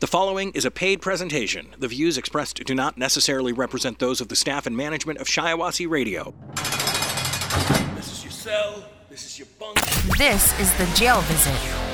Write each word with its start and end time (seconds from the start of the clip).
The 0.00 0.06
following 0.06 0.52
is 0.52 0.64
a 0.64 0.70
paid 0.70 1.00
presentation. 1.02 1.74
The 1.76 1.88
views 1.88 2.18
expressed 2.18 2.62
do 2.64 2.72
not 2.72 2.96
necessarily 2.98 3.52
represent 3.52 3.98
those 3.98 4.20
of 4.20 4.28
the 4.28 4.36
staff 4.36 4.64
and 4.64 4.76
management 4.76 5.18
of 5.18 5.26
Shiawassee 5.26 5.90
Radio. 5.90 6.34
This 7.96 8.12
is 8.12 8.22
your 8.22 8.30
cell. 8.30 8.84
This 9.10 9.26
is 9.26 9.40
your 9.40 9.48
bunk. 9.58 9.80
This 10.16 10.56
is 10.60 10.72
the 10.74 10.86
jail 10.96 11.20
visit 11.22 11.50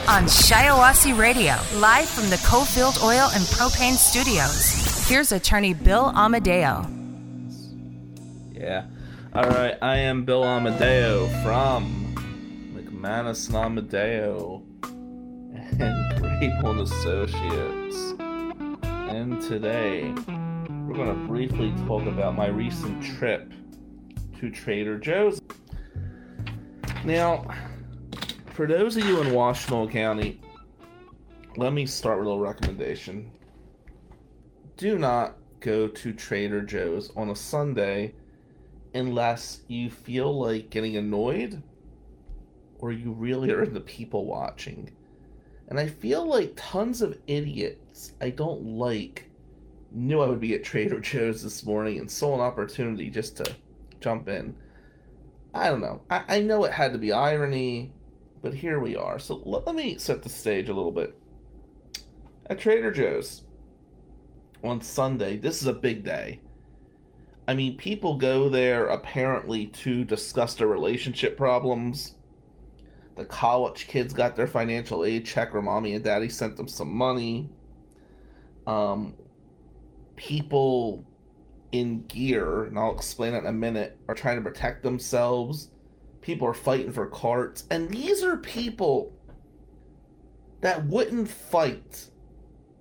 on 0.07 0.25
Shiawassee 0.25 1.19
Radio, 1.19 1.55
live 1.81 2.07
from 2.07 2.29
the 2.29 2.37
Cofield 2.37 3.03
Oil 3.03 3.31
and 3.33 3.43
Propane 3.45 3.95
Studios. 3.95 5.09
Here's 5.09 5.33
attorney 5.33 5.73
Bill 5.73 6.13
Amadeo. 6.15 6.87
Yeah. 8.53 8.85
All 9.33 9.49
right. 9.49 9.79
I 9.81 9.97
am 9.97 10.27
Bill 10.27 10.45
Amadeo 10.45 11.29
from 11.43 12.15
McManus 12.75 13.47
and 13.47 13.57
Amadeo 13.57 14.63
and 15.81 16.13
Grable 16.23 16.83
Associates. 16.83 18.15
And 18.83 19.41
today 19.43 20.13
we're 20.87 20.95
going 20.95 21.09
to 21.09 21.27
briefly 21.27 21.73
talk 21.87 22.07
about 22.07 22.37
my 22.37 22.47
recent 22.47 23.03
trip 23.03 23.53
to 24.39 24.51
Trader 24.51 24.99
Joe's. 24.99 25.41
Now, 27.05 27.47
for 28.53 28.67
those 28.67 28.97
of 28.97 29.05
you 29.05 29.21
in 29.21 29.29
Washtenaw 29.29 29.91
County, 29.91 30.41
let 31.57 31.73
me 31.73 31.87
start 31.87 32.21
with 32.21 32.29
a 32.29 32.39
recommendation. 32.39 33.33
Do 34.77 34.97
not 34.97 35.37
go 35.59 35.89
to 35.89 36.13
Trader 36.13 36.63
Joe's 36.63 37.11
on 37.17 37.31
a 37.31 37.37
Sunday 37.37 38.15
unless 38.95 39.61
you 39.67 39.91
feel 39.91 40.39
like 40.39 40.71
getting 40.71 40.97
annoyed 40.97 41.63
or 42.79 42.93
you 42.93 43.13
really 43.13 43.51
are 43.51 43.65
into 43.65 43.81
people 43.81 44.27
watching. 44.27 44.91
And 45.69 45.79
I 45.79 45.87
feel 45.87 46.27
like 46.27 46.53
tons 46.57 47.03
of 47.03 47.19
idiots 47.27 48.13
I 48.21 48.31
don't 48.31 48.65
like 48.65 49.31
knew 49.91 50.21
I 50.21 50.29
would 50.29 50.41
be 50.41 50.55
at 50.55 50.65
Trader 50.65 51.01
Joe's 51.01 51.43
this 51.43 51.65
morning 51.65 51.99
and 51.99 52.11
saw 52.11 52.35
an 52.35 52.41
opportunity 52.41 53.11
just 53.11 53.37
to 53.39 53.55
jump 54.01 54.29
in. 54.29 54.55
I 55.55 55.69
don't 55.69 55.81
know. 55.81 56.03
I, 56.11 56.25
I 56.29 56.41
know 56.41 56.65
it 56.65 56.73
had 56.73 56.93
to 56.93 56.99
be 56.99 57.13
irony, 57.13 57.93
but 58.43 58.55
here 58.55 58.81
we 58.81 58.97
are. 58.97 59.19
So 59.19 59.41
let, 59.45 59.67
let 59.67 59.77
me 59.77 59.99
set 59.99 60.23
the 60.23 60.29
stage 60.29 60.69
a 60.69 60.75
little 60.75 60.93
bit. 60.93 61.17
At 62.47 62.59
Trader 62.59 62.91
Joe's 62.91 63.45
on 64.63 64.81
Sunday, 64.81 65.37
this 65.37 65.63
is 65.63 65.69
a 65.69 65.73
big 65.73 66.05
day. 66.05 66.41
I 67.47 67.55
mean, 67.55 67.77
people 67.77 68.17
go 68.17 68.49
there 68.49 68.87
apparently 68.87 69.67
to 69.67 70.05
discuss 70.05 70.55
their 70.55 70.67
relationship 70.67 71.37
problems. 71.37 72.17
The 73.17 73.25
college 73.25 73.87
kids 73.87 74.13
got 74.13 74.35
their 74.35 74.47
financial 74.47 75.05
aid 75.05 75.25
check, 75.25 75.55
or 75.55 75.63
mommy 75.63 75.95
and 75.95 76.05
daddy 76.05 76.29
sent 76.29 76.57
them 76.57 76.69
some 76.69 76.93
money. 76.95 77.49
Um, 78.67 79.15
people 80.17 81.05
in 81.71 82.05
gear, 82.07 82.65
and 82.65 82.79
I'll 82.79 82.95
explain 82.95 83.33
that 83.33 83.41
in 83.41 83.47
a 83.47 83.53
minute, 83.53 83.99
are 84.09 84.15
trying 84.15 84.37
to 84.37 84.43
protect 84.43 84.83
themselves. 84.83 85.71
People 86.21 86.49
are 86.49 86.55
fighting 86.55 86.93
for 86.93 87.07
carts, 87.07 87.65
and 87.71 87.89
these 87.91 88.23
are 88.23 88.37
people 88.37 89.13
that 90.61 90.87
wouldn't 90.87 91.29
fight 91.29 92.09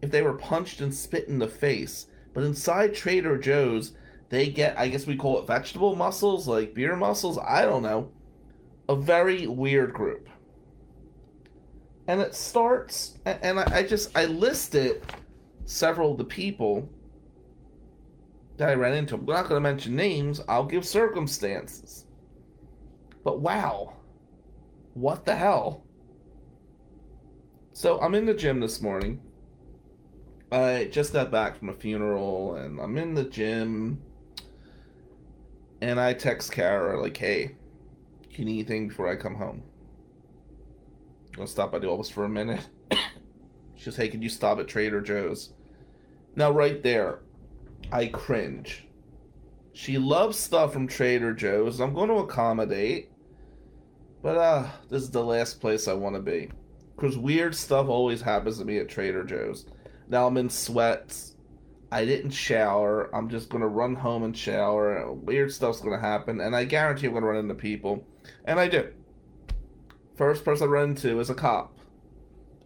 if 0.01 0.09
they 0.09 0.21
were 0.21 0.33
punched 0.33 0.81
and 0.81 0.93
spit 0.93 1.27
in 1.27 1.39
the 1.39 1.47
face. 1.47 2.07
But 2.33 2.43
inside 2.43 2.95
Trader 2.95 3.37
Joe's, 3.37 3.93
they 4.29 4.49
get, 4.49 4.77
I 4.79 4.87
guess 4.87 5.05
we 5.05 5.15
call 5.15 5.39
it 5.39 5.47
vegetable 5.47 5.95
muscles, 5.95 6.47
like 6.47 6.73
beer 6.73 6.95
muscles, 6.95 7.37
I 7.37 7.63
don't 7.63 7.83
know. 7.83 8.11
A 8.89 8.95
very 8.95 9.47
weird 9.47 9.93
group. 9.93 10.27
And 12.07 12.19
it 12.19 12.35
starts, 12.35 13.17
and 13.25 13.59
I 13.59 13.83
just, 13.83 14.15
I 14.17 14.25
listed 14.25 15.01
several 15.65 16.11
of 16.11 16.17
the 16.17 16.25
people 16.25 16.89
that 18.57 18.69
I 18.69 18.73
ran 18.73 18.93
into. 18.93 19.15
I'm 19.15 19.25
not 19.25 19.47
going 19.47 19.55
to 19.55 19.59
mention 19.61 19.95
names, 19.95 20.41
I'll 20.47 20.65
give 20.65 20.85
circumstances. 20.85 22.05
But 23.23 23.39
wow, 23.39 23.93
what 24.93 25.25
the 25.25 25.35
hell? 25.35 25.85
So 27.71 27.99
I'm 28.01 28.15
in 28.15 28.25
the 28.25 28.33
gym 28.33 28.59
this 28.59 28.81
morning. 28.81 29.21
I 30.51 30.89
just 30.91 31.13
got 31.13 31.31
back 31.31 31.57
from 31.57 31.69
a 31.69 31.73
funeral 31.73 32.55
and 32.55 32.79
I'm 32.79 32.97
in 32.97 33.15
the 33.15 33.23
gym. 33.23 34.01
And 35.81 35.99
I 35.99 36.13
text 36.13 36.51
Kara, 36.51 37.01
like, 37.01 37.17
hey, 37.17 37.55
you 38.39 38.45
need 38.45 38.53
anything 38.53 38.87
before 38.87 39.09
I 39.09 39.15
come 39.15 39.35
home? 39.35 39.63
Gonna 41.35 41.47
stop 41.47 41.71
by 41.71 41.79
the 41.79 41.89
office 41.89 42.09
for 42.09 42.25
a 42.25 42.29
minute. 42.29 42.67
she 43.75 43.83
says, 43.83 43.95
hey, 43.95 44.07
can 44.07 44.21
you 44.21 44.29
stop 44.29 44.59
at 44.59 44.67
Trader 44.67 45.01
Joe's? 45.01 45.53
Now, 46.35 46.51
right 46.51 46.81
there, 46.81 47.19
I 47.91 48.07
cringe. 48.07 48.85
She 49.73 49.97
loves 49.97 50.37
stuff 50.37 50.73
from 50.73 50.87
Trader 50.87 51.33
Joe's. 51.33 51.79
I'm 51.79 51.93
going 51.93 52.09
to 52.09 52.15
accommodate. 52.15 53.11
But, 54.21 54.37
uh, 54.37 54.67
this 54.89 55.03
is 55.03 55.11
the 55.11 55.23
last 55.23 55.59
place 55.59 55.87
I 55.87 55.93
want 55.93 56.15
to 56.15 56.21
be. 56.21 56.49
Because 56.95 57.17
weird 57.17 57.55
stuff 57.55 57.87
always 57.87 58.21
happens 58.21 58.59
to 58.59 58.65
me 58.65 58.77
at 58.77 58.89
Trader 58.89 59.23
Joe's. 59.23 59.65
Now 60.07 60.27
I'm 60.27 60.37
in 60.37 60.49
sweats. 60.49 61.32
I 61.93 62.05
didn't 62.05 62.31
shower. 62.31 63.15
I'm 63.15 63.29
just 63.29 63.51
to 63.61 63.67
run 63.67 63.93
home 63.93 64.23
and 64.23 64.35
shower. 64.35 65.13
Weird 65.13 65.53
stuff's 65.53 65.79
to 65.99 66.01
happen. 66.01 66.41
And 66.41 66.55
I 66.55 66.63
guarantee 66.63 67.05
I'm 67.05 67.13
to 67.21 67.27
run 67.27 67.37
into 67.37 67.53
people. 67.53 68.03
And 68.45 68.59
I 68.59 68.67
do. 68.67 68.91
First 70.15 70.43
person 70.43 70.67
I 70.67 70.71
run 70.71 70.89
into 70.89 71.19
is 71.19 71.29
a 71.29 71.35
cop. 71.35 71.77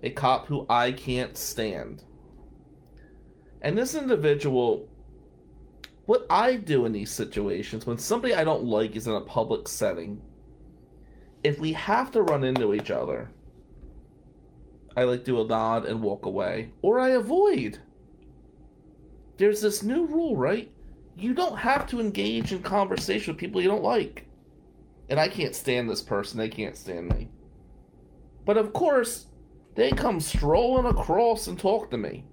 A 0.02 0.12
cop 0.12 0.48
who 0.48 0.66
I 0.70 0.94
can't 0.94 1.36
stand. 1.36 2.06
And 3.62 3.78
this 3.78 3.96
individual, 3.96 4.88
what 6.06 6.26
I 6.30 6.56
do 6.56 6.86
in 6.86 6.94
these 6.94 7.12
situations, 7.12 7.86
when 7.86 7.98
somebody 7.98 8.34
I 8.34 8.46
don't 8.46 8.64
like 8.64 8.96
is 8.96 9.08
in 9.08 9.14
a 9.14 9.20
public 9.20 9.68
setting, 9.68 10.22
if 11.44 11.60
we 11.60 11.74
have 11.74 12.12
to 12.12 12.22
run 12.22 12.46
into 12.46 12.74
each 12.74 12.92
other, 12.92 13.30
I 14.96 15.04
like 15.04 15.26
do 15.26 15.42
a 15.42 15.46
nod 15.46 15.84
and 15.84 16.02
walk 16.02 16.26
away, 16.26 16.72
or 16.82 16.98
I 16.98 17.10
avoid. 17.10 17.80
There's 19.38 19.62
this 19.62 19.84
new 19.84 20.06
rule, 20.06 20.36
right? 20.36 20.72
You 21.16 21.34
don't 21.34 21.58
have 21.58 21.88
to 21.88 22.00
engage 22.00 22.52
in 22.52 22.62
conversation 22.62 23.34
with 23.34 23.40
people 23.40 23.62
you 23.62 23.68
don't 23.68 23.84
like. 23.84 24.28
And 25.10 25.20
I 25.20 25.28
can't 25.28 25.56
stand 25.56 25.90
this 25.90 26.02
person, 26.02 26.38
they 26.38 26.50
can't 26.50 26.76
stand 26.76 27.10
me. 27.10 27.30
But 28.46 28.58
of 28.58 28.74
course, 28.74 29.28
they 29.76 29.92
come 29.92 30.20
strolling 30.20 30.86
across 30.86 31.48
and 31.48 31.58
talk 31.58 31.92
to 31.92 31.98
me. 31.98 32.26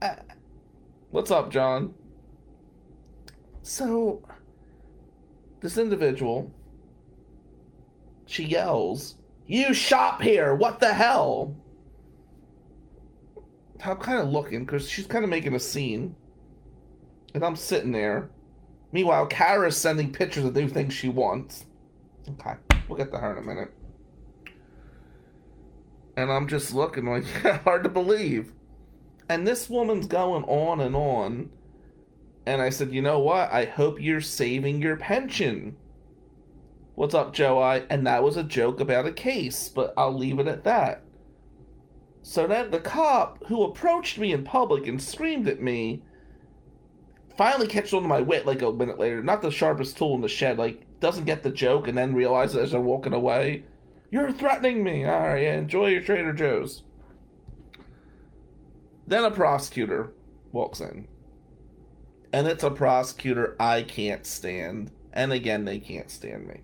Uh, 0.00 0.16
what's 1.10 1.30
up, 1.30 1.50
John? 1.50 1.94
So, 3.62 4.22
this 5.60 5.78
individual, 5.78 6.52
she 8.26 8.44
yells, 8.44 9.16
You 9.46 9.72
shop 9.72 10.20
here! 10.20 10.54
What 10.54 10.80
the 10.80 10.92
hell? 10.92 11.54
I'm 13.84 13.96
kind 13.96 14.20
of 14.20 14.28
looking 14.28 14.64
because 14.64 14.88
she's 14.88 15.06
kind 15.06 15.24
of 15.24 15.30
making 15.30 15.54
a 15.54 15.60
scene. 15.60 16.14
And 17.34 17.44
I'm 17.44 17.56
sitting 17.56 17.92
there. 17.92 18.30
Meanwhile, 18.92 19.26
Kara's 19.26 19.76
sending 19.76 20.12
pictures 20.12 20.44
of 20.44 20.54
new 20.54 20.68
things 20.68 20.92
she 20.92 21.08
wants. 21.08 21.64
Okay, 22.28 22.54
we'll 22.88 22.98
get 22.98 23.10
to 23.10 23.18
her 23.18 23.32
in 23.32 23.42
a 23.42 23.46
minute. 23.46 23.72
And 26.16 26.30
I'm 26.30 26.46
just 26.46 26.74
looking 26.74 27.06
like, 27.06 27.24
hard 27.64 27.84
to 27.84 27.88
believe. 27.88 28.52
And 29.28 29.46
this 29.46 29.70
woman's 29.70 30.06
going 30.06 30.44
on 30.44 30.80
and 30.80 30.94
on. 30.94 31.50
And 32.44 32.60
I 32.60 32.70
said, 32.70 32.92
you 32.92 33.00
know 33.00 33.18
what? 33.18 33.50
I 33.50 33.64
hope 33.64 34.00
you're 34.00 34.20
saving 34.20 34.82
your 34.82 34.96
pension. 34.96 35.76
What's 36.94 37.14
up, 37.14 37.32
Joe? 37.32 37.58
I 37.58 37.78
and 37.88 38.06
that 38.06 38.22
was 38.22 38.36
a 38.36 38.42
joke 38.42 38.78
about 38.78 39.06
a 39.06 39.12
case, 39.12 39.70
but 39.70 39.94
I'll 39.96 40.12
leave 40.12 40.38
it 40.38 40.46
at 40.46 40.64
that. 40.64 41.02
So 42.22 42.46
then 42.46 42.70
the 42.70 42.80
cop 42.80 43.44
who 43.46 43.64
approached 43.64 44.18
me 44.18 44.32
in 44.32 44.44
public 44.44 44.86
and 44.86 45.02
screamed 45.02 45.48
at 45.48 45.60
me 45.60 46.02
finally 47.36 47.66
catches 47.66 47.94
on 47.94 48.02
to 48.02 48.08
my 48.08 48.20
wit 48.20 48.46
like 48.46 48.62
a 48.62 48.72
minute 48.72 48.98
later. 48.98 49.22
Not 49.22 49.42
the 49.42 49.50
sharpest 49.50 49.96
tool 49.96 50.14
in 50.14 50.20
the 50.20 50.28
shed, 50.28 50.58
like 50.58 50.86
doesn't 51.00 51.24
get 51.24 51.42
the 51.42 51.50
joke 51.50 51.88
and 51.88 51.98
then 51.98 52.14
realizes 52.14 52.56
as 52.56 52.70
they're 52.70 52.80
walking 52.80 53.12
away, 53.12 53.64
You're 54.10 54.30
threatening 54.30 54.84
me. 54.84 55.06
Alright, 55.06 55.42
yeah, 55.42 55.54
enjoy 55.54 55.88
your 55.88 56.02
Trader 56.02 56.32
Joe's. 56.32 56.82
Then 59.06 59.24
a 59.24 59.30
prosecutor 59.30 60.12
walks 60.52 60.80
in. 60.80 61.08
And 62.32 62.46
it's 62.46 62.62
a 62.62 62.70
prosecutor 62.70 63.56
I 63.58 63.82
can't 63.82 64.24
stand. 64.24 64.90
And 65.12 65.32
again, 65.32 65.64
they 65.64 65.78
can't 65.78 66.10
stand 66.10 66.46
me. 66.46 66.60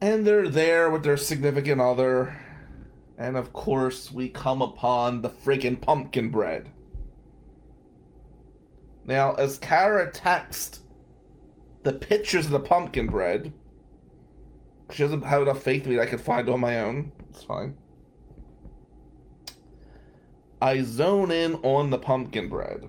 And 0.00 0.26
they're 0.26 0.48
there 0.48 0.90
with 0.90 1.04
their 1.04 1.16
significant 1.16 1.80
other. 1.80 2.36
And 3.18 3.36
of 3.36 3.52
course, 3.52 4.10
we 4.10 4.28
come 4.28 4.62
upon 4.62 5.22
the 5.22 5.30
friggin' 5.30 5.80
pumpkin 5.80 6.30
bread. 6.30 6.70
Now, 9.04 9.34
as 9.34 9.58
Kara 9.58 10.10
texts 10.10 10.80
the 11.82 11.92
pictures 11.92 12.46
of 12.46 12.52
the 12.52 12.60
pumpkin 12.60 13.06
bread, 13.06 13.52
she 14.90 15.02
doesn't 15.02 15.22
have 15.22 15.42
enough 15.42 15.62
faith 15.62 15.84
in 15.84 15.90
me 15.90 15.96
that 15.96 16.02
I 16.02 16.06
can 16.06 16.18
find 16.18 16.48
on 16.48 16.60
my 16.60 16.80
own. 16.80 17.12
It's 17.30 17.44
fine. 17.44 17.76
I 20.60 20.82
zone 20.82 21.30
in 21.30 21.56
on 21.56 21.90
the 21.90 21.98
pumpkin 21.98 22.48
bread. 22.48 22.88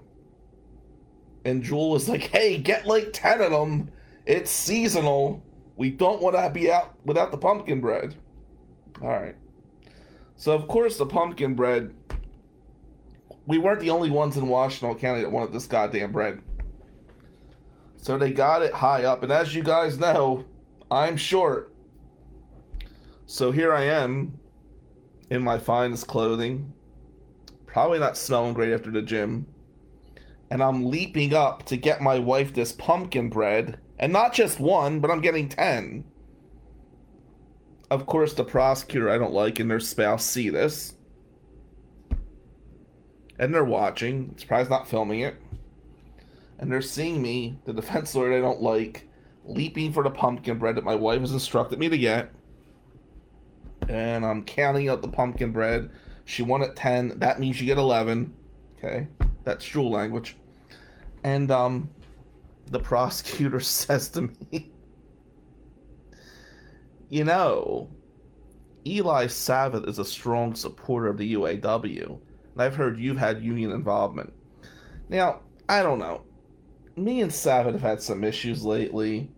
And 1.43 1.61
Jewel 1.61 1.91
was 1.91 2.09
like, 2.09 2.23
hey, 2.23 2.57
get 2.57 2.87
like 2.87 3.09
10 3.11 3.41
of 3.41 3.51
them. 3.51 3.91
It's 4.25 4.49
seasonal. 4.49 5.43
We 5.75 5.91
don't 5.91 6.21
want 6.21 6.35
to 6.35 6.49
be 6.49 6.71
out 6.71 6.95
without 7.05 7.31
the 7.31 7.37
pumpkin 7.37 7.81
bread. 7.81 8.15
All 9.01 9.09
right. 9.09 9.35
So, 10.35 10.53
of 10.53 10.67
course, 10.67 10.97
the 10.97 11.05
pumpkin 11.05 11.55
bread. 11.55 11.93
We 13.47 13.57
weren't 13.57 13.79
the 13.79 13.91
only 13.91 14.09
ones 14.09 14.37
in 14.37 14.45
Washtenaw 14.45 14.99
County 14.99 15.21
that 15.21 15.31
wanted 15.31 15.53
this 15.53 15.67
goddamn 15.67 16.11
bread. 16.11 16.41
So 17.97 18.17
they 18.17 18.31
got 18.31 18.61
it 18.61 18.73
high 18.73 19.03
up. 19.03 19.23
And 19.23 19.31
as 19.31 19.55
you 19.55 19.63
guys 19.63 19.99
know, 19.99 20.45
I'm 20.91 21.17
short. 21.17 21.73
So 23.27 23.51
here 23.51 23.73
I 23.73 23.83
am 23.83 24.39
in 25.29 25.41
my 25.41 25.57
finest 25.57 26.07
clothing, 26.07 26.71
probably 27.65 27.97
not 27.99 28.17
smelling 28.17 28.53
great 28.53 28.73
after 28.73 28.91
the 28.91 29.01
gym, 29.01 29.47
and 30.51 30.61
I'm 30.61 30.89
leaping 30.89 31.33
up 31.33 31.65
to 31.65 31.77
get 31.77 32.01
my 32.01 32.19
wife 32.19 32.53
this 32.53 32.71
pumpkin 32.71 33.29
bread, 33.29 33.79
and 33.97 34.13
not 34.13 34.33
just 34.33 34.59
one, 34.59 34.99
but 34.99 35.09
I'm 35.09 35.21
getting 35.21 35.49
10. 35.49 36.03
Of 37.91 38.05
course, 38.05 38.33
the 38.33 38.43
prosecutor 38.43 39.09
I 39.09 39.17
don't 39.17 39.33
like 39.33 39.59
and 39.59 39.69
their 39.69 39.79
spouse 39.79 40.25
see 40.25 40.49
this. 40.49 40.95
And 43.37 43.53
they're 43.53 43.63
watching. 43.63 44.35
Probably 44.47 44.69
not 44.69 44.87
filming 44.87 45.19
it. 45.21 45.35
And 46.57 46.71
they're 46.71 46.81
seeing 46.81 47.21
me, 47.21 47.59
the 47.65 47.73
defense 47.73 48.15
lawyer 48.15 48.37
I 48.37 48.41
don't 48.41 48.61
like, 48.61 49.07
leaping 49.43 49.91
for 49.91 50.03
the 50.03 50.09
pumpkin 50.09 50.57
bread 50.57 50.75
that 50.75 50.83
my 50.83 50.95
wife 50.95 51.19
has 51.19 51.33
instructed 51.33 51.77
me 51.77 51.89
to 51.89 51.97
get 51.97 52.31
and 53.89 54.25
I'm 54.25 54.43
counting 54.43 54.89
out 54.89 55.01
the 55.01 55.07
pumpkin 55.07 55.51
bread. 55.51 55.89
She 56.25 56.43
won 56.43 56.63
at 56.63 56.75
10. 56.75 57.19
That 57.19 57.39
means 57.39 57.59
you 57.59 57.67
get 57.67 57.77
11. 57.77 58.33
Okay. 58.77 59.07
That's 59.43 59.65
Jewel 59.65 59.91
language. 59.91 60.35
And 61.23 61.51
um 61.51 61.89
the 62.71 62.79
prosecutor 62.79 63.59
says 63.61 64.09
to 64.09 64.29
me, 64.51 64.71
"You 67.15 67.23
know, 67.23 67.89
Eli 68.85 69.25
Savit 69.25 69.87
is 69.87 69.99
a 69.99 70.05
strong 70.05 70.55
supporter 70.55 71.07
of 71.07 71.17
the 71.17 71.33
UAW, 71.33 72.19
and 72.53 72.61
I've 72.61 72.75
heard 72.75 72.99
you've 72.99 73.17
had 73.17 73.43
union 73.43 73.71
involvement. 73.71 74.33
Now, 75.09 75.41
I 75.69 75.81
don't 75.81 75.99
know. 75.99 76.23
Me 76.95 77.21
and 77.21 77.31
Savitt 77.31 77.73
have 77.73 77.81
had 77.81 78.01
some 78.01 78.23
issues 78.23 78.63
lately 78.63 79.29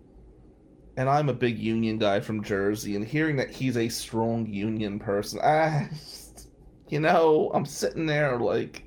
and 0.98 1.08
I'm 1.08 1.30
a 1.30 1.34
big 1.34 1.60
union 1.60 2.00
guy 2.00 2.20
from 2.20 2.44
Jersey, 2.44 2.96
and 2.96 3.06
hearing 3.06 3.36
that 3.38 3.52
he's 3.52 3.78
a 3.78 3.88
strong 3.88 4.48
union 4.48 4.98
person, 5.00 5.40
I, 5.40 5.90
just, 5.94 6.50
you 6.90 7.00
know, 7.00 7.52
I'm 7.54 7.66
sitting 7.66 8.08
there 8.08 8.40
like, 8.40 8.87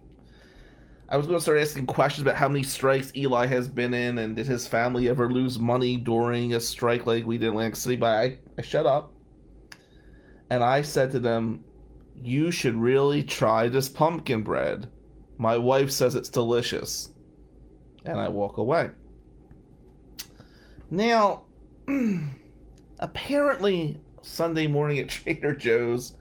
I 1.11 1.17
was 1.17 1.27
going 1.27 1.39
to 1.39 1.43
start 1.43 1.59
asking 1.59 1.87
questions 1.87 2.23
about 2.23 2.37
how 2.37 2.47
many 2.47 2.63
strikes 2.63 3.11
Eli 3.17 3.47
has 3.47 3.67
been 3.67 3.95
in, 3.95 4.19
and 4.19 4.37
did 4.37 4.47
his 4.47 4.69
family 4.69 5.09
ever 5.09 5.29
lose 5.29 5.59
money 5.59 5.97
during 5.97 6.55
a 6.55 6.61
strike 6.61 7.05
like 7.05 7.27
we 7.27 7.37
did 7.37 7.47
in 7.47 7.51
Atlantic 7.51 7.75
City? 7.75 7.97
But 7.97 8.11
I, 8.11 8.39
I 8.57 8.63
shut 8.63 8.87
up, 8.87 9.13
and 10.51 10.63
I 10.63 10.83
said 10.83 11.11
to 11.11 11.19
them, 11.19 11.65
"You 12.15 12.53
should 12.53 12.77
really 12.77 13.25
try 13.25 13.67
this 13.67 13.89
pumpkin 13.89 14.45
bread. 14.45 14.89
My 15.37 15.59
wife 15.59 15.91
says 15.91 16.15
it's 16.15 16.29
delicious," 16.29 17.11
and 18.05 18.21
I 18.21 18.29
walk 18.29 18.59
away. 18.59 18.91
Now, 20.91 21.43
apparently 23.01 24.01
Sunday 24.23 24.69
morning 24.69 25.01
at 25.01 25.09
Trader 25.09 25.57
Joe's, 25.57 26.15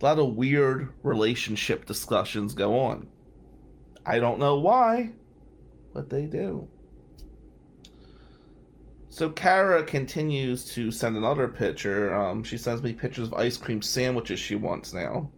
a 0.00 0.04
lot 0.04 0.18
of 0.18 0.34
weird 0.34 0.92
relationship 1.04 1.86
discussions 1.86 2.52
go 2.52 2.80
on. 2.80 3.06
I 4.04 4.18
don't 4.18 4.38
know 4.38 4.58
why, 4.58 5.10
but 5.94 6.10
they 6.10 6.26
do. 6.26 6.68
So 9.08 9.28
Kara 9.28 9.84
continues 9.84 10.64
to 10.74 10.90
send 10.90 11.16
another 11.16 11.46
picture. 11.46 12.14
Um, 12.14 12.42
she 12.42 12.56
sends 12.56 12.82
me 12.82 12.94
pictures 12.94 13.28
of 13.28 13.34
ice 13.34 13.58
cream 13.58 13.82
sandwiches 13.82 14.40
she 14.40 14.54
wants 14.54 14.94
now. 14.94 15.30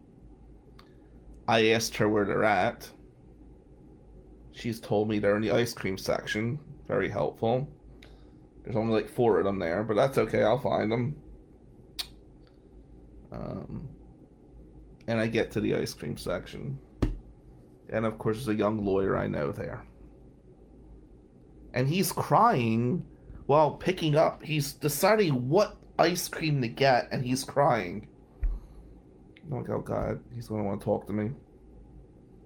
I 1.49 1.71
asked 1.71 1.97
her 1.97 2.09
where 2.09 2.25
they're 2.25 2.45
at. 2.45 2.89
She's 4.53 4.79
told 4.79 5.09
me 5.09 5.19
they're 5.19 5.37
in 5.37 5.43
the 5.43 5.51
ice 5.51 5.75
cream 5.75 5.99
section. 5.99 6.59
Very 6.87 7.11
helpful. 7.11 7.69
There's 8.63 8.77
only 8.77 8.95
like 8.95 9.11
four 9.11 9.39
of 9.39 9.45
them 9.45 9.59
there, 9.59 9.83
but 9.83 9.97
that's 9.97 10.19
okay. 10.19 10.43
I'll 10.43 10.61
find 10.61 10.91
them. 10.91 11.17
Um, 13.33 13.89
and 15.09 15.19
I 15.19 15.27
get 15.27 15.51
to 15.51 15.61
the 15.61 15.75
ice 15.75 15.93
cream 15.93 16.17
section. 16.17 16.79
And 17.95 18.05
of 18.05 18.19
course, 18.19 18.39
there's 18.39 18.49
a 18.49 18.59
young 18.59 18.85
lawyer 18.85 19.17
I 19.17 19.29
know 19.29 19.53
there. 19.53 19.85
And 21.75 21.89
he's 21.89 22.11
crying 22.11 23.07
while 23.47 23.71
picking 23.71 24.17
up. 24.17 24.43
He's 24.43 24.73
deciding 24.73 25.49
what 25.49 25.77
ice 25.97 26.27
cream 26.27 26.61
to 26.63 26.69
get, 26.69 27.09
and 27.13 27.25
he's 27.25 27.45
crying. 27.45 28.09
I'm 29.45 29.59
like, 29.59 29.71
oh 29.71 29.81
god, 29.81 30.19
he's 30.35 30.49
to 30.49 30.55
want 30.55 30.81
to 30.81 30.85
talk 30.85 31.07
to 31.07 31.13
me. 31.13 31.31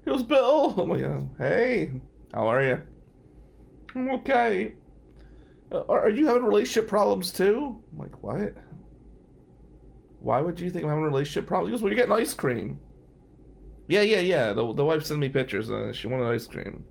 He 0.05 0.11
goes, 0.11 0.23
Bill. 0.23 0.75
I'm 0.79 0.91
like, 0.91 1.03
oh, 1.03 1.31
hey, 1.39 1.93
how 2.35 2.47
are 2.47 2.63
you? 2.63 2.83
I'm 3.95 4.11
okay. 4.11 4.75
Uh, 5.73 5.85
are 5.89 6.11
you 6.11 6.27
having 6.27 6.45
relationship 6.45 6.89
problems 6.89 7.33
too? 7.33 7.83
I'm 7.93 7.99
like, 7.99 8.23
what? 8.23 8.55
Why 10.21 10.43
would 10.43 10.61
you 10.61 10.69
think 10.71 10.85
I'm 10.85 10.91
having 10.91 11.05
relationship 11.05 11.47
problems? 11.47 11.71
He 11.71 11.73
goes, 11.73 11.83
well, 11.83 11.91
you're 11.91 11.97
getting 12.07 12.13
ice 12.13 12.35
cream. 12.35 12.79
Yeah, 13.89 14.03
yeah, 14.03 14.21
yeah. 14.21 14.53
The, 14.53 14.73
the 14.75 14.85
wife 14.85 15.05
sent 15.05 15.19
me 15.19 15.29
pictures. 15.31 15.71
Uh, 15.71 15.93
she 15.93 16.07
wanted 16.07 16.27
ice 16.27 16.47
cream. 16.47 16.85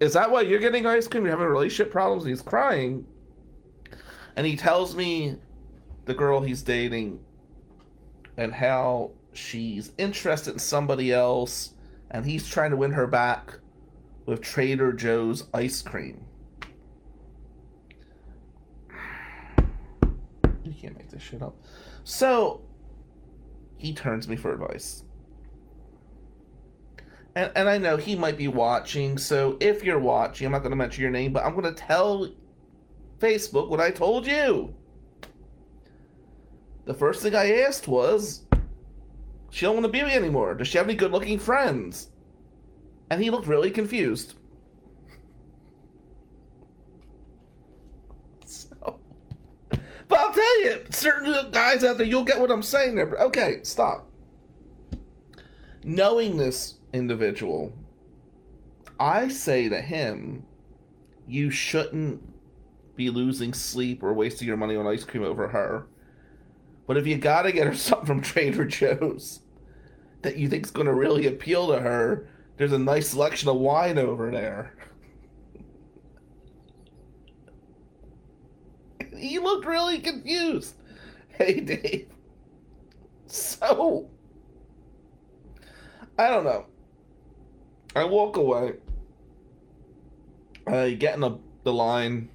Is 0.00 0.14
that 0.14 0.30
why 0.30 0.40
you're 0.40 0.58
getting 0.58 0.86
ice 0.86 1.06
cream? 1.06 1.24
You're 1.24 1.36
having 1.36 1.46
relationship 1.46 1.92
problems? 1.92 2.24
He's 2.24 2.42
crying. 2.42 3.06
And 4.36 4.46
he 4.46 4.56
tells 4.56 4.96
me 4.96 5.36
the 6.06 6.14
girl 6.14 6.40
he's 6.40 6.62
dating 6.62 7.20
and 8.36 8.52
how 8.52 9.12
she's 9.32 9.92
interested 9.98 10.54
in 10.54 10.58
somebody 10.58 11.12
else 11.12 11.74
and 12.10 12.24
he's 12.24 12.48
trying 12.48 12.70
to 12.70 12.76
win 12.76 12.90
her 12.92 13.06
back 13.06 13.58
with 14.26 14.40
Trader 14.40 14.92
Joe's 14.92 15.44
ice 15.52 15.82
cream. 15.82 16.24
You 20.64 20.72
can't 20.80 20.96
make 20.96 21.10
this 21.10 21.22
shit 21.22 21.42
up. 21.42 21.56
So 22.04 22.62
he 23.76 23.92
turns 23.92 24.26
me 24.26 24.36
for 24.36 24.52
advice. 24.52 25.04
And, 27.36 27.50
and 27.56 27.68
I 27.68 27.78
know 27.78 27.96
he 27.96 28.14
might 28.14 28.36
be 28.36 28.48
watching, 28.48 29.18
so 29.18 29.56
if 29.60 29.82
you're 29.82 29.98
watching, 29.98 30.46
I'm 30.46 30.52
not 30.52 30.60
going 30.60 30.70
to 30.70 30.76
mention 30.76 31.02
your 31.02 31.10
name, 31.10 31.32
but 31.32 31.44
I'm 31.44 31.52
going 31.52 31.64
to 31.64 31.72
tell 31.72 32.30
Facebook 33.18 33.68
what 33.68 33.80
I 33.80 33.90
told 33.90 34.26
you. 34.26 34.72
The 36.84 36.94
first 36.94 37.22
thing 37.22 37.34
I 37.34 37.62
asked 37.62 37.88
was, 37.88 38.42
she 39.50 39.66
don't 39.66 39.74
want 39.74 39.86
to 39.86 39.92
be 39.92 40.02
me 40.02 40.12
anymore. 40.12 40.54
Does 40.54 40.68
she 40.68 40.78
have 40.78 40.86
any 40.86 40.94
good 40.94 41.10
looking 41.12 41.38
friends? 41.38 42.10
And 43.10 43.22
he 43.22 43.30
looked 43.30 43.46
really 43.46 43.70
confused. 43.70 44.34
so, 48.44 49.00
But 50.08 50.18
I'll 50.18 50.32
tell 50.32 50.62
you, 50.62 50.84
certain 50.90 51.50
guys 51.50 51.82
out 51.82 51.98
there, 51.98 52.06
you'll 52.06 52.24
get 52.24 52.40
what 52.40 52.50
I'm 52.50 52.62
saying 52.62 52.94
there. 52.94 53.08
Okay, 53.08 53.60
stop. 53.62 54.10
Knowing 55.82 56.36
this 56.36 56.74
individual, 56.94 57.72
I 58.98 59.28
say 59.28 59.68
to 59.68 59.80
him, 59.80 60.44
you 61.26 61.50
shouldn't 61.50 62.22
be 62.96 63.10
losing 63.10 63.52
sleep 63.52 64.02
or 64.02 64.14
wasting 64.14 64.46
your 64.46 64.56
money 64.56 64.76
on 64.76 64.86
ice 64.86 65.04
cream 65.04 65.24
over 65.24 65.48
her. 65.48 65.86
But 66.86 66.96
if 66.96 67.06
you 67.06 67.16
gotta 67.18 67.52
get 67.52 67.66
her 67.66 67.74
something 67.74 68.06
from 68.06 68.20
Trader 68.22 68.64
Joe's 68.64 69.40
that 70.22 70.36
you 70.36 70.48
think's 70.48 70.70
gonna 70.70 70.94
really 70.94 71.26
appeal 71.26 71.68
to 71.68 71.80
her, 71.80 72.28
there's 72.56 72.72
a 72.72 72.78
nice 72.78 73.08
selection 73.08 73.48
of 73.48 73.56
wine 73.56 73.98
over 73.98 74.30
there. 74.30 74.74
he 79.18 79.38
looked 79.38 79.66
really 79.66 79.98
confused. 79.98 80.76
Hey, 81.36 81.58
Dave. 81.58 82.06
So, 83.26 84.08
I 86.16 86.28
don't 86.28 86.44
know. 86.44 86.66
I 87.94 88.04
walk 88.04 88.36
away. 88.36 88.74
I 90.66 90.92
get 90.92 91.14
in 91.14 91.20
the, 91.20 91.38
the 91.62 91.72
line, 91.72 92.28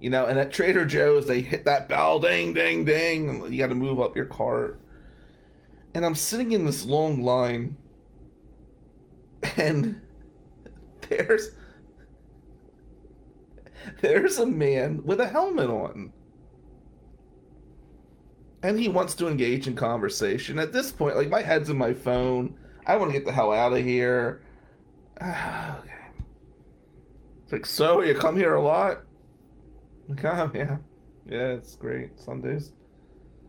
you 0.00 0.10
know, 0.10 0.26
and 0.26 0.38
at 0.38 0.52
Trader 0.52 0.86
Joe's, 0.86 1.26
they 1.26 1.40
hit 1.40 1.64
that 1.64 1.88
bell, 1.88 2.18
ding, 2.20 2.54
ding, 2.54 2.84
ding. 2.84 3.52
You 3.52 3.58
got 3.58 3.68
to 3.68 3.74
move 3.74 4.00
up 4.00 4.16
your 4.16 4.26
cart. 4.26 4.80
And 5.94 6.06
I'm 6.06 6.14
sitting 6.14 6.52
in 6.52 6.64
this 6.64 6.84
long 6.84 7.22
line, 7.22 7.76
and 9.56 10.00
there's 11.08 11.50
there's 14.00 14.38
a 14.38 14.46
man 14.46 15.02
with 15.04 15.20
a 15.20 15.28
helmet 15.28 15.68
on. 15.68 16.12
And 18.62 18.78
he 18.78 18.88
wants 18.88 19.14
to 19.16 19.26
engage 19.26 19.66
in 19.66 19.74
conversation. 19.74 20.58
At 20.58 20.72
this 20.72 20.92
point, 20.92 21.16
like 21.16 21.30
my 21.30 21.42
head's 21.42 21.70
in 21.70 21.78
my 21.78 21.94
phone. 21.94 22.54
I 22.86 22.96
want 22.96 23.12
to 23.12 23.18
get 23.18 23.24
the 23.24 23.32
hell 23.32 23.52
out 23.52 23.72
of 23.72 23.84
here. 23.84 24.42
okay. 25.22 25.34
It's 27.44 27.52
like, 27.52 27.66
so 27.66 28.00
you 28.02 28.14
come 28.14 28.36
here 28.36 28.54
a 28.54 28.62
lot? 28.62 29.00
Like, 30.08 30.24
oh, 30.24 30.50
yeah. 30.54 30.76
Yeah, 31.28 31.48
it's 31.48 31.74
great. 31.74 32.16
Sundays. 32.16 32.72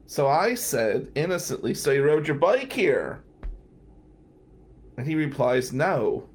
So 0.07 0.27
I 0.27 0.55
said, 0.55 1.07
innocently, 1.13 1.75
so 1.75 1.91
you 1.91 2.03
rode 2.03 2.27
your 2.27 2.37
bike 2.37 2.73
here? 2.73 3.23
And 4.97 5.05
he 5.05 5.15
replies, 5.15 5.71
no. 5.71 6.27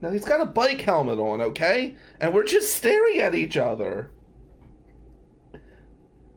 Now 0.00 0.10
he's 0.10 0.24
got 0.24 0.40
a 0.40 0.46
bike 0.46 0.80
helmet 0.80 1.18
on, 1.18 1.40
okay? 1.40 1.96
And 2.20 2.32
we're 2.34 2.44
just 2.44 2.76
staring 2.76 3.20
at 3.20 3.34
each 3.34 3.56
other. 3.56 4.10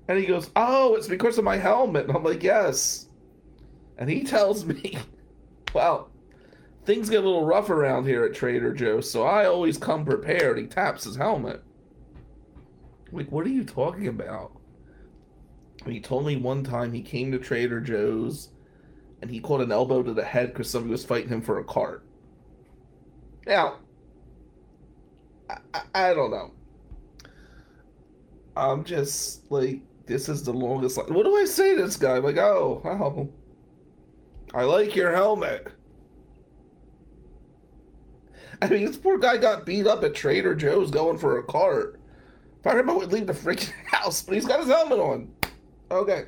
And 0.07 0.17
he 0.17 0.25
goes, 0.25 0.49
oh, 0.55 0.95
it's 0.95 1.07
because 1.07 1.37
of 1.37 1.43
my 1.43 1.57
helmet. 1.57 2.07
And 2.07 2.15
I'm 2.15 2.23
like, 2.23 2.43
yes. 2.43 3.07
And 4.01 4.09
he 4.09 4.23
tells 4.23 4.65
me, 4.65 4.97
well, 5.75 6.09
things 6.85 7.07
get 7.07 7.23
a 7.23 7.27
little 7.27 7.45
rough 7.45 7.69
around 7.69 8.07
here 8.07 8.23
at 8.25 8.33
Trader 8.33 8.73
Joe's, 8.73 9.07
so 9.07 9.21
I 9.21 9.45
always 9.45 9.77
come 9.77 10.03
prepared. 10.03 10.57
He 10.57 10.65
taps 10.65 11.03
his 11.03 11.15
helmet. 11.15 11.61
Like, 13.11 13.31
what 13.31 13.45
are 13.45 13.51
you 13.51 13.63
talking 13.63 14.07
about? 14.07 14.59
He 15.85 15.99
told 15.99 16.25
me 16.25 16.35
one 16.35 16.63
time 16.63 16.91
he 16.91 17.03
came 17.03 17.31
to 17.31 17.37
Trader 17.37 17.79
Joe's 17.79 18.49
and 19.21 19.29
he 19.29 19.39
caught 19.39 19.61
an 19.61 19.71
elbow 19.71 20.01
to 20.01 20.13
the 20.13 20.25
head 20.25 20.47
because 20.47 20.67
somebody 20.67 20.93
was 20.93 21.05
fighting 21.05 21.29
him 21.29 21.41
for 21.43 21.59
a 21.59 21.63
cart. 21.63 22.03
Now, 23.45 23.75
I, 25.47 25.57
I, 25.75 25.81
I 25.93 26.13
don't 26.15 26.31
know. 26.31 26.53
I'm 28.57 28.83
just 28.83 29.51
like, 29.51 29.81
this 30.07 30.27
is 30.27 30.41
the 30.41 30.53
longest. 30.53 30.97
Li- 30.97 31.03
what 31.09 31.23
do 31.23 31.35
I 31.35 31.45
say 31.45 31.75
to 31.75 31.83
this 31.83 31.97
guy? 31.97 32.17
I'm 32.17 32.23
like, 32.23 32.37
oh, 32.37 32.81
wow. 32.83 33.29
I 34.53 34.63
like 34.63 34.95
your 34.95 35.13
helmet. 35.13 35.67
I 38.61 38.67
mean, 38.67 38.85
this 38.85 38.97
poor 38.97 39.17
guy 39.17 39.37
got 39.37 39.65
beat 39.65 39.87
up 39.87 40.03
at 40.03 40.13
Trader 40.13 40.53
Joe's 40.53 40.91
going 40.91 41.17
for 41.17 41.39
a 41.39 41.43
cart. 41.43 41.99
Remember, 42.63 42.93
would 42.93 43.11
leave 43.11 43.27
the 43.27 43.33
freaking 43.33 43.71
house, 43.85 44.21
but 44.21 44.35
he's 44.35 44.45
got 44.45 44.59
his 44.59 44.69
helmet 44.69 44.99
on. 44.99 45.31
Okay. 45.89 46.25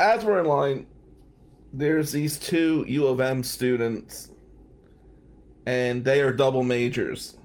As 0.00 0.24
we're 0.24 0.40
in 0.40 0.46
line, 0.46 0.86
there's 1.72 2.10
these 2.10 2.38
two 2.38 2.84
U 2.88 3.06
of 3.06 3.20
M 3.20 3.42
students, 3.42 4.30
and 5.66 6.04
they 6.04 6.20
are 6.20 6.32
double 6.32 6.64
majors. 6.64 7.36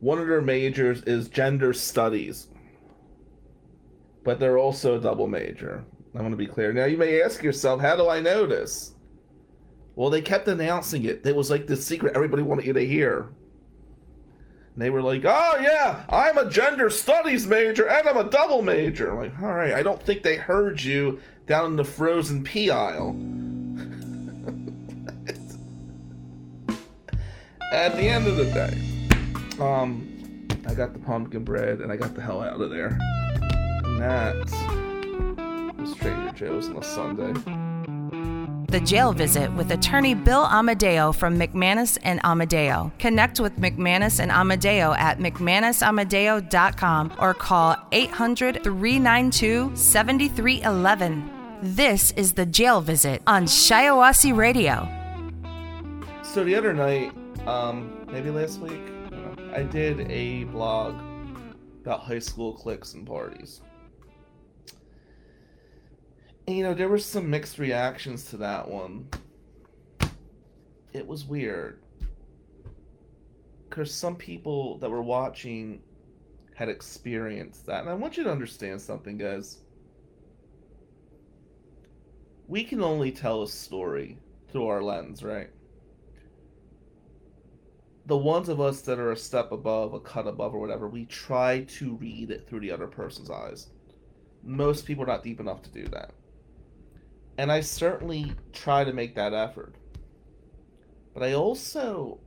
One 0.00 0.18
of 0.18 0.28
their 0.28 0.40
majors 0.40 1.02
is 1.02 1.28
gender 1.28 1.72
studies, 1.72 2.48
but 4.24 4.38
they're 4.38 4.58
also 4.58 4.98
a 4.98 5.00
double 5.00 5.26
major. 5.26 5.84
I 6.14 6.20
want 6.20 6.32
to 6.32 6.36
be 6.36 6.46
clear. 6.46 6.72
Now, 6.72 6.84
you 6.84 6.98
may 6.98 7.22
ask 7.22 7.42
yourself, 7.42 7.80
how 7.80 7.96
do 7.96 8.08
I 8.08 8.20
know 8.20 8.46
this? 8.46 8.92
Well, 9.94 10.10
they 10.10 10.20
kept 10.22 10.48
announcing 10.48 11.04
it. 11.04 11.24
It 11.24 11.34
was 11.34 11.50
like 11.50 11.66
the 11.66 11.76
secret 11.76 12.14
everybody 12.14 12.42
wanted 12.42 12.66
you 12.66 12.72
to 12.72 12.86
hear. 12.86 13.28
And 14.74 14.82
they 14.82 14.90
were 14.90 15.02
like, 15.02 15.24
oh, 15.24 15.58
yeah, 15.60 16.04
I'm 16.08 16.38
a 16.38 16.48
gender 16.50 16.88
studies 16.90 17.46
major 17.46 17.88
and 17.88 18.08
I'm 18.08 18.16
a 18.16 18.24
double 18.24 18.62
major. 18.62 19.10
I'm 19.10 19.18
like, 19.18 19.42
all 19.42 19.52
right, 19.52 19.74
I 19.74 19.82
don't 19.82 20.02
think 20.02 20.22
they 20.22 20.36
heard 20.36 20.82
you 20.82 21.20
down 21.46 21.66
in 21.66 21.76
the 21.76 21.84
frozen 21.84 22.42
pea 22.42 22.70
aisle. 22.70 23.10
At 27.72 27.96
the 27.96 28.02
end 28.02 28.26
of 28.26 28.36
the 28.36 28.44
day, 28.44 28.78
um, 29.62 30.48
I 30.66 30.74
got 30.74 30.92
the 30.92 30.98
pumpkin 30.98 31.44
bread 31.44 31.80
and 31.80 31.90
I 31.92 31.96
got 31.96 32.14
the 32.14 32.22
hell 32.22 32.42
out 32.42 32.60
of 32.60 32.70
there. 32.70 32.98
And 33.84 34.81
Trader 36.02 36.32
Joe's 36.34 36.68
on 36.68 36.76
a 36.78 36.82
Sunday. 36.82 37.32
The 38.66 38.80
Jail 38.80 39.12
Visit 39.12 39.52
with 39.52 39.70
attorney 39.70 40.14
Bill 40.14 40.44
Amadeo 40.46 41.12
from 41.12 41.38
McManus 41.38 41.96
and 42.02 42.20
Amadeo. 42.24 42.90
Connect 42.98 43.38
with 43.38 43.56
McManus 43.56 44.18
and 44.18 44.32
Amadeo 44.32 44.94
at 44.94 45.20
McManusAmadeo.com 45.20 47.12
or 47.20 47.34
call 47.34 47.76
800 47.92 48.64
392 48.64 49.76
7311. 49.76 51.30
This 51.62 52.10
is 52.12 52.32
The 52.32 52.46
Jail 52.46 52.80
Visit 52.80 53.22
on 53.28 53.44
Shiawassee 53.44 54.36
Radio. 54.36 54.88
So 56.24 56.42
the 56.42 56.56
other 56.56 56.72
night, 56.72 57.12
um, 57.46 58.06
maybe 58.10 58.30
last 58.30 58.58
week, 58.58 58.80
I, 59.52 59.60
I 59.60 59.62
did 59.62 60.10
a 60.10 60.44
blog 60.44 61.00
about 61.82 62.00
high 62.00 62.18
school 62.18 62.54
cliques 62.54 62.94
and 62.94 63.06
parties. 63.06 63.60
You 66.46 66.64
know, 66.64 66.74
there 66.74 66.88
were 66.88 66.98
some 66.98 67.30
mixed 67.30 67.58
reactions 67.58 68.24
to 68.30 68.36
that 68.38 68.68
one. 68.68 69.08
It 70.92 71.06
was 71.06 71.24
weird. 71.24 71.80
Because 73.68 73.94
some 73.94 74.16
people 74.16 74.78
that 74.78 74.90
were 74.90 75.02
watching 75.02 75.80
had 76.54 76.68
experienced 76.68 77.66
that. 77.66 77.80
And 77.80 77.88
I 77.88 77.94
want 77.94 78.16
you 78.16 78.24
to 78.24 78.30
understand 78.30 78.80
something, 78.80 79.16
guys. 79.16 79.58
We 82.48 82.64
can 82.64 82.82
only 82.82 83.12
tell 83.12 83.42
a 83.44 83.48
story 83.48 84.18
through 84.50 84.66
our 84.66 84.82
lens, 84.82 85.22
right? 85.22 85.48
The 88.06 88.16
ones 88.16 88.48
of 88.48 88.60
us 88.60 88.82
that 88.82 88.98
are 88.98 89.12
a 89.12 89.16
step 89.16 89.52
above, 89.52 89.94
a 89.94 90.00
cut 90.00 90.26
above, 90.26 90.54
or 90.54 90.58
whatever, 90.58 90.88
we 90.88 91.06
try 91.06 91.62
to 91.62 91.94
read 91.94 92.32
it 92.32 92.48
through 92.48 92.60
the 92.60 92.72
other 92.72 92.88
person's 92.88 93.30
eyes. 93.30 93.68
Most 94.42 94.86
people 94.86 95.04
are 95.04 95.06
not 95.06 95.22
deep 95.22 95.38
enough 95.38 95.62
to 95.62 95.70
do 95.70 95.84
that. 95.86 96.10
And 97.42 97.50
I 97.50 97.60
certainly 97.60 98.34
try 98.52 98.84
to 98.84 98.92
make 98.92 99.16
that 99.16 99.34
effort. 99.34 99.74
But 101.12 101.24
I 101.24 101.32
also, 101.32 102.20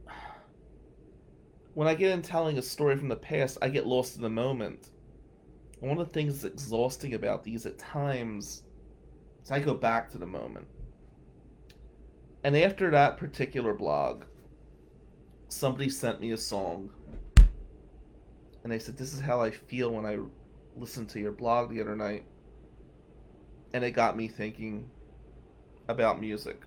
when 1.74 1.88
I 1.88 1.95
get 1.95 2.12
in 2.12 2.22
telling 2.22 2.57
a 2.57 2.62
story 2.62 2.98
from 2.98 3.07
the 3.07 3.15
past, 3.15 3.57
I 3.62 3.69
get 3.69 3.88
lost 3.88 4.17
in 4.17 4.24
the 4.24 4.29
moment. 4.29 4.89
And 5.79 5.89
one 5.89 6.01
of 6.01 6.05
the 6.05 6.13
things 6.13 6.41
that's 6.41 6.63
exhausting 6.63 7.13
about 7.13 7.45
these 7.45 7.65
at 7.65 7.77
times 7.77 8.63
is 9.41 9.51
I 9.51 9.62
go 9.62 9.74
back 9.74 10.12
to 10.12 10.17
the 10.17 10.25
moment. 10.25 10.67
And 12.43 12.57
after 12.57 12.91
that 12.91 13.15
particular 13.15 13.74
blog, 13.74 14.25
somebody 15.48 15.88
sent 15.88 16.19
me 16.19 16.31
a 16.31 16.38
song. 16.38 16.89
And 18.63 18.69
they 18.69 18.79
said, 18.79 18.98
This 18.98 19.13
is 19.13 19.22
how 19.22 19.39
I 19.39 19.51
feel 19.51 19.91
when 19.91 20.05
I 20.05 20.17
listened 20.75 21.07
to 21.12 21.22
your 21.22 21.31
blog 21.31 21.69
the 21.69 21.79
other 21.79 21.95
night. 21.95 22.25
And 23.74 23.81
it 23.81 23.91
got 23.91 24.17
me 24.17 24.27
thinking 24.27 24.89
about 25.88 26.20
music. 26.20 26.62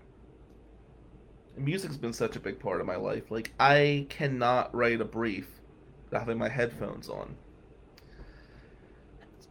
Music's 1.56 1.96
been 1.96 2.12
such 2.12 2.36
a 2.36 2.40
big 2.40 2.60
part 2.60 2.80
of 2.80 2.86
my 2.86 2.96
life. 2.96 3.30
Like, 3.30 3.52
I 3.58 4.06
cannot 4.08 4.74
write 4.74 5.00
a 5.00 5.04
brief 5.04 5.48
without 6.04 6.20
having 6.20 6.38
my 6.38 6.48
headphones 6.48 7.08
on. 7.08 7.34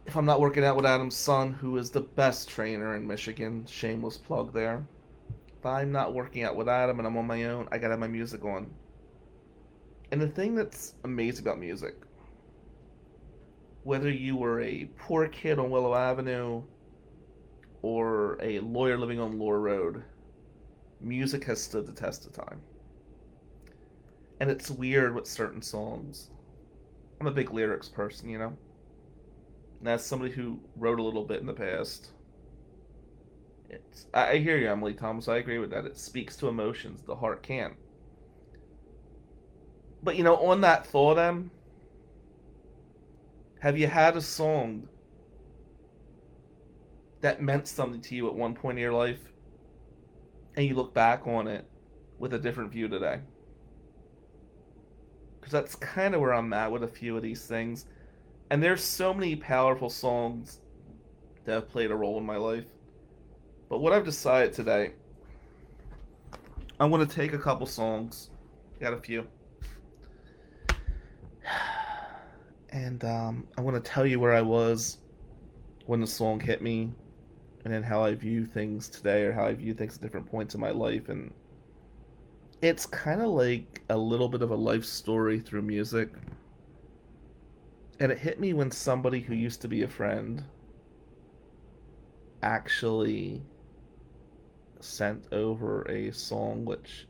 If 0.06 0.16
I'm 0.16 0.24
not 0.24 0.40
working 0.40 0.64
out 0.64 0.76
with 0.76 0.86
Adam's 0.86 1.16
son, 1.16 1.52
who 1.52 1.76
is 1.76 1.90
the 1.90 2.00
best 2.00 2.48
trainer 2.48 2.96
in 2.96 3.06
Michigan, 3.06 3.66
shameless 3.68 4.16
plug 4.16 4.54
there. 4.54 4.82
If 5.58 5.66
I'm 5.66 5.92
not 5.92 6.14
working 6.14 6.44
out 6.44 6.56
with 6.56 6.68
Adam 6.68 6.98
and 6.98 7.06
I'm 7.06 7.16
on 7.18 7.26
my 7.26 7.44
own, 7.44 7.68
I 7.70 7.76
gotta 7.76 7.92
have 7.92 8.00
my 8.00 8.08
music 8.08 8.44
on. 8.44 8.70
And 10.10 10.20
the 10.20 10.28
thing 10.28 10.54
that's 10.54 10.94
amazing 11.04 11.44
about 11.44 11.58
music, 11.58 11.94
whether 13.84 14.10
you 14.10 14.36
were 14.36 14.62
a 14.62 14.88
poor 14.96 15.28
kid 15.28 15.58
on 15.58 15.68
Willow 15.68 15.94
Avenue 15.94 16.62
or 17.82 18.38
a 18.42 18.60
lawyer 18.60 18.98
living 18.98 19.20
on 19.20 19.38
Lore 19.38 19.60
Road, 19.60 20.02
music 21.00 21.44
has 21.44 21.62
stood 21.62 21.86
the 21.86 21.92
test 21.92 22.26
of 22.26 22.32
time. 22.32 22.60
And 24.40 24.50
it's 24.50 24.70
weird 24.70 25.14
with 25.14 25.26
certain 25.26 25.62
songs. 25.62 26.30
I'm 27.20 27.26
a 27.26 27.32
big 27.32 27.52
lyrics 27.52 27.88
person, 27.88 28.28
you 28.28 28.38
know? 28.38 28.56
And 29.80 29.88
as 29.88 30.04
somebody 30.04 30.32
who 30.32 30.60
wrote 30.76 30.98
a 30.98 31.02
little 31.02 31.24
bit 31.24 31.40
in 31.40 31.46
the 31.46 31.52
past, 31.52 32.10
it's 33.70 34.06
I, 34.14 34.36
hear 34.36 34.56
you, 34.56 34.70
Emily 34.70 34.94
Thomas. 34.94 35.28
I 35.28 35.36
agree 35.36 35.58
with 35.58 35.70
that. 35.70 35.84
It 35.84 35.98
speaks 35.98 36.36
to 36.36 36.48
emotions. 36.48 37.02
The 37.02 37.16
heart 37.16 37.42
can't. 37.42 37.74
But 40.02 40.16
you 40.16 40.24
know, 40.24 40.36
on 40.36 40.60
that 40.62 40.86
thought, 40.86 41.18
Em, 41.18 41.50
have 43.60 43.76
you 43.76 43.88
had 43.88 44.16
a 44.16 44.20
song 44.20 44.88
that 47.20 47.42
meant 47.42 47.66
something 47.66 48.00
to 48.00 48.14
you 48.14 48.28
at 48.28 48.34
one 48.34 48.54
point 48.54 48.78
in 48.78 48.82
your 48.82 48.92
life 48.92 49.20
and 50.56 50.66
you 50.66 50.74
look 50.74 50.94
back 50.94 51.26
on 51.26 51.46
it 51.48 51.66
with 52.18 52.34
a 52.34 52.38
different 52.38 52.70
view 52.70 52.88
today? 52.88 53.20
Because 55.38 55.52
that's 55.52 55.74
kind 55.74 56.14
of 56.14 56.20
where 56.20 56.34
I'm 56.34 56.52
at 56.52 56.70
with 56.70 56.84
a 56.84 56.88
few 56.88 57.16
of 57.16 57.22
these 57.22 57.46
things. 57.46 57.86
And 58.50 58.62
there's 58.62 58.82
so 58.82 59.12
many 59.12 59.36
powerful 59.36 59.90
songs 59.90 60.60
that 61.44 61.52
have 61.52 61.68
played 61.68 61.90
a 61.90 61.94
role 61.94 62.18
in 62.18 62.24
my 62.24 62.36
life. 62.36 62.66
But 63.68 63.78
what 63.80 63.92
I've 63.92 64.04
decided 64.04 64.52
today, 64.52 64.92
I'm 66.80 66.90
going 66.90 67.06
to 67.06 67.14
take 67.14 67.32
a 67.32 67.38
couple 67.38 67.66
songs, 67.66 68.30
got 68.80 68.92
a 68.92 68.98
few, 68.98 69.26
and 72.70 73.04
um, 73.04 73.46
I'm 73.56 73.64
going 73.64 73.74
to 73.74 73.80
tell 73.80 74.06
you 74.06 74.20
where 74.20 74.32
I 74.32 74.42
was 74.42 74.98
when 75.86 76.00
the 76.00 76.06
song 76.06 76.38
hit 76.40 76.62
me 76.62 76.92
and 77.64 77.72
then 77.72 77.82
how 77.82 78.02
I 78.02 78.14
view 78.14 78.46
things 78.46 78.88
today 78.88 79.24
or 79.24 79.32
how 79.32 79.46
I 79.46 79.54
view 79.54 79.74
things 79.74 79.96
at 79.96 80.02
different 80.02 80.30
points 80.30 80.54
in 80.54 80.60
my 80.60 80.70
life 80.70 81.08
and 81.08 81.32
it's 82.60 82.86
kind 82.86 83.20
of 83.20 83.28
like 83.28 83.82
a 83.88 83.96
little 83.96 84.28
bit 84.28 84.42
of 84.42 84.50
a 84.50 84.56
life 84.56 84.84
story 84.84 85.38
through 85.38 85.62
music. 85.62 86.10
And 88.00 88.10
it 88.10 88.18
hit 88.18 88.40
me 88.40 88.52
when 88.52 88.70
somebody 88.70 89.20
who 89.20 89.34
used 89.34 89.60
to 89.62 89.68
be 89.68 89.82
a 89.82 89.88
friend 89.88 90.42
actually 92.42 93.42
sent 94.80 95.24
over 95.32 95.82
a 95.88 96.12
song 96.12 96.64
which 96.64 97.06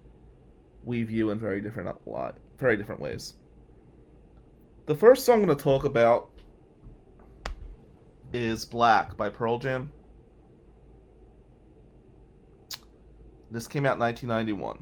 we 0.84 1.02
view 1.02 1.30
in 1.30 1.38
very 1.38 1.60
different 1.60 1.88
a 1.88 2.10
lot 2.10 2.36
very 2.58 2.76
different 2.76 3.00
ways. 3.00 3.34
The 4.86 4.94
first 4.94 5.24
song 5.24 5.40
I'm 5.40 5.46
going 5.46 5.56
to 5.56 5.62
talk 5.62 5.84
about 5.84 6.30
is 8.32 8.64
Black 8.64 9.16
by 9.16 9.28
Pearl 9.28 9.58
Jam. 9.58 9.92
This 13.50 13.66
came 13.66 13.86
out 13.86 13.94
in 13.94 14.00
1991. 14.00 14.78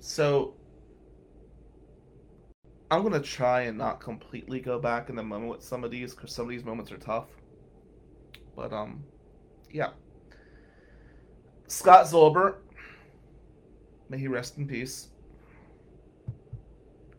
So 0.00 0.54
I'm 2.90 3.02
gonna 3.02 3.20
try 3.20 3.62
and 3.62 3.78
not 3.78 4.00
completely 4.00 4.60
go 4.60 4.78
back 4.78 5.08
in 5.08 5.16
the 5.16 5.22
moment 5.22 5.50
with 5.50 5.62
some 5.62 5.84
of 5.84 5.90
these 5.90 6.14
because 6.14 6.34
some 6.34 6.44
of 6.44 6.50
these 6.50 6.64
moments 6.64 6.92
are 6.92 6.98
tough. 6.98 7.28
But 8.54 8.72
um, 8.72 9.04
yeah. 9.70 9.92
Scott 11.66 12.04
Zolber, 12.04 12.56
may 14.10 14.18
he 14.18 14.28
rest 14.28 14.58
in 14.58 14.68
peace, 14.68 15.08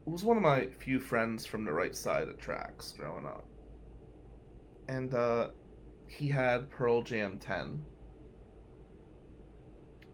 was 0.05 0.23
one 0.23 0.37
of 0.37 0.43
my 0.43 0.67
few 0.67 0.99
friends 0.99 1.45
from 1.45 1.63
the 1.63 1.71
right 1.71 1.95
side 1.95 2.27
of 2.27 2.37
tracks 2.39 2.93
growing 2.97 3.25
up, 3.25 3.45
and 4.87 5.13
uh, 5.13 5.49
he 6.07 6.27
had 6.27 6.69
Pearl 6.69 7.01
Jam 7.01 7.37
10. 7.39 7.83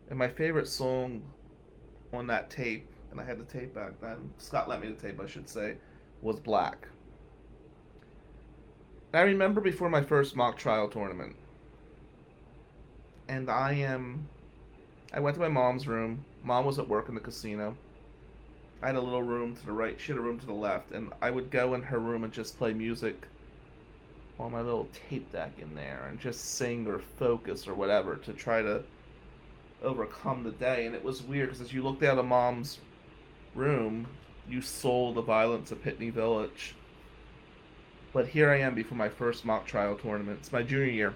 And 0.10 0.17
my 0.17 0.27
favorite 0.27 0.67
song 0.67 1.22
on 2.13 2.27
that 2.27 2.50
tape, 2.50 2.88
and 3.12 3.19
I 3.19 3.24
had 3.24 3.39
the 3.39 3.43
tape 3.43 3.74
back 3.74 4.00
then. 4.01 4.31
Scott 4.38 4.69
lent 4.69 4.81
me 4.81 4.89
the 4.89 4.96
tape, 4.96 5.19
I 5.19 5.27
should 5.27 5.50
say, 5.50 5.75
was 6.22 6.39
Black. 6.39 6.88
I 9.13 9.22
remember 9.22 9.60
before 9.60 9.89
my 9.89 10.03
first 10.03 10.36
mock 10.36 10.58
trial 10.58 10.88
tournament, 10.88 11.36
and 13.27 13.50
I 13.50 13.74
am. 13.74 14.27
I 15.12 15.19
went 15.19 15.36
to 15.36 15.41
my 15.41 15.48
mom's 15.48 15.88
room. 15.88 16.24
Mom 16.43 16.65
was 16.65 16.77
at 16.77 16.88
work 16.88 17.10
in 17.10 17.15
the 17.15 17.22
casino. 17.22 17.75
I 18.81 18.88
had 18.88 18.95
a 18.95 19.01
little 19.01 19.24
room 19.24 19.55
to 19.55 19.65
the 19.65 19.71
right. 19.71 20.00
She 20.00 20.12
had 20.12 20.19
a 20.19 20.21
room 20.21 20.39
to 20.39 20.45
the 20.45 20.53
left, 20.53 20.91
and 20.91 21.12
I 21.21 21.31
would 21.31 21.51
go 21.51 21.74
in 21.74 21.81
her 21.83 22.00
room 22.00 22.24
and 22.24 22.31
just 22.31 22.57
play 22.57 22.74
music 22.74 23.27
on 24.39 24.53
my 24.53 24.62
little 24.62 24.88
tape 25.09 25.29
deck 25.33 25.51
in 25.59 25.75
there, 25.75 26.07
and 26.09 26.17
just 26.19 26.55
sing 26.55 26.88
or 26.88 27.00
focus 27.17 27.67
or 27.67 27.74
whatever 27.74 28.15
to 28.15 28.31
try 28.31 28.62
to 28.62 28.83
overcome 29.83 30.43
the 30.43 30.51
day. 30.51 30.86
And 30.86 30.95
it 30.95 31.03
was 31.03 31.21
weird 31.21 31.50
because 31.50 31.62
as 31.62 31.74
you 31.74 31.83
looked 31.83 32.03
out 32.03 32.17
of 32.17 32.25
mom's 32.25 32.79
room, 33.53 34.07
you 34.48 34.62
saw 34.62 35.12
the 35.12 35.21
violence 35.21 35.71
of 35.71 35.83
Pitney 35.83 36.12
Village. 36.12 36.74
But 38.13 38.27
here 38.27 38.50
I 38.50 38.59
am 38.62 38.75
before 38.75 38.98
my 38.98 39.09
first 39.09 39.45
mock 39.45 39.65
trial 39.65 39.95
tournament. 39.95 40.39
It's 40.39 40.51
my 40.51 40.63
junior 40.63 40.86
year. 40.86 41.13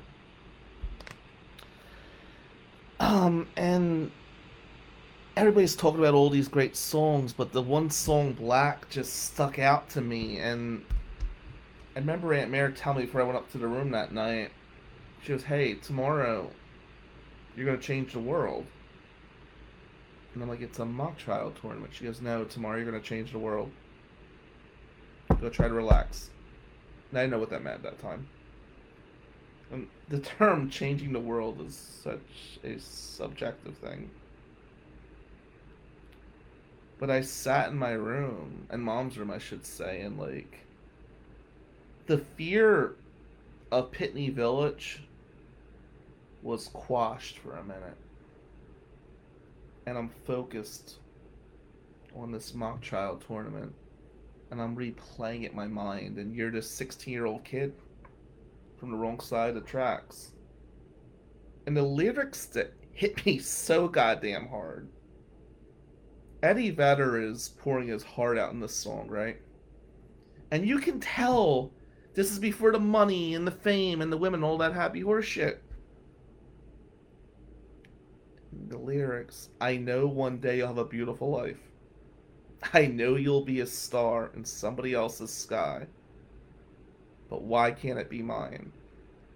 Um, 3.00 3.48
and 3.58 4.12
everybody's 5.36 5.75
talking 5.75 6.00
about 6.00 6.13
all 6.13 6.30
these 6.30 6.48
great 6.48 6.75
songs, 6.75 7.34
but 7.34 7.52
the 7.52 7.62
one 7.62 7.90
song 7.90 8.34
Black 8.34 8.90
just 8.90 9.24
stuck 9.25 9.60
out 9.60 9.90
to 9.92 10.02
me. 10.02 10.38
And 10.38 10.86
I 11.96 12.00
remember 12.00 12.34
Aunt 12.34 12.51
Mary 12.51 12.72
telling 12.74 13.00
me 13.00 13.05
before 13.05 13.22
I 13.22 13.24
went 13.25 13.38
up 13.38 13.51
to 13.51 13.57
the 13.57 13.68
room 13.68 13.92
that 13.92 14.14
night, 14.14 14.51
she 15.22 15.29
goes, 15.29 15.44
Hey, 15.44 15.75
tomorrow 15.75 16.51
you're 17.55 17.66
going 17.66 17.77
to 17.77 17.84
change 17.84 18.14
the 18.14 18.20
world. 18.20 18.66
And 20.34 20.42
I'm 20.42 20.50
like, 20.50 20.62
it's 20.62 20.79
a 20.79 20.86
mock 20.86 21.18
trial 21.18 21.53
tournament. 21.62 21.94
She 21.94 22.05
goes, 22.05 22.22
no, 22.22 22.44
tomorrow 22.44 22.77
you're 22.77 22.90
going 22.90 23.01
to 23.01 23.07
change 23.07 23.31
the 23.31 23.40
world. 23.40 23.72
Go 25.40 25.50
try 25.50 25.68
to 25.68 25.74
relax. 25.74 26.29
And 27.10 27.20
I 27.20 27.24
didn't 27.24 27.31
know 27.31 27.40
what 27.40 27.50
that 27.51 27.64
meant 27.64 27.77
at 27.77 27.84
that 27.84 28.01
time. 28.01 28.27
And 29.72 29.88
the 30.10 30.20
term 30.20 30.70
changing 30.70 31.14
the 31.14 31.20
world 31.20 31.62
is 31.62 31.75
such 31.75 32.60
a 32.64 32.79
subjective 32.79 33.77
thing. 33.77 34.10
But 37.03 37.11
I 37.11 37.20
sat 37.20 37.70
in 37.70 37.77
my 37.77 37.92
room, 37.92 38.66
and 38.70 38.81
mom's 38.81 39.18
room, 39.18 39.29
I 39.29 39.37
should 39.37 39.66
say, 39.66 40.00
and 40.03 40.18
like, 40.18 40.59
the 42.05 42.20
fear 42.20 42.96
of 43.74 43.92
Pitney 43.92 44.31
Village 44.31 45.03
was 46.44 46.70
quashed 46.70 47.39
for 47.39 47.57
a 47.57 47.63
minute. 47.66 47.98
And 49.85 49.98
I'm 49.98 50.11
focused 50.25 51.00
on 52.16 52.31
this 52.31 52.53
mock 52.53 52.79
trial 52.79 53.18
tournament. 53.18 53.74
And 54.50 54.61
I'm 54.61 54.74
replaying 54.74 55.44
it 55.44 55.51
in 55.51 55.57
my 55.57 55.68
mind. 55.68 56.20
And 56.20 56.33
you're 56.33 56.51
this 56.51 56.72
16 56.72 57.13
year 57.13 57.25
old 57.25 57.44
kid 57.44 57.74
from 58.77 58.92
the 58.92 58.98
wrong 58.98 59.20
side 59.20 59.50
of 59.50 59.55
the 59.55 59.70
tracks. 59.70 60.31
And 61.68 61.75
the 61.75 61.83
lyrics 61.83 62.46
that 62.46 62.72
hit 62.94 63.25
me 63.25 63.39
so 63.39 63.89
goddamn 63.89 64.48
hard. 64.48 64.87
Eddie 66.44 66.70
Vedder 66.70 67.20
is 67.20 67.50
pouring 67.58 67.88
his 67.88 68.03
heart 68.03 68.38
out 68.38 68.53
in 68.53 68.60
this 68.60 68.75
song, 68.75 69.08
right? 69.08 69.42
And 70.51 70.68
you 70.68 70.77
can 70.77 71.00
tell 71.00 71.72
this 72.14 72.32
is 72.32 72.38
before 72.38 72.72
the 72.72 72.79
money 72.79 73.34
and 73.34 73.48
the 73.48 73.51
fame 73.51 74.01
and 74.01 74.12
the 74.12 74.18
women, 74.18 74.44
all 74.44 74.60
that 74.60 74.74
happy 74.74 75.00
horse 75.00 75.25
shit 75.25 75.64
the 78.70 78.77
lyrics 78.77 79.50
I 79.60 79.77
know 79.77 80.08
one 80.08 80.38
day 80.38 80.58
you'll 80.58 80.68
have 80.68 80.77
a 80.77 80.86
beautiful 80.86 81.29
life. 81.29 81.60
I 82.74 82.86
know 82.88 83.16
you'll 83.16 83.46
be 83.46 83.60
a 83.60 83.68
star 83.68 84.32
in 84.36 84.46
somebody 84.46 84.94
else's 84.94 85.32
sky. 85.32 85.86
But 87.29 87.42
why 87.42 87.72
can't 87.72 88.00
it 88.00 88.10
be 88.10 88.22
mine? 88.22 88.72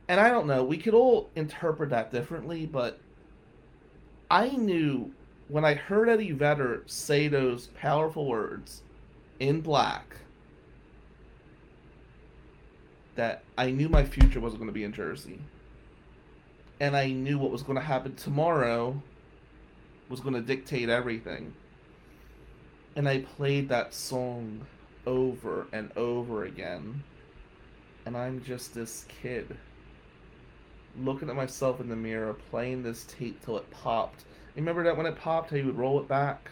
And 0.07 0.19
I 0.19 0.29
don't 0.29 0.47
know, 0.47 0.63
we 0.63 0.77
could 0.77 0.93
all 0.93 1.29
interpret 1.35 1.89
that 1.89 2.11
differently, 2.11 2.65
but 2.65 2.99
I 4.31 4.49
knew 4.49 5.11
when 5.47 5.65
I 5.65 5.73
heard 5.73 6.09
Eddie 6.09 6.31
Vedder 6.31 6.83
say 6.85 7.27
those 7.27 7.67
powerful 7.67 8.25
words 8.25 8.81
in 9.39 9.61
black 9.61 10.17
that 13.15 13.43
I 13.57 13.71
knew 13.71 13.89
my 13.89 14.03
future 14.03 14.39
wasn't 14.39 14.59
going 14.59 14.69
to 14.69 14.73
be 14.73 14.83
in 14.83 14.93
Jersey 14.93 15.39
and 16.79 16.95
I 16.95 17.11
knew 17.11 17.39
what 17.39 17.51
was 17.51 17.63
going 17.63 17.77
to 17.77 17.83
happen 17.83 18.15
tomorrow 18.15 19.01
was 20.09 20.19
going 20.19 20.35
to 20.35 20.41
dictate 20.41 20.89
everything. 20.89 21.53
And 22.95 23.07
I 23.07 23.19
played 23.19 23.69
that 23.69 23.93
song 23.93 24.65
over 25.05 25.67
and 25.71 25.91
over 25.97 26.45
again. 26.45 27.03
And 28.05 28.15
I'm 28.15 28.43
just 28.43 28.73
this 28.73 29.05
kid 29.21 29.57
looking 30.99 31.29
at 31.29 31.35
myself 31.35 31.79
in 31.81 31.89
the 31.89 31.95
mirror, 31.95 32.35
playing 32.49 32.83
this 32.83 33.05
tape 33.05 33.43
till 33.43 33.57
it 33.57 33.69
popped. 33.71 34.23
Remember 34.57 34.83
that 34.83 34.97
when 34.97 35.05
it 35.05 35.15
popped, 35.15 35.51
how 35.51 35.55
you 35.55 35.65
would 35.67 35.77
roll 35.77 35.99
it 35.99 36.07
back? 36.07 36.49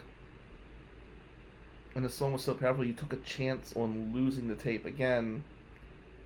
And 1.95 2.05
the 2.05 2.09
song 2.09 2.33
was 2.33 2.43
so 2.43 2.53
powerful, 2.53 2.85
you 2.85 2.93
took 2.93 3.13
a 3.13 3.17
chance 3.17 3.73
on 3.75 4.11
losing 4.13 4.47
the 4.47 4.55
tape 4.55 4.85
again. 4.85 5.43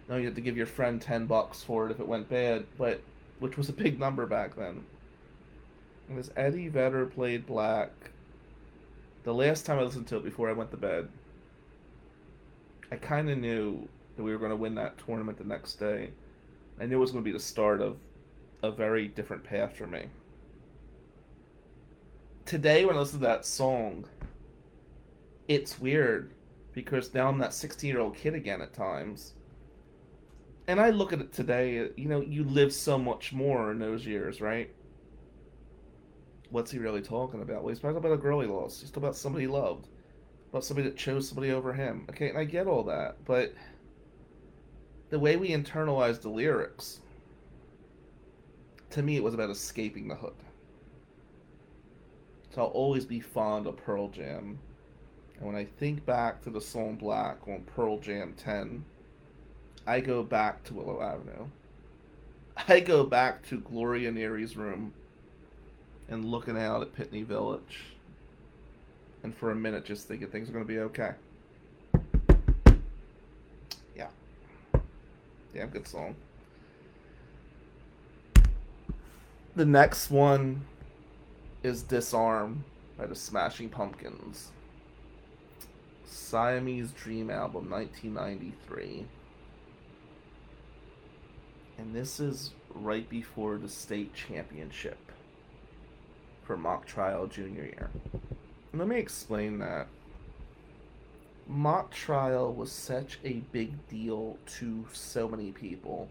Now 0.09 0.17
you 0.17 0.25
had 0.25 0.35
to 0.35 0.41
give 0.41 0.57
your 0.57 0.65
friend 0.65 1.01
10 1.01 1.25
bucks 1.25 1.63
for 1.63 1.85
it 1.85 1.91
if 1.91 1.99
it 2.01 2.07
went 2.07 2.27
bad, 2.27 2.65
but 2.77 3.01
which 3.39 3.57
was 3.57 3.69
a 3.69 3.73
big 3.73 3.97
number 3.97 4.25
back 4.25 4.57
then. 4.57 4.83
And 6.09 6.17
this 6.17 6.31
Eddie 6.35 6.67
Vedder 6.67 7.05
played 7.05 7.45
Black. 7.45 7.91
The 9.23 9.33
last 9.33 9.65
time 9.65 9.79
I 9.79 9.83
listened 9.83 10.07
to 10.07 10.17
it 10.17 10.23
before 10.25 10.49
I 10.49 10.53
went 10.53 10.71
to 10.71 10.77
bed, 10.77 11.07
I 12.91 12.97
kind 12.97 13.29
of 13.29 13.37
knew 13.37 13.87
that 14.17 14.23
we 14.23 14.31
were 14.31 14.39
going 14.39 14.49
to 14.49 14.57
win 14.57 14.75
that 14.75 14.97
tournament 15.05 15.37
the 15.37 15.45
next 15.45 15.75
day. 15.75 16.09
I 16.77 16.87
knew 16.87 16.97
it 16.97 16.99
was 16.99 17.11
going 17.11 17.23
to 17.23 17.29
be 17.29 17.31
the 17.31 17.39
start 17.39 17.79
of 17.79 17.95
a 18.63 18.71
very 18.71 19.07
different 19.07 19.45
path 19.45 19.77
for 19.77 19.87
me. 19.87 20.07
Today, 22.49 22.83
when 22.83 22.95
I 22.95 22.99
listen 23.01 23.19
to 23.19 23.27
that 23.27 23.45
song, 23.45 24.05
it's 25.47 25.79
weird 25.79 26.33
because 26.73 27.13
now 27.13 27.27
I'm 27.27 27.37
that 27.37 27.53
16 27.53 27.87
year 27.87 27.99
old 27.99 28.15
kid 28.15 28.33
again 28.33 28.59
at 28.59 28.73
times 28.73 29.33
and 30.67 30.81
I 30.81 30.89
look 30.89 31.13
at 31.13 31.21
it 31.21 31.31
today, 31.31 31.91
you 31.95 32.09
know, 32.09 32.21
you 32.21 32.43
live 32.43 32.73
so 32.73 32.97
much 32.97 33.33
more 33.33 33.69
in 33.69 33.77
those 33.77 34.03
years, 34.03 34.41
right? 34.41 34.71
What's 36.49 36.71
he 36.71 36.79
really 36.79 37.03
talking 37.03 37.43
about? 37.43 37.61
Well, 37.61 37.69
he's 37.69 37.81
talking 37.81 37.97
about 37.97 38.13
a 38.13 38.17
girl 38.17 38.39
he 38.41 38.47
lost. 38.47 38.81
He's 38.81 38.89
talking 38.89 39.03
about 39.03 39.15
somebody 39.15 39.43
he 39.45 39.47
loved, 39.47 39.87
about 40.49 40.65
somebody 40.65 40.89
that 40.89 40.97
chose 40.97 41.27
somebody 41.27 41.51
over 41.51 41.71
him. 41.71 42.07
Okay, 42.09 42.29
and 42.29 42.37
I 42.39 42.45
get 42.45 42.65
all 42.65 42.81
that, 42.85 43.23
but 43.25 43.53
the 45.11 45.19
way 45.19 45.37
we 45.37 45.49
internalize 45.49 46.19
the 46.19 46.29
lyrics, 46.29 47.01
to 48.89 49.03
me, 49.03 49.17
it 49.17 49.23
was 49.23 49.35
about 49.35 49.51
escaping 49.51 50.07
the 50.07 50.15
hood. 50.15 50.33
So 52.59 52.65
I'll 52.65 52.71
always 52.71 53.05
be 53.05 53.21
fond 53.21 53.67
of 53.67 53.77
Pearl 53.77 54.09
Jam 54.09 54.59
And 55.37 55.47
when 55.47 55.55
I 55.55 55.63
think 55.63 56.05
back 56.05 56.41
to 56.43 56.49
the 56.49 56.59
song 56.59 56.97
Black 56.97 57.47
on 57.47 57.63
Pearl 57.73 57.99
Jam 57.99 58.33
10, 58.35 58.83
I 59.87 60.01
go 60.01 60.23
back 60.23 60.65
to 60.65 60.73
Willow 60.73 61.01
Avenue. 61.01 61.47
I 62.67 62.81
go 62.81 63.05
back 63.05 63.47
to 63.47 63.61
Gloria 63.61 64.11
Neary's 64.11 64.57
room 64.57 64.93
and 66.09 66.25
looking 66.25 66.57
out 66.57 66.81
at 66.81 66.93
Pitney 66.93 67.23
Village. 67.23 67.95
And 69.23 69.33
for 69.33 69.51
a 69.51 69.55
minute, 69.55 69.85
just 69.85 70.09
thinking 70.09 70.27
things 70.27 70.49
are 70.49 70.51
going 70.51 70.65
to 70.65 70.67
be 70.67 70.79
okay. 70.79 71.11
Yeah. 73.95 74.09
Damn 75.53 75.69
good 75.69 75.87
song. 75.87 76.13
The 79.55 79.65
next 79.65 80.11
one 80.11 80.65
is 81.61 81.83
Disarm 81.83 82.63
by 82.97 83.05
the 83.05 83.15
Smashing 83.15 83.67
Pumpkins. 83.67 84.51
Siamese 86.05 86.91
Dream 86.91 87.29
album 87.29 87.69
1993. 87.69 89.05
And 91.77 91.93
this 91.93 92.21
is 92.21 92.51
right 92.73 93.09
before 93.09 93.57
the 93.57 93.67
state 93.67 94.13
championship 94.13 94.97
for 96.43 96.55
mock 96.55 96.85
trial 96.85 97.27
junior 97.27 97.63
year. 97.63 97.89
Let 98.73 98.87
me 98.87 98.97
explain 98.97 99.59
that. 99.59 99.87
Mock 101.45 101.91
trial 101.91 102.53
was 102.53 102.71
such 102.71 103.19
a 103.25 103.41
big 103.51 103.87
deal 103.89 104.37
to 104.59 104.85
so 104.93 105.27
many 105.27 105.51
people. 105.51 106.07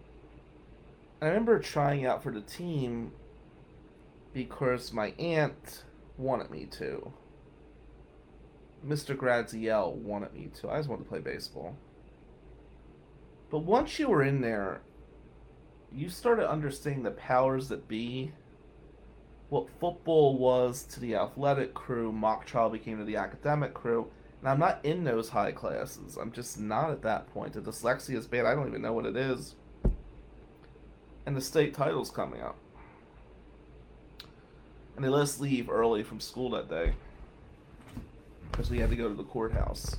I 1.21 1.27
remember 1.27 1.57
trying 1.57 2.05
out 2.05 2.21
for 2.21 2.31
the 2.31 2.41
team 2.41 3.11
because 4.33 4.93
my 4.93 5.13
aunt 5.19 5.83
wanted 6.17 6.51
me 6.51 6.65
to. 6.65 7.13
Mr. 8.85 9.15
Graziel 9.15 9.93
wanted 9.93 10.33
me 10.33 10.49
to. 10.61 10.69
I 10.69 10.77
just 10.77 10.89
wanted 10.89 11.03
to 11.03 11.09
play 11.09 11.19
baseball. 11.19 11.75
But 13.49 13.59
once 13.59 13.99
you 13.99 14.09
were 14.09 14.23
in 14.23 14.41
there, 14.41 14.81
you 15.91 16.09
started 16.09 16.49
understanding 16.49 17.03
the 17.03 17.11
powers 17.11 17.67
that 17.69 17.87
be. 17.87 18.31
What 19.49 19.67
football 19.79 20.37
was 20.37 20.83
to 20.83 20.99
the 20.99 21.15
athletic 21.15 21.73
crew, 21.73 22.11
mock 22.11 22.45
trial 22.45 22.69
became 22.69 22.99
to 22.99 23.03
the 23.03 23.15
academic 23.15 23.73
crew. 23.73 24.07
And 24.41 24.49
I'm 24.49 24.59
not 24.59 24.79
in 24.85 25.03
those 25.03 25.29
high 25.29 25.51
classes. 25.51 26.17
I'm 26.17 26.31
just 26.31 26.59
not 26.59 26.91
at 26.91 27.01
that 27.01 27.33
point. 27.33 27.53
The 27.53 27.61
dyslexia 27.61 28.15
is 28.15 28.27
bad. 28.27 28.45
I 28.45 28.53
don't 28.53 28.67
even 28.67 28.81
know 28.81 28.93
what 28.93 29.07
it 29.07 29.17
is. 29.17 29.55
And 31.25 31.35
the 31.35 31.41
state 31.41 31.73
title's 31.73 32.11
coming 32.11 32.41
up. 32.41 32.55
And 34.99 35.05
they 35.05 35.09
let 35.09 35.21
us 35.21 35.39
leave 35.39 35.69
early 35.69 36.03
from 36.03 36.19
school 36.19 36.49
that 36.49 36.69
day 36.69 36.91
because 38.51 38.69
we 38.69 38.79
had 38.79 38.89
to 38.89 38.97
go 38.97 39.07
to 39.07 39.15
the 39.15 39.23
courthouse. 39.23 39.95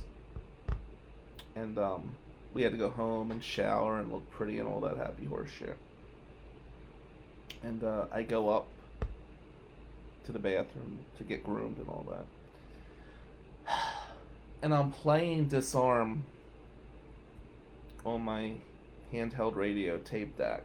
And 1.55 1.79
um, 1.79 2.11
we 2.53 2.61
had 2.61 2.71
to 2.71 2.77
go 2.77 2.91
home 2.91 3.31
and 3.31 3.43
shower 3.43 3.97
and 3.97 4.11
look 4.11 4.29
pretty 4.29 4.59
and 4.59 4.67
all 4.67 4.79
that 4.81 4.97
happy 4.97 5.25
horse 5.25 5.49
shit. 5.57 5.75
And 7.63 7.83
uh, 7.83 8.05
I 8.13 8.21
go 8.21 8.49
up 8.49 8.67
to 10.27 10.31
the 10.31 10.37
bathroom 10.37 10.99
to 11.17 11.23
get 11.23 11.43
groomed 11.43 11.79
and 11.79 11.87
all 11.89 12.05
that. 13.65 13.73
And 14.61 14.71
I'm 14.71 14.91
playing 14.91 15.47
Disarm 15.47 16.23
on 18.05 18.21
my 18.21 18.51
handheld 19.11 19.55
radio 19.55 19.97
tape 19.97 20.37
deck. 20.37 20.63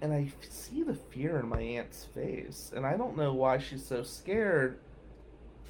And 0.00 0.12
I 0.12 0.28
see 0.48 0.82
the 0.82 0.94
fear 0.94 1.40
in 1.40 1.48
my 1.48 1.60
aunt's 1.60 2.04
face. 2.04 2.72
And 2.74 2.86
I 2.86 2.96
don't 2.96 3.16
know 3.16 3.34
why 3.34 3.58
she's 3.58 3.84
so 3.84 4.02
scared. 4.02 4.78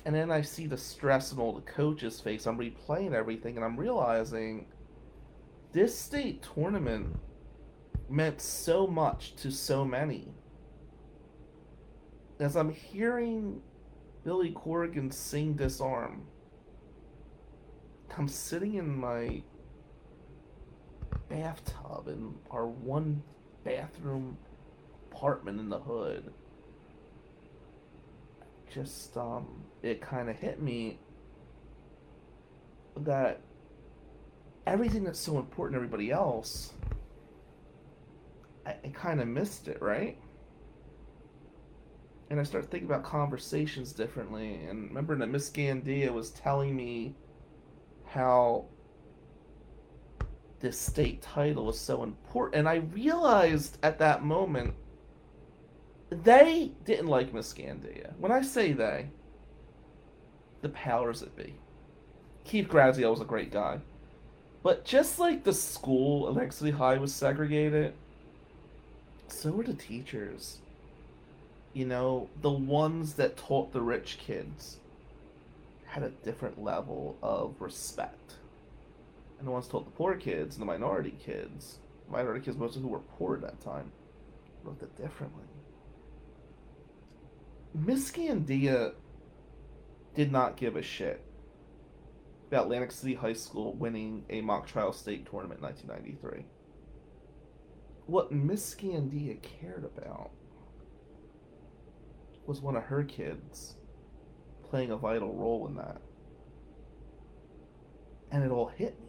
And 0.04 0.14
then 0.14 0.30
I 0.30 0.42
see 0.42 0.66
the 0.66 0.76
stress 0.76 1.32
in 1.32 1.38
all 1.38 1.52
the 1.52 1.62
coach's 1.62 2.20
face. 2.20 2.46
I'm 2.46 2.58
replaying 2.58 3.12
everything 3.12 3.56
and 3.56 3.64
I'm 3.64 3.76
realizing 3.76 4.66
this 5.72 5.98
state 5.98 6.46
tournament 6.54 7.18
meant 8.08 8.40
so 8.40 8.86
much 8.86 9.34
to 9.36 9.50
so 9.50 9.84
many. 9.84 10.28
As 12.40 12.56
I'm 12.56 12.72
hearing 12.72 13.60
Billy 14.24 14.52
Corgan 14.52 15.12
sing 15.12 15.54
Disarm, 15.54 16.22
I'm 18.16 18.28
sitting 18.28 18.74
in 18.74 18.96
my 18.96 19.42
bathtub 21.28 22.08
in 22.08 22.34
our 22.50 22.66
one 22.66 23.22
bathroom 23.68 24.36
apartment 25.10 25.60
in 25.60 25.68
the 25.68 25.78
hood. 25.78 26.32
Just, 28.72 29.16
um, 29.16 29.64
it 29.82 30.00
kind 30.00 30.28
of 30.28 30.36
hit 30.36 30.60
me 30.60 30.98
that 32.96 33.40
everything 34.66 35.04
that's 35.04 35.20
so 35.20 35.38
important 35.38 35.74
to 35.74 35.84
everybody 35.84 36.10
else, 36.10 36.72
I, 38.66 38.74
I 38.84 38.88
kind 38.88 39.20
of 39.20 39.28
missed 39.28 39.68
it, 39.68 39.80
right? 39.80 40.18
And 42.30 42.38
I 42.38 42.42
started 42.42 42.70
thinking 42.70 42.88
about 42.88 43.04
conversations 43.04 43.92
differently. 43.92 44.60
And 44.68 44.88
remember 44.88 45.16
that 45.16 45.28
Miss 45.28 45.50
Gandia 45.50 46.12
was 46.12 46.30
telling 46.30 46.76
me 46.76 47.14
how 48.04 48.66
this 50.60 50.78
state 50.78 51.22
title 51.22 51.66
was 51.66 51.78
so 51.78 52.02
important. 52.02 52.56
And 52.56 52.68
I 52.68 52.76
realized 52.76 53.78
at 53.82 53.98
that 53.98 54.24
moment 54.24 54.74
they 56.10 56.72
didn't 56.84 57.06
like 57.06 57.34
Miss 57.34 57.52
Gandia. 57.52 58.12
When 58.18 58.32
I 58.32 58.42
say 58.42 58.72
they, 58.72 59.10
the 60.62 60.70
powers 60.70 61.20
that 61.20 61.36
be. 61.36 61.54
Keith 62.44 62.68
Graziel 62.68 63.10
was 63.10 63.20
a 63.20 63.26
great 63.26 63.52
guy. 63.52 63.80
But 64.62 64.84
just 64.84 65.18
like 65.18 65.44
the 65.44 65.52
school, 65.52 66.28
Alexley 66.28 66.72
High 66.72 66.98
was 66.98 67.14
segregated, 67.14 67.94
so 69.28 69.52
were 69.52 69.64
the 69.64 69.74
teachers. 69.74 70.58
You 71.74 71.86
know, 71.86 72.28
the 72.40 72.50
ones 72.50 73.14
that 73.14 73.36
taught 73.36 73.72
the 73.72 73.82
rich 73.82 74.18
kids 74.18 74.78
had 75.86 76.02
a 76.02 76.10
different 76.10 76.62
level 76.62 77.16
of 77.22 77.54
respect. 77.60 78.34
And 79.38 79.46
the 79.46 79.52
ones 79.52 79.68
taught 79.68 79.84
the 79.84 79.90
poor 79.92 80.16
kids 80.16 80.56
and 80.56 80.62
the 80.62 80.66
minority 80.66 81.14
kids, 81.24 81.78
minority 82.10 82.44
kids, 82.44 82.56
most 82.56 82.76
of 82.76 82.82
who 82.82 82.88
were 82.88 82.98
poor 82.98 83.36
at 83.36 83.42
that 83.42 83.60
time, 83.60 83.92
looked 84.64 84.82
at 84.82 84.96
differently. 84.96 85.44
Miss 87.74 88.10
Gandia 88.10 88.94
did 90.14 90.32
not 90.32 90.56
give 90.56 90.76
a 90.76 90.82
shit 90.82 91.24
about 92.48 92.64
Atlantic 92.64 92.90
City 92.90 93.14
High 93.14 93.34
School 93.34 93.74
winning 93.74 94.24
a 94.30 94.40
mock 94.40 94.66
trial 94.66 94.92
state 94.92 95.30
tournament 95.30 95.60
in 95.60 95.66
1993. 95.66 96.46
What 98.06 98.32
Miss 98.32 98.74
Gandia 98.74 99.40
cared 99.42 99.84
about 99.84 100.30
was 102.46 102.60
one 102.60 102.74
of 102.74 102.84
her 102.84 103.04
kids 103.04 103.74
playing 104.64 104.90
a 104.90 104.96
vital 104.96 105.34
role 105.34 105.66
in 105.68 105.76
that. 105.76 106.00
And 108.30 108.42
it 108.42 108.50
all 108.50 108.68
hit 108.68 108.98
me 109.02 109.07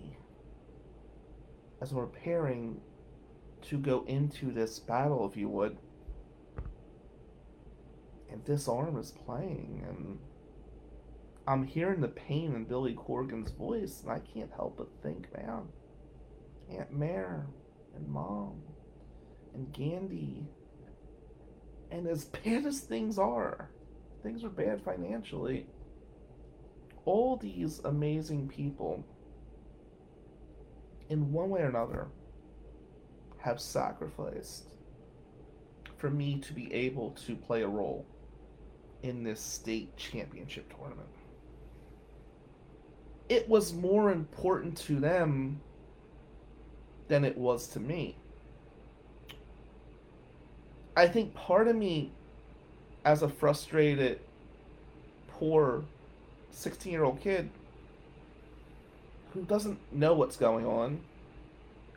as 1.82 1.94
we're 1.94 2.06
preparing 2.06 2.82
to 3.62 3.78
go 3.78 4.04
into 4.08 4.52
this 4.52 4.80
battle, 4.80 5.28
if 5.30 5.38
you 5.38 5.50
would. 5.50 5.78
And 8.32 8.44
Disarm 8.46 8.98
is 8.98 9.12
playing, 9.26 9.84
and 9.88 10.20
I'm 11.48 11.66
hearing 11.66 12.02
the 12.02 12.08
pain 12.08 12.54
in 12.54 12.66
Billy 12.66 12.94
Corgan's 12.94 13.52
voice, 13.52 14.02
and 14.02 14.12
I 14.12 14.20
can't 14.20 14.52
help 14.52 14.78
but 14.78 14.88
think, 15.02 15.28
man, 15.36 15.64
Aunt 16.70 16.94
Mare 16.94 17.48
and 17.96 18.08
Mom 18.08 18.62
and 19.54 19.74
Gandhi, 19.74 20.48
and 21.92 22.08
as 22.08 22.26
bad 22.46 22.66
as 22.66 22.82
things 22.82 23.18
are, 23.18 23.70
things 24.22 24.44
are 24.44 24.50
bad 24.50 24.84
financially. 24.84 25.66
All 27.06 27.38
these 27.38 27.80
amazing 27.80 28.48
people, 28.50 29.04
in 31.10 31.32
one 31.32 31.50
way 31.50 31.62
or 31.62 31.68
another, 31.68 32.08
have 33.40 33.60
sacrificed 33.60 34.66
for 35.98 36.10
me 36.10 36.40
to 36.40 36.54
be 36.54 36.74
able 36.74 37.12
to 37.12 37.36
play 37.36 37.64
a 37.64 37.68
role 37.68 38.06
in 39.04 39.24
this 39.24 39.40
state 39.40 39.96
championship 39.98 40.72
tournament. 40.78 41.10
It 43.28 43.48
was 43.48 43.74
more 43.74 44.12
important 44.12 44.78
to 44.80 45.00
them 45.00 45.60
than 47.08 47.24
it 47.24 47.38
was 47.38 47.68
to 47.70 47.80
me. 47.80 48.16
I 50.96 51.08
think 51.08 51.34
part 51.34 51.68
of 51.68 51.76
me, 51.76 52.12
as 53.06 53.22
a 53.22 53.30
frustrated, 53.30 54.20
poor 55.28 55.84
16 56.52 56.92
year 56.92 57.04
old 57.04 57.22
kid 57.22 57.50
who 59.34 59.44
doesn't 59.44 59.80
know 59.92 60.14
what's 60.14 60.38
going 60.38 60.66
on, 60.66 61.02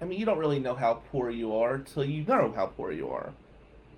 I 0.01 0.05
mean, 0.05 0.19
you 0.19 0.27
don't 0.27 0.39
really 0.39 0.59
know 0.59 0.75
how 0.75 1.03
poor 1.13 1.31
you 1.31 1.55
are 1.55 1.79
till 1.79 2.05
you 2.05 2.25
know 2.25 2.53
how 2.55 2.67
poor 2.67 2.91
you 2.91 3.09
are. 3.11 3.33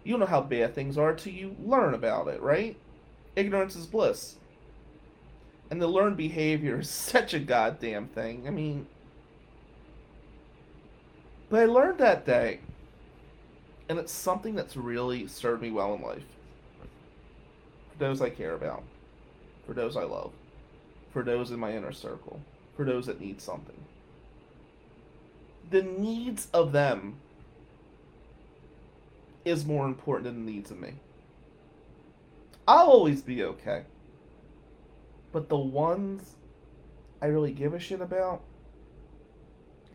You 0.05 0.13
don't 0.13 0.21
know 0.21 0.27
how 0.27 0.43
bad 0.43 0.75
things 0.75 0.99
are 0.99 1.15
till 1.15 1.33
you 1.33 1.57
learn 1.65 1.95
about 1.95 2.29
it, 2.29 2.43
right? 2.43 2.77
Ignorance 3.37 3.75
is 3.75 3.87
bliss. 3.87 4.37
And 5.71 5.81
the 5.81 5.89
learned 5.89 6.19
behavior 6.19 6.79
is 6.81 6.91
such 6.91 7.33
a 7.33 7.39
goddamn 7.39 8.09
thing. 8.09 8.47
I 8.47 8.51
mean, 8.51 8.87
but 11.49 11.61
I 11.61 11.65
learned 11.67 11.99
that 11.99 12.27
day, 12.27 12.61
and 13.89 13.99
it's 13.99 14.13
something 14.13 14.55
that's 14.55 14.77
really 14.77 15.27
served 15.27 15.63
me 15.63 15.71
well 15.71 15.95
in 15.95 16.03
life. 16.03 16.25
For 17.93 17.99
those 17.99 18.21
I 18.21 18.29
care 18.29 18.55
about, 18.55 18.83
for 19.67 19.73
those 19.73 19.97
I 19.97 20.03
love, 20.03 20.33
for 21.13 21.23
those 21.23 21.51
in 21.51 21.61
my 21.61 21.75
inner 21.75 21.93
circle, 21.93 22.41
for 22.77 22.85
those 22.85 23.07
that 23.07 23.21
need 23.21 23.41
something. 23.41 23.85
The 25.71 25.83
needs 25.83 26.49
of 26.53 26.73
them 26.73 27.17
is 29.45 29.65
more 29.65 29.87
important 29.87 30.25
than 30.25 30.45
the 30.45 30.53
needs 30.53 30.71
of 30.71 30.79
me. 30.79 30.95
I'll 32.67 32.87
always 32.87 33.23
be 33.23 33.43
okay. 33.43 33.85
But 35.33 35.49
the 35.49 35.57
ones 35.57 36.37
I 37.21 37.27
really 37.27 37.53
give 37.53 37.75
a 37.75 37.79
shit 37.79 38.01
about, 38.01 38.43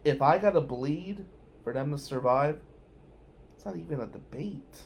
if 0.04 0.22
I 0.22 0.38
gotta 0.38 0.62
bleed 0.62 1.26
for 1.64 1.74
them 1.74 1.92
to 1.92 1.98
survive, 1.98 2.60
it's 3.56 3.66
not 3.66 3.76
even 3.76 4.00
a 4.00 4.08
debate. 4.08 4.84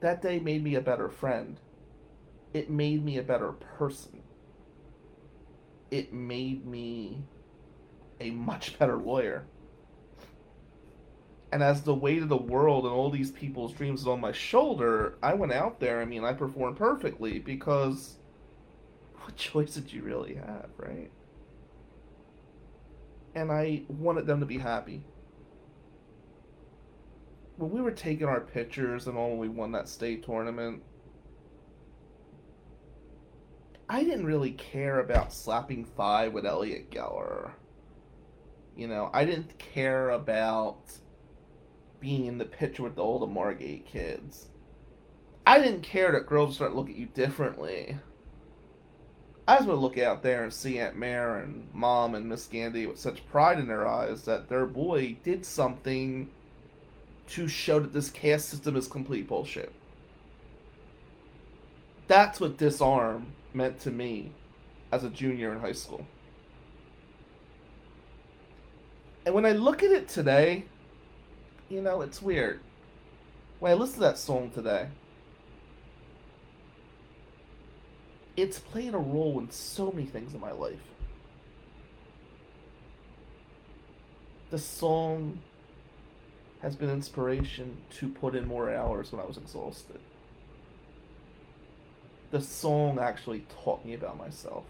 That 0.00 0.22
day 0.22 0.38
made 0.38 0.64
me 0.64 0.74
a 0.74 0.80
better 0.80 1.08
friend. 1.08 1.58
It 2.52 2.70
made 2.70 3.04
me 3.04 3.18
a 3.18 3.22
better 3.22 3.52
person. 3.52 4.21
It 5.92 6.10
made 6.14 6.66
me 6.66 7.22
a 8.18 8.30
much 8.30 8.78
better 8.78 8.96
lawyer. 8.96 9.44
And 11.52 11.62
as 11.62 11.82
the 11.82 11.94
weight 11.94 12.22
of 12.22 12.30
the 12.30 12.36
world 12.36 12.86
and 12.86 12.94
all 12.94 13.10
these 13.10 13.30
people's 13.30 13.74
dreams 13.74 14.00
is 14.00 14.06
on 14.08 14.18
my 14.18 14.32
shoulder, 14.32 15.18
I 15.22 15.34
went 15.34 15.52
out 15.52 15.80
there. 15.80 16.00
I 16.00 16.06
mean, 16.06 16.24
I 16.24 16.32
performed 16.32 16.78
perfectly 16.78 17.38
because 17.40 18.16
what 19.16 19.36
choice 19.36 19.74
did 19.74 19.92
you 19.92 20.00
really 20.02 20.34
have, 20.34 20.70
right? 20.78 21.10
And 23.34 23.52
I 23.52 23.82
wanted 23.88 24.26
them 24.26 24.40
to 24.40 24.46
be 24.46 24.56
happy. 24.56 25.04
When 27.58 27.70
we 27.70 27.82
were 27.82 27.90
taking 27.90 28.26
our 28.26 28.40
pictures 28.40 29.08
and 29.08 29.18
all 29.18 29.36
we 29.36 29.50
won 29.50 29.72
that 29.72 29.90
state 29.90 30.24
tournament, 30.24 30.82
I 33.88 34.04
didn't 34.04 34.26
really 34.26 34.52
care 34.52 35.00
about 35.00 35.32
slapping 35.32 35.84
thigh 35.84 36.28
with 36.28 36.46
Elliot 36.46 36.90
Geller. 36.90 37.50
You 38.76 38.88
know, 38.88 39.10
I 39.12 39.24
didn't 39.24 39.58
care 39.58 40.10
about 40.10 40.78
being 42.00 42.26
in 42.26 42.38
the 42.38 42.44
picture 42.44 42.82
with 42.82 42.96
the 42.96 43.02
old 43.02 43.30
Margate 43.30 43.86
kids. 43.86 44.48
I 45.46 45.58
didn't 45.58 45.82
care 45.82 46.12
that 46.12 46.26
girls 46.26 46.54
start 46.54 46.74
looking 46.74 46.94
at 46.94 47.00
you 47.00 47.06
differently. 47.06 47.98
I 49.46 49.56
just 49.56 49.68
want 49.68 49.78
to 49.78 49.82
look 49.82 49.98
out 49.98 50.22
there 50.22 50.44
and 50.44 50.52
see 50.52 50.78
Aunt 50.78 50.96
Mare 50.96 51.38
and 51.38 51.68
Mom 51.74 52.14
and 52.14 52.28
Miss 52.28 52.46
Gandy 52.46 52.86
with 52.86 52.98
such 52.98 53.26
pride 53.28 53.58
in 53.58 53.66
their 53.66 53.86
eyes 53.86 54.24
that 54.24 54.48
their 54.48 54.66
boy 54.66 55.16
did 55.24 55.44
something 55.44 56.30
to 57.28 57.48
show 57.48 57.80
that 57.80 57.92
this 57.92 58.10
caste 58.10 58.48
system 58.48 58.76
is 58.76 58.86
complete 58.86 59.26
bullshit. 59.26 59.72
That's 62.06 62.40
what 62.40 62.56
disarm 62.56 63.26
meant 63.54 63.80
to 63.80 63.90
me 63.90 64.32
as 64.90 65.04
a 65.04 65.10
junior 65.10 65.52
in 65.52 65.60
high 65.60 65.72
school. 65.72 66.06
And 69.24 69.34
when 69.34 69.46
I 69.46 69.52
look 69.52 69.82
at 69.82 69.90
it 69.90 70.08
today, 70.08 70.64
you 71.68 71.80
know, 71.80 72.02
it's 72.02 72.20
weird. 72.20 72.60
When 73.60 73.70
I 73.70 73.74
listen 73.74 73.94
to 73.96 74.00
that 74.00 74.18
song 74.18 74.50
today, 74.50 74.88
it's 78.36 78.58
played 78.58 78.94
a 78.94 78.98
role 78.98 79.38
in 79.38 79.50
so 79.50 79.92
many 79.92 80.06
things 80.06 80.34
in 80.34 80.40
my 80.40 80.52
life. 80.52 80.80
The 84.50 84.58
song 84.58 85.38
has 86.60 86.76
been 86.76 86.90
inspiration 86.90 87.78
to 87.98 88.08
put 88.08 88.34
in 88.34 88.46
more 88.46 88.72
hours 88.72 89.12
when 89.12 89.20
I 89.20 89.24
was 89.24 89.36
exhausted. 89.36 90.00
The 92.32 92.40
song 92.40 92.98
actually 92.98 93.44
taught 93.62 93.84
me 93.84 93.92
about 93.92 94.16
myself. 94.16 94.64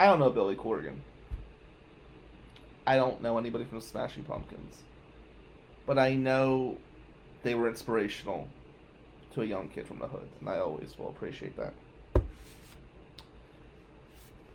I 0.00 0.06
don't 0.06 0.20
know 0.20 0.30
Billy 0.30 0.56
Corgan. 0.56 0.96
I 2.86 2.96
don't 2.96 3.20
know 3.20 3.36
anybody 3.36 3.66
from 3.66 3.82
Smashing 3.82 4.24
Pumpkins. 4.24 4.74
But 5.84 5.98
I 5.98 6.14
know 6.14 6.78
they 7.42 7.54
were 7.54 7.68
inspirational 7.68 8.48
to 9.34 9.42
a 9.42 9.44
young 9.44 9.68
kid 9.68 9.86
from 9.86 9.98
the 9.98 10.06
hood, 10.06 10.26
and 10.40 10.48
I 10.48 10.60
always 10.60 10.94
will 10.98 11.10
appreciate 11.10 11.54
that. 11.58 11.74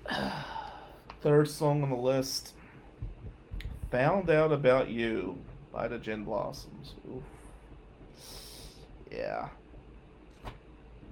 Third 1.22 1.50
song 1.50 1.84
on 1.84 1.92
the 1.92 1.96
list 1.96 2.54
Found 3.92 4.32
Out 4.32 4.52
About 4.52 4.90
You 4.90 5.38
by 5.72 5.88
the 5.88 6.00
Gin 6.00 6.24
Blossoms. 6.24 6.96
Oof. 7.08 7.22
Yeah. 9.12 9.50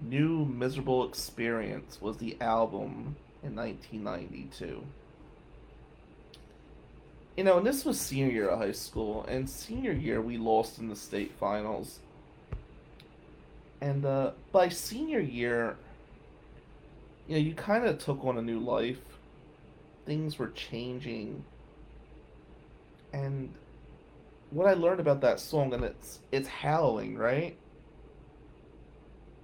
New 0.01 0.45
Miserable 0.45 1.07
Experience 1.07 1.99
was 2.01 2.17
the 2.17 2.35
album 2.41 3.15
in 3.43 3.55
1992 3.55 4.83
you 7.37 7.45
know, 7.45 7.57
and 7.57 7.65
this 7.65 7.85
was 7.85 7.99
senior 7.99 8.31
year 8.31 8.49
of 8.49 8.59
high 8.59 8.71
school, 8.71 9.25
and 9.27 9.49
senior 9.49 9.93
year 9.93 10.21
we 10.21 10.37
lost 10.37 10.79
in 10.79 10.89
the 10.89 10.95
state 10.95 11.31
finals. 11.39 11.99
And 13.79 14.05
uh, 14.05 14.31
by 14.51 14.69
senior 14.69 15.19
year, 15.19 15.77
you 17.27 17.35
know, 17.35 17.41
you 17.41 17.55
kind 17.55 17.85
of 17.85 17.99
took 17.99 18.23
on 18.23 18.37
a 18.37 18.41
new 18.41 18.59
life. 18.59 18.99
Things 20.05 20.37
were 20.37 20.49
changing. 20.49 21.43
And 23.13 23.53
what 24.51 24.67
I 24.67 24.73
learned 24.73 24.99
about 24.99 25.21
that 25.21 25.39
song, 25.39 25.73
and 25.73 25.83
it's 25.83 26.19
it's 26.31 26.47
howling, 26.47 27.17
right? 27.17 27.57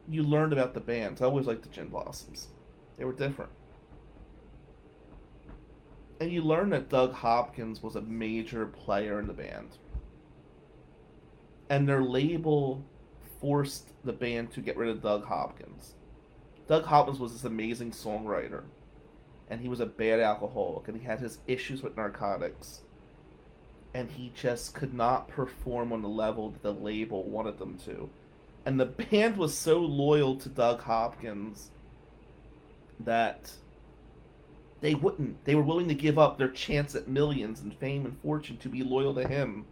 You 0.10 0.24
learned 0.24 0.54
about 0.54 0.74
the 0.74 0.80
bands. 0.80 1.22
I 1.22 1.26
always 1.26 1.48
liked 1.48 1.64
the 1.64 1.70
Gin 1.70 1.90
Blossoms. 1.90 2.48
They 2.98 3.06
were 3.06 3.14
different 3.14 3.52
and 6.20 6.32
you 6.32 6.42
learned 6.42 6.74
that 6.74 6.90
Doug 6.90 7.14
Hopkins 7.14 7.84
was 7.84 7.96
a 7.96 8.02
major 8.02 8.66
player 8.66 9.20
in 9.20 9.28
the 9.28 9.34
band. 9.34 9.78
And 11.70 11.88
their 11.88 12.02
label 12.02 12.84
forced 13.40 13.92
the 14.04 14.14
band 14.14 14.52
to 14.52 14.62
get 14.62 14.78
rid 14.78 14.90
of 14.90 15.02
Doug 15.02 15.26
Hopkins. 15.26 15.94
Doug 16.68 16.86
Hopkins 16.86 17.20
was 17.20 17.34
this 17.34 17.44
amazing 17.44 17.92
songwriter, 17.92 18.64
and 19.50 19.62
he 19.62 19.70
was 19.70 19.80
a 19.80 19.86
bad 19.86 20.20
alcoholic, 20.20 20.88
and 20.88 20.98
he 20.98 21.06
had 21.06 21.20
his 21.20 21.40
issues 21.48 21.84
with 21.84 21.96
narcotics. 21.96 22.82
And 23.94 24.10
he 24.10 24.32
just 24.36 24.74
could 24.74 24.94
not 24.94 25.28
perform 25.28 25.94
on 25.94 26.02
the 26.02 26.10
level 26.10 26.50
that 26.50 26.64
the 26.64 26.74
label 26.74 27.24
wanted 27.24 27.58
them 27.58 27.78
to. 27.86 28.10
And 28.68 28.78
the 28.78 28.86
band 28.86 29.38
was 29.38 29.58
so 29.58 29.80
loyal 29.80 30.36
to 30.36 30.50
Doug 30.50 30.82
Hopkins 30.82 31.72
that 33.00 33.50
they 34.82 34.94
wouldn't. 34.94 35.46
They 35.46 35.56
were 35.56 35.64
willing 35.64 35.88
to 35.88 35.94
give 35.94 36.20
up 36.20 36.38
their 36.38 36.50
chance 36.50 36.94
at 36.94 37.08
millions 37.08 37.62
and 37.62 37.74
fame 37.74 38.06
and 38.06 38.20
fortune 38.20 38.58
to 38.58 38.68
be 38.68 38.84
loyal 38.84 39.14
to 39.14 39.26
him. 39.26 39.64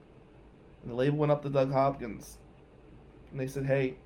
And 0.81 0.91
the 0.91 0.95
label 0.95 1.17
went 1.17 1.33
up 1.33 1.43
to 1.43 1.49
Doug 1.49 1.73
Hopkins. 1.73 2.37
And 3.31 3.39
they 3.41 3.47
said, 3.47 3.65
hey, 3.65 3.97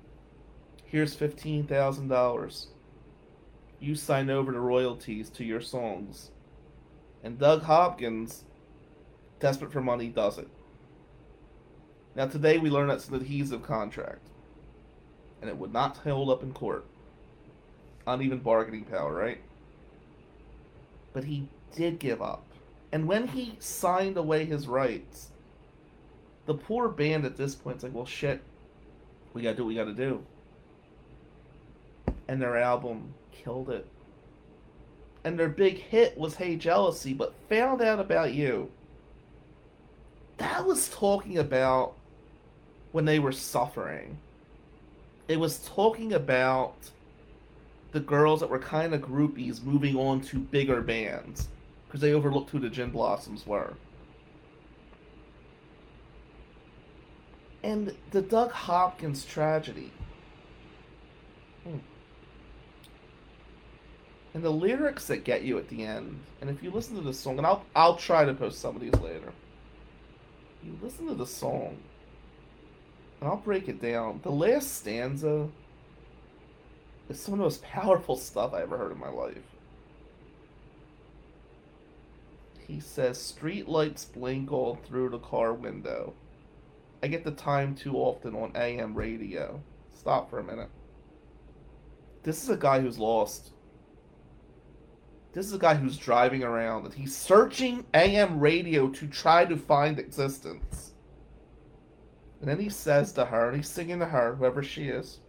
here's 0.86 1.14
$15,000. 1.16 2.66
You 3.78 3.94
sign 3.94 4.28
over 4.28 4.50
the 4.50 4.58
royalties 4.58 5.30
to 5.30 5.44
your 5.44 5.60
songs. 5.60 6.32
And 7.22 7.38
Doug 7.38 7.62
Hopkins, 7.62 8.44
desperate 9.38 9.70
for 9.70 9.82
money, 9.82 10.08
does 10.08 10.38
it. 10.38 10.48
Now, 12.16 12.26
today 12.26 12.58
we 12.58 12.70
learn 12.70 12.88
that's 12.88 13.08
an 13.08 13.14
adhesion 13.14 13.60
contract. 13.60 14.30
And 15.40 15.48
it 15.48 15.56
would 15.56 15.72
not 15.72 15.96
hold 15.98 16.30
up 16.30 16.42
in 16.42 16.52
court. 16.52 16.84
Uneven 18.06 18.38
bargaining 18.38 18.84
power, 18.84 19.12
right? 19.12 19.40
but 21.12 21.24
he 21.24 21.48
did 21.74 21.98
give 21.98 22.22
up. 22.22 22.44
And 22.92 23.06
when 23.06 23.28
he 23.28 23.56
signed 23.58 24.16
away 24.16 24.44
his 24.44 24.66
rights, 24.66 25.28
the 26.46 26.54
poor 26.54 26.88
band 26.88 27.24
at 27.24 27.36
this 27.36 27.54
point 27.54 27.78
is 27.78 27.82
like, 27.84 27.94
well, 27.94 28.06
shit, 28.06 28.40
we 29.32 29.42
gotta 29.42 29.56
do 29.56 29.64
what 29.64 29.68
we 29.68 29.74
gotta 29.74 29.92
do. 29.92 30.24
And 32.28 32.40
their 32.40 32.56
album 32.56 33.14
killed 33.32 33.70
it. 33.70 33.86
And 35.24 35.38
their 35.38 35.48
big 35.48 35.78
hit 35.78 36.16
was 36.16 36.34
Hey 36.36 36.56
Jealousy, 36.56 37.12
but 37.12 37.34
found 37.48 37.82
out 37.82 38.00
about 38.00 38.32
you. 38.32 38.70
That 40.38 40.64
was 40.64 40.88
talking 40.88 41.38
about 41.38 41.94
when 42.92 43.04
they 43.04 43.18
were 43.18 43.32
suffering. 43.32 44.18
It 45.30 45.38
was 45.38 45.60
talking 45.60 46.14
about 46.14 46.74
the 47.92 48.00
girls 48.00 48.40
that 48.40 48.50
were 48.50 48.58
kind 48.58 48.92
of 48.92 49.00
groupies 49.00 49.62
moving 49.62 49.94
on 49.94 50.22
to 50.22 50.40
bigger 50.40 50.82
bands 50.82 51.46
because 51.86 52.00
they 52.00 52.14
overlooked 52.14 52.50
who 52.50 52.58
the 52.58 52.68
Gin 52.68 52.90
Blossoms 52.90 53.46
were. 53.46 53.74
And 57.62 57.94
the 58.10 58.22
Doug 58.22 58.50
Hopkins 58.50 59.24
tragedy. 59.24 59.92
Hmm. 61.62 61.78
And 64.34 64.42
the 64.42 64.50
lyrics 64.50 65.06
that 65.06 65.22
get 65.22 65.42
you 65.42 65.58
at 65.58 65.68
the 65.68 65.84
end, 65.84 66.18
and 66.40 66.50
if 66.50 66.60
you 66.60 66.72
listen 66.72 66.96
to 66.96 67.02
the 67.02 67.14
song, 67.14 67.38
and 67.38 67.46
I'll 67.46 67.64
I'll 67.76 67.94
try 67.94 68.24
to 68.24 68.34
post 68.34 68.58
some 68.58 68.74
of 68.74 68.82
these 68.82 68.94
later. 68.94 69.32
You 70.64 70.76
listen 70.82 71.06
to 71.06 71.14
the 71.14 71.24
song, 71.24 71.76
I'll 73.22 73.36
break 73.36 73.68
it 73.68 73.80
down. 73.82 74.20
The 74.22 74.30
last 74.30 74.74
stanza 74.76 75.48
is 77.08 77.20
some 77.20 77.34
of 77.34 77.38
the 77.38 77.44
most 77.44 77.62
powerful 77.62 78.16
stuff 78.16 78.54
I 78.54 78.62
ever 78.62 78.78
heard 78.78 78.92
in 78.92 78.98
my 78.98 79.10
life. 79.10 79.36
He 82.66 82.80
says, 82.80 83.20
Street 83.20 83.68
lights 83.68 84.04
blink 84.04 84.52
all 84.52 84.76
through 84.76 85.10
the 85.10 85.18
car 85.18 85.52
window. 85.52 86.14
I 87.02 87.08
get 87.08 87.24
the 87.24 87.32
time 87.32 87.74
too 87.74 87.96
often 87.96 88.34
on 88.34 88.52
AM 88.54 88.94
radio. 88.94 89.60
Stop 89.92 90.30
for 90.30 90.38
a 90.38 90.44
minute. 90.44 90.70
This 92.22 92.42
is 92.42 92.48
a 92.48 92.56
guy 92.56 92.80
who's 92.80 92.98
lost. 92.98 93.50
This 95.32 95.46
is 95.46 95.52
a 95.52 95.58
guy 95.58 95.74
who's 95.74 95.96
driving 95.96 96.42
around 96.42 96.84
and 96.84 96.94
he's 96.94 97.16
searching 97.16 97.84
AM 97.94 98.40
radio 98.40 98.88
to 98.88 99.06
try 99.06 99.44
to 99.44 99.56
find 99.56 99.98
existence. 99.98 100.89
And 102.40 102.48
then 102.48 102.58
he 102.58 102.70
says 102.70 103.12
to 103.12 103.26
her, 103.26 103.48
and 103.48 103.56
he's 103.56 103.68
singing 103.68 103.98
to 103.98 104.06
her, 104.06 104.34
whoever 104.34 104.62
she 104.62 104.88
is, 104.88 105.20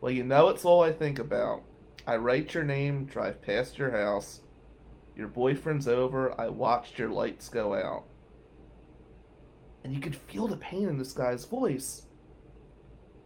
Well, 0.00 0.12
you 0.12 0.22
know 0.22 0.48
it's 0.48 0.64
all 0.64 0.82
I 0.82 0.92
think 0.92 1.18
about. 1.18 1.62
I 2.06 2.16
write 2.16 2.54
your 2.54 2.64
name, 2.64 3.06
drive 3.06 3.40
past 3.42 3.78
your 3.78 3.90
house. 3.90 4.40
Your 5.16 5.28
boyfriend's 5.28 5.88
over, 5.88 6.38
I 6.40 6.48
watched 6.48 6.98
your 6.98 7.10
lights 7.10 7.48
go 7.48 7.74
out. 7.74 8.04
And 9.84 9.94
you 9.94 10.00
could 10.00 10.16
feel 10.16 10.46
the 10.46 10.56
pain 10.56 10.88
in 10.88 10.98
this 10.98 11.12
guy's 11.12 11.44
voice. 11.44 12.06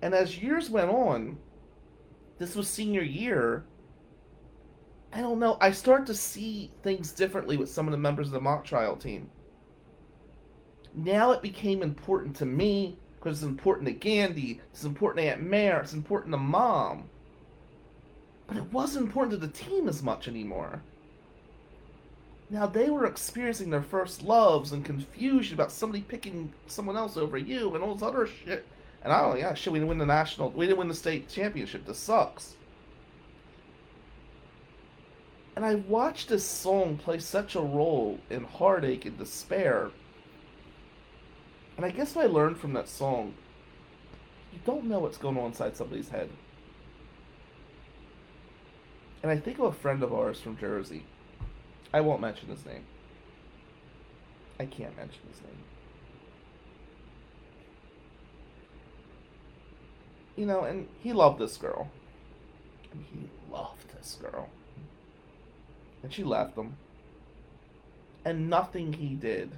And 0.03 0.15
as 0.15 0.39
years 0.43 0.71
went 0.71 0.91
on, 0.91 1.39
this 2.39 2.55
was 2.55 2.69
senior 2.69 3.03
year, 3.03 3.65
I 5.13 5.21
don't 5.21 5.39
know. 5.39 5.57
I 5.61 5.71
start 5.71 6.07
to 6.07 6.15
see 6.15 6.73
things 6.83 7.13
differently 7.13 7.57
with 7.57 7.71
some 7.71 7.87
of 7.87 7.93
the 7.93 7.99
members 7.99 8.27
of 8.27 8.33
the 8.33 8.41
mock 8.41 8.65
trial 8.65 8.97
team. 8.97 9.31
Now 10.95 11.33
it 11.33 11.43
became 11.43 11.83
important 11.83 12.37
to 12.37 12.47
me 12.47 12.97
because 13.17 13.43
it's 13.43 13.51
important 13.51 13.87
to 13.87 13.93
Gandhi, 13.93 14.61
it's 14.73 14.85
important 14.85 15.25
to 15.25 15.33
Aunt 15.33 15.43
Mare, 15.43 15.81
it's 15.81 15.93
important 15.93 16.33
to 16.33 16.39
Mom. 16.39 17.05
But 18.47 18.59
it 18.59 18.73
wasn't 18.73 19.07
important 19.07 19.41
to 19.41 19.47
the 19.47 19.53
team 19.53 19.89
as 19.89 20.03
much 20.03 20.29
anymore. 20.29 20.83
Now 22.51 22.67
they 22.67 22.91
were 22.91 23.07
experiencing 23.07 23.71
their 23.71 23.83
first 23.83 24.23
loves 24.23 24.73
and 24.73 24.85
confusion 24.85 25.55
about 25.55 25.73
somebody 25.73 26.03
picking 26.03 26.53
someone 26.67 26.97
else 26.97 27.17
over 27.17 27.39
you 27.39 27.75
and 27.75 27.83
all 27.83 27.95
this 27.95 28.03
other 28.03 28.27
shit. 28.27 28.67
And 29.03 29.13
I 29.13 29.23
don't, 29.23 29.39
yeah, 29.39 29.55
shit, 29.55 29.73
we 29.73 29.79
didn't 29.79 29.89
win 29.89 29.99
the 29.99 30.07
national, 30.07 30.51
we 30.51 30.67
didn't 30.67 30.79
win 30.79 30.89
the 30.89 30.95
state 30.95 31.29
championship. 31.29 31.87
This 31.87 31.99
sucks. 31.99 32.55
And 35.57 35.65
I 35.65 35.77
watched 35.77 36.29
this 36.29 36.45
song 36.45 36.99
play 36.99 37.19
such 37.19 37.55
a 37.55 37.61
role 37.61 38.19
in 38.29 38.45
heartache 38.45 39.07
and 39.07 39.19
despair. 39.19 39.91
And 41.77 41.85
I 41.85 41.91
guess 41.91 42.15
what 42.15 42.25
I 42.25 42.29
learned 42.29 42.59
from 42.59 42.73
that 42.75 42.89
song, 42.89 43.35
you 44.53 44.61
don't 44.65 44.85
know 44.85 45.01
what's 45.01 45.19
going 45.19 45.37
on 45.37 45.47
inside 45.47 45.77
somebody's 45.77 46.11
head. 46.11 46.31
And 49.23 49.33
I 49.33 49.39
think 49.39 49.59
of 49.59 49.65
a 49.65 49.73
friend 49.73 50.03
of 50.03 50.13
ours 50.13 50.41
from 50.41 50.57
Jersey. 50.57 51.05
I 51.93 52.01
won't 52.01 52.21
mention 52.21 52.49
his 52.49 52.65
name. 52.67 52.85
I 54.61 54.67
can't 54.67 54.97
mention 54.97 55.21
his 55.31 55.41
name. 55.41 55.59
You 60.37 60.47
know, 60.47 60.65
and 60.65 60.89
he 61.01 61.13
loved 61.13 61.39
this 61.39 61.57
girl. 61.57 61.91
And 62.93 63.05
he 63.13 63.31
loved 63.53 63.97
this 63.97 64.19
girl. 64.21 64.49
And 66.03 66.13
she 66.13 66.23
left 66.23 66.57
him. 66.57 66.77
And 68.25 68.49
nothing 68.51 68.93
he 68.93 69.15
did, 69.15 69.53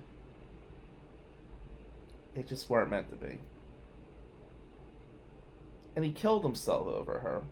it 2.37 2.49
just 2.49 2.68
weren't 2.68 2.90
meant 2.90 3.11
to 3.11 3.16
be. 3.16 3.38
And 5.94 6.05
he 6.05 6.12
killed 6.12 6.44
himself 6.44 6.87
over 6.87 7.20
her. 7.20 7.42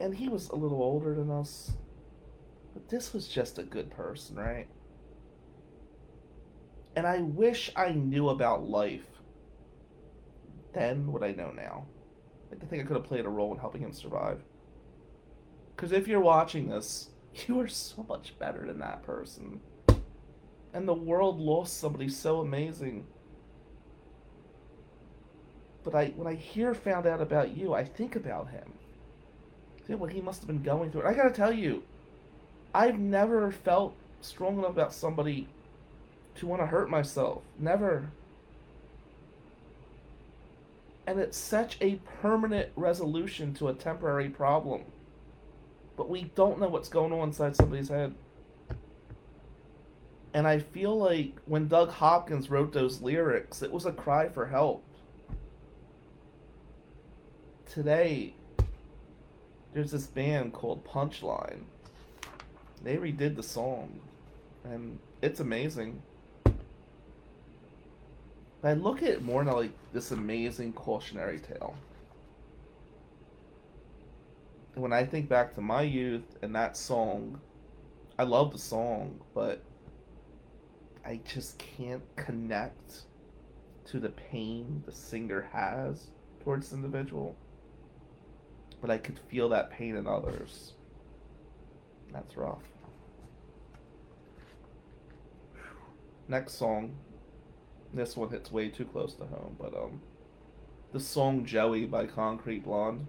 And 0.00 0.14
he 0.14 0.28
was 0.28 0.48
a 0.48 0.56
little 0.56 0.82
older 0.82 1.14
than 1.14 1.30
us. 1.30 1.72
But 2.74 2.88
this 2.88 3.12
was 3.12 3.28
just 3.28 3.58
a 3.58 3.62
good 3.62 3.90
person, 3.90 4.36
right? 4.36 4.66
And 6.96 7.06
I 7.06 7.18
wish 7.18 7.70
I 7.76 7.90
knew 7.90 8.28
about 8.28 8.68
life 8.68 9.12
then 10.72 11.12
what 11.12 11.22
I 11.22 11.32
know 11.32 11.50
now. 11.50 11.86
I 12.50 12.64
think 12.66 12.82
I 12.82 12.86
could 12.86 12.96
have 12.96 13.04
played 13.04 13.24
a 13.24 13.30
role 13.30 13.52
in 13.52 13.58
helping 13.58 13.82
him 13.82 13.92
survive. 13.92 14.42
Because 15.74 15.92
if 15.92 16.06
you're 16.06 16.20
watching 16.20 16.68
this, 16.68 17.10
you 17.46 17.60
are 17.60 17.68
so 17.68 18.04
much 18.08 18.38
better 18.38 18.66
than 18.66 18.78
that 18.80 19.02
person. 19.02 19.60
And 20.74 20.88
the 20.88 20.94
world 20.94 21.38
lost 21.38 21.78
somebody 21.78 22.08
so 22.08 22.40
amazing. 22.40 23.06
But 25.84 25.94
I, 25.94 26.06
when 26.16 26.26
I 26.26 26.34
hear 26.34 26.74
found 26.74 27.06
out 27.06 27.20
about 27.20 27.56
you, 27.56 27.74
I 27.74 27.84
think 27.84 28.16
about 28.16 28.50
him. 28.50 28.72
Think 29.86 30.00
what 30.00 30.12
he 30.12 30.20
must 30.20 30.40
have 30.40 30.46
been 30.46 30.62
going 30.62 30.90
through. 30.90 31.06
I 31.06 31.12
gotta 31.12 31.30
tell 31.30 31.52
you, 31.52 31.82
I've 32.74 32.98
never 32.98 33.50
felt 33.50 33.94
strong 34.20 34.58
enough 34.58 34.70
about 34.70 34.94
somebody 34.94 35.48
to 36.36 36.46
want 36.46 36.62
to 36.62 36.66
hurt 36.66 36.88
myself. 36.88 37.42
Never. 37.58 38.10
And 41.06 41.18
it's 41.18 41.36
such 41.36 41.76
a 41.80 41.96
permanent 42.22 42.70
resolution 42.76 43.52
to 43.54 43.68
a 43.68 43.74
temporary 43.74 44.28
problem 44.28 44.84
but 45.96 46.08
we 46.08 46.24
don't 46.34 46.58
know 46.58 46.68
what's 46.68 46.88
going 46.88 47.12
on 47.12 47.28
inside 47.28 47.56
somebody's 47.56 47.88
head. 47.88 48.14
And 50.34 50.46
I 50.46 50.58
feel 50.58 50.96
like 50.96 51.34
when 51.46 51.68
Doug 51.68 51.90
Hopkins 51.90 52.50
wrote 52.50 52.72
those 52.72 53.02
lyrics, 53.02 53.62
it 53.62 53.70
was 53.70 53.86
a 53.86 53.92
cry 53.92 54.28
for 54.28 54.46
help. 54.46 54.82
Today, 57.70 58.34
there's 59.74 59.90
this 59.90 60.06
band 60.06 60.52
called 60.52 60.84
Punchline. 60.84 61.62
They 62.82 62.96
redid 62.96 63.36
the 63.36 63.42
song, 63.42 64.00
and 64.64 64.98
it's 65.20 65.40
amazing. 65.40 66.02
I 68.64 68.74
look 68.74 69.02
at 69.02 69.08
it 69.08 69.22
more 69.22 69.44
now 69.44 69.56
like 69.56 69.72
this 69.92 70.12
amazing 70.12 70.72
cautionary 70.72 71.40
tale 71.40 71.74
when 74.74 74.92
I 74.92 75.04
think 75.04 75.28
back 75.28 75.54
to 75.54 75.60
my 75.60 75.82
youth 75.82 76.36
and 76.42 76.54
that 76.54 76.76
song, 76.76 77.40
I 78.18 78.24
love 78.24 78.52
the 78.52 78.58
song, 78.58 79.20
but 79.34 79.62
I 81.04 81.20
just 81.24 81.58
can't 81.58 82.02
connect 82.16 83.02
to 83.86 83.98
the 83.98 84.10
pain 84.10 84.82
the 84.86 84.92
singer 84.92 85.48
has 85.52 86.08
towards 86.42 86.70
the 86.70 86.76
individual. 86.76 87.36
But 88.80 88.90
I 88.90 88.98
could 88.98 89.18
feel 89.30 89.48
that 89.50 89.70
pain 89.70 89.96
in 89.96 90.06
others. 90.06 90.72
That's 92.12 92.36
rough. 92.36 92.62
Next 96.28 96.54
song. 96.54 96.94
This 97.94 98.16
one 98.16 98.30
hits 98.30 98.50
way 98.50 98.68
too 98.68 98.84
close 98.86 99.14
to 99.14 99.24
home, 99.24 99.56
but 99.58 99.74
um 99.76 100.00
the 100.92 101.00
song 101.00 101.44
Joey 101.44 101.86
by 101.86 102.06
Concrete 102.06 102.64
Blonde. 102.64 103.06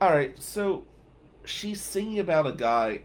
All 0.00 0.10
right, 0.10 0.40
so 0.40 0.84
she's 1.44 1.80
singing 1.80 2.18
about 2.18 2.46
a 2.46 2.52
guy, 2.52 3.00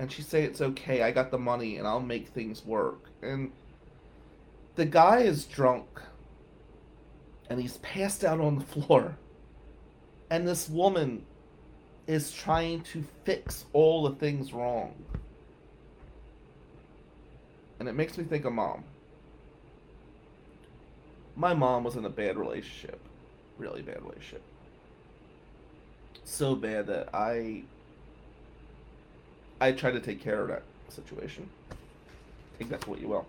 and 0.00 0.10
she 0.10 0.22
say 0.22 0.42
it's 0.42 0.60
okay. 0.60 1.02
I 1.02 1.12
got 1.12 1.30
the 1.30 1.38
money, 1.38 1.76
and 1.76 1.86
I'll 1.86 2.00
make 2.00 2.28
things 2.28 2.64
work. 2.64 3.04
And 3.22 3.52
the 4.74 4.84
guy 4.84 5.20
is 5.20 5.44
drunk, 5.44 5.86
and 7.48 7.60
he's 7.60 7.76
passed 7.76 8.24
out 8.24 8.40
on 8.40 8.58
the 8.58 8.64
floor, 8.64 9.16
and 10.30 10.48
this 10.48 10.68
woman 10.68 11.24
is 12.08 12.32
trying 12.32 12.80
to 12.80 13.04
fix 13.24 13.66
all 13.72 14.08
the 14.08 14.16
things 14.16 14.52
wrong. 14.52 14.94
And 17.78 17.88
it 17.88 17.92
makes 17.92 18.18
me 18.18 18.24
think 18.24 18.44
of 18.44 18.52
mom. 18.52 18.82
My 21.36 21.54
mom 21.54 21.84
was 21.84 21.94
in 21.94 22.04
a 22.04 22.10
bad 22.10 22.36
relationship 22.36 23.00
really 23.60 23.82
bad 23.82 24.02
relationship. 24.02 24.42
So 26.24 26.54
bad 26.54 26.86
that 26.86 27.10
I 27.14 27.62
I 29.60 29.72
tried 29.72 29.92
to 29.92 30.00
take 30.00 30.20
care 30.20 30.40
of 30.42 30.48
that 30.48 30.62
situation. 30.88 31.48
Take 32.58 32.70
that 32.70 32.84
for 32.84 32.92
what 32.92 33.00
you 33.00 33.08
will. 33.08 33.26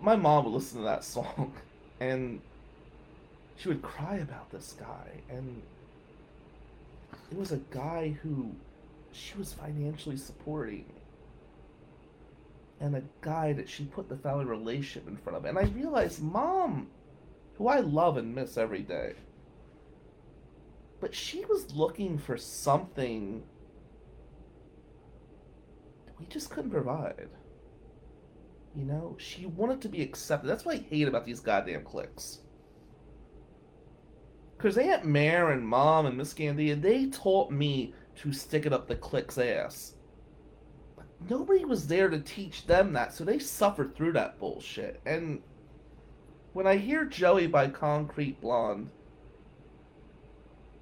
My 0.00 0.16
mom 0.16 0.44
would 0.44 0.54
listen 0.54 0.78
to 0.78 0.84
that 0.84 1.04
song 1.14 1.52
and 2.00 2.40
she 3.56 3.68
would 3.68 3.82
cry 3.82 4.16
about 4.16 4.50
this 4.50 4.74
guy 4.78 5.20
and 5.28 5.62
it 7.30 7.38
was 7.38 7.52
a 7.52 7.60
guy 7.70 8.16
who 8.22 8.50
she 9.12 9.36
was 9.38 9.52
financially 9.52 10.16
supporting 10.16 10.86
and 12.80 12.96
a 12.96 13.02
guy 13.20 13.52
that 13.52 13.68
she 13.68 13.84
put 13.84 14.08
the 14.08 14.16
family 14.16 14.44
relationship 14.44 15.08
in 15.08 15.16
front 15.16 15.38
of. 15.38 15.44
And 15.44 15.56
I 15.56 15.62
realized, 15.62 16.20
mom, 16.20 16.88
who 17.56 17.68
I 17.68 17.78
love 17.78 18.16
and 18.16 18.34
miss 18.34 18.58
every 18.58 18.82
day, 18.82 19.12
but 21.02 21.12
she 21.12 21.44
was 21.46 21.74
looking 21.74 22.16
for 22.16 22.36
something 22.36 23.42
we 26.20 26.26
just 26.26 26.48
couldn't 26.48 26.70
provide. 26.70 27.28
You 28.76 28.84
know, 28.84 29.16
she 29.18 29.46
wanted 29.46 29.80
to 29.80 29.88
be 29.88 30.00
accepted. 30.00 30.48
That's 30.48 30.64
what 30.64 30.76
I 30.76 30.78
hate 30.78 31.08
about 31.08 31.26
these 31.26 31.40
goddamn 31.40 31.82
cliques. 31.82 32.38
Because 34.56 34.78
Aunt 34.78 35.04
Mare 35.04 35.50
and 35.50 35.66
Mom 35.66 36.06
and 36.06 36.16
Miss 36.16 36.32
Gandia, 36.32 36.80
they 36.80 37.06
taught 37.06 37.50
me 37.50 37.94
to 38.18 38.32
stick 38.32 38.64
it 38.64 38.72
up 38.72 38.86
the 38.86 38.94
clique's 38.94 39.38
ass. 39.38 39.96
But 40.94 41.06
nobody 41.28 41.64
was 41.64 41.88
there 41.88 42.10
to 42.10 42.20
teach 42.20 42.64
them 42.66 42.92
that, 42.92 43.12
so 43.12 43.24
they 43.24 43.40
suffered 43.40 43.96
through 43.96 44.12
that 44.12 44.38
bullshit. 44.38 45.00
And 45.04 45.42
when 46.52 46.68
I 46.68 46.76
hear 46.76 47.04
Joey 47.04 47.48
by 47.48 47.66
Concrete 47.66 48.40
Blonde, 48.40 48.88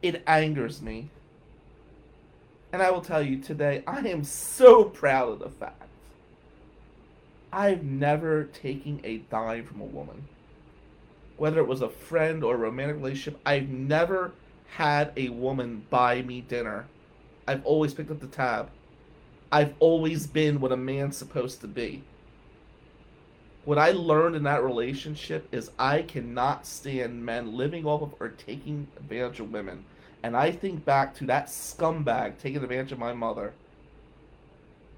it 0.03 0.23
angers 0.27 0.81
me. 0.81 1.09
And 2.73 2.83
I 2.83 2.91
will 2.91 3.01
tell 3.01 3.23
you 3.23 3.39
today, 3.39 3.83
I 3.87 3.99
am 4.09 4.25
so 4.25 4.85
proud 4.85 5.33
of 5.33 5.39
the 5.41 5.51
fact 5.51 5.89
I've 7.53 7.83
never 7.83 8.45
taken 8.45 9.01
a 9.03 9.19
dime 9.19 9.65
from 9.65 9.81
a 9.81 9.85
woman. 9.87 10.29
Whether 11.37 11.61
it 11.61 11.67
was 11.67 11.83
a 11.83 11.89
friend 11.89 12.45
or 12.45 12.55
a 12.55 12.59
romantic 12.59 12.97
relationship, 12.97 13.41
I've 13.45 13.69
never 13.69 14.33
had 14.77 15.13
a 15.17 15.31
woman 15.31 15.85
buy 15.91 16.23
me 16.23 16.43
dinner. 16.43 16.87
I've 17.49 17.65
always 17.65 17.93
picked 17.93 18.11
up 18.11 18.21
the 18.21 18.29
tab. 18.29 18.71
I've 19.51 19.75
always 19.81 20.29
been 20.29 20.61
what 20.61 20.71
a 20.71 20.77
man's 20.77 21.17
supposed 21.17 21.61
to 21.63 21.67
be. 21.67 22.05
What 23.65 23.79
I 23.79 23.91
learned 23.91 24.37
in 24.37 24.45
that 24.45 24.63
relationship 24.63 25.49
is 25.53 25.71
I 25.79 26.03
cannot 26.03 26.67
stand 26.67 27.25
men 27.25 27.57
living 27.57 27.85
off 27.85 28.03
of 28.03 28.15
or 28.21 28.29
taking 28.29 28.87
advantage 28.97 29.41
of 29.41 29.53
women. 29.53 29.85
And 30.23 30.37
I 30.37 30.53
think 30.53 30.85
back 30.85 31.15
to 31.17 31.27
that 31.27 31.47
scumbag 31.47 32.39
taking 32.39 32.63
advantage 32.63 32.93
of 32.93 32.99
my 32.99 33.13
mother 33.13 33.55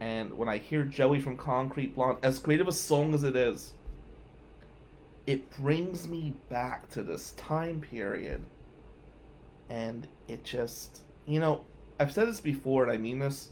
and 0.02 0.36
when 0.36 0.48
I 0.48 0.58
hear 0.58 0.82
Joey 0.82 1.20
from 1.20 1.36
Concrete 1.36 1.94
Blonde, 1.94 2.18
as 2.24 2.40
great 2.40 2.60
of 2.60 2.66
a 2.66 2.72
song 2.72 3.14
as 3.14 3.22
it 3.22 3.36
is, 3.36 3.72
it 5.28 5.48
brings 5.62 6.08
me 6.08 6.34
back 6.48 6.90
to 6.90 7.04
this 7.04 7.30
time 7.36 7.80
period. 7.80 8.42
And 9.70 10.08
it 10.26 10.42
just, 10.42 11.02
you 11.24 11.38
know, 11.38 11.64
I've 12.00 12.10
said 12.10 12.26
this 12.26 12.40
before 12.40 12.82
and 12.82 12.90
I 12.90 12.96
mean 12.96 13.20
this. 13.20 13.50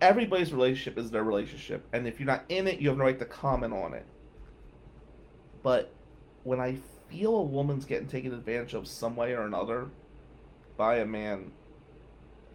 Everybody's 0.00 0.52
relationship 0.52 0.98
is 0.98 1.12
their 1.12 1.22
relationship. 1.22 1.86
And 1.92 2.08
if 2.08 2.18
you're 2.18 2.26
not 2.26 2.42
in 2.48 2.66
it, 2.66 2.80
you 2.80 2.88
have 2.88 2.98
no 2.98 3.04
right 3.04 3.20
to 3.20 3.24
comment 3.24 3.72
on 3.72 3.94
it. 3.94 4.06
But 5.62 5.92
when 6.42 6.58
I 6.58 6.78
feel 7.08 7.36
a 7.36 7.42
woman's 7.42 7.84
getting 7.84 8.08
taken 8.08 8.34
advantage 8.34 8.74
of 8.74 8.88
some 8.88 9.14
way 9.14 9.34
or 9.34 9.42
another 9.42 9.86
by 10.76 10.96
a 10.96 11.06
man, 11.06 11.52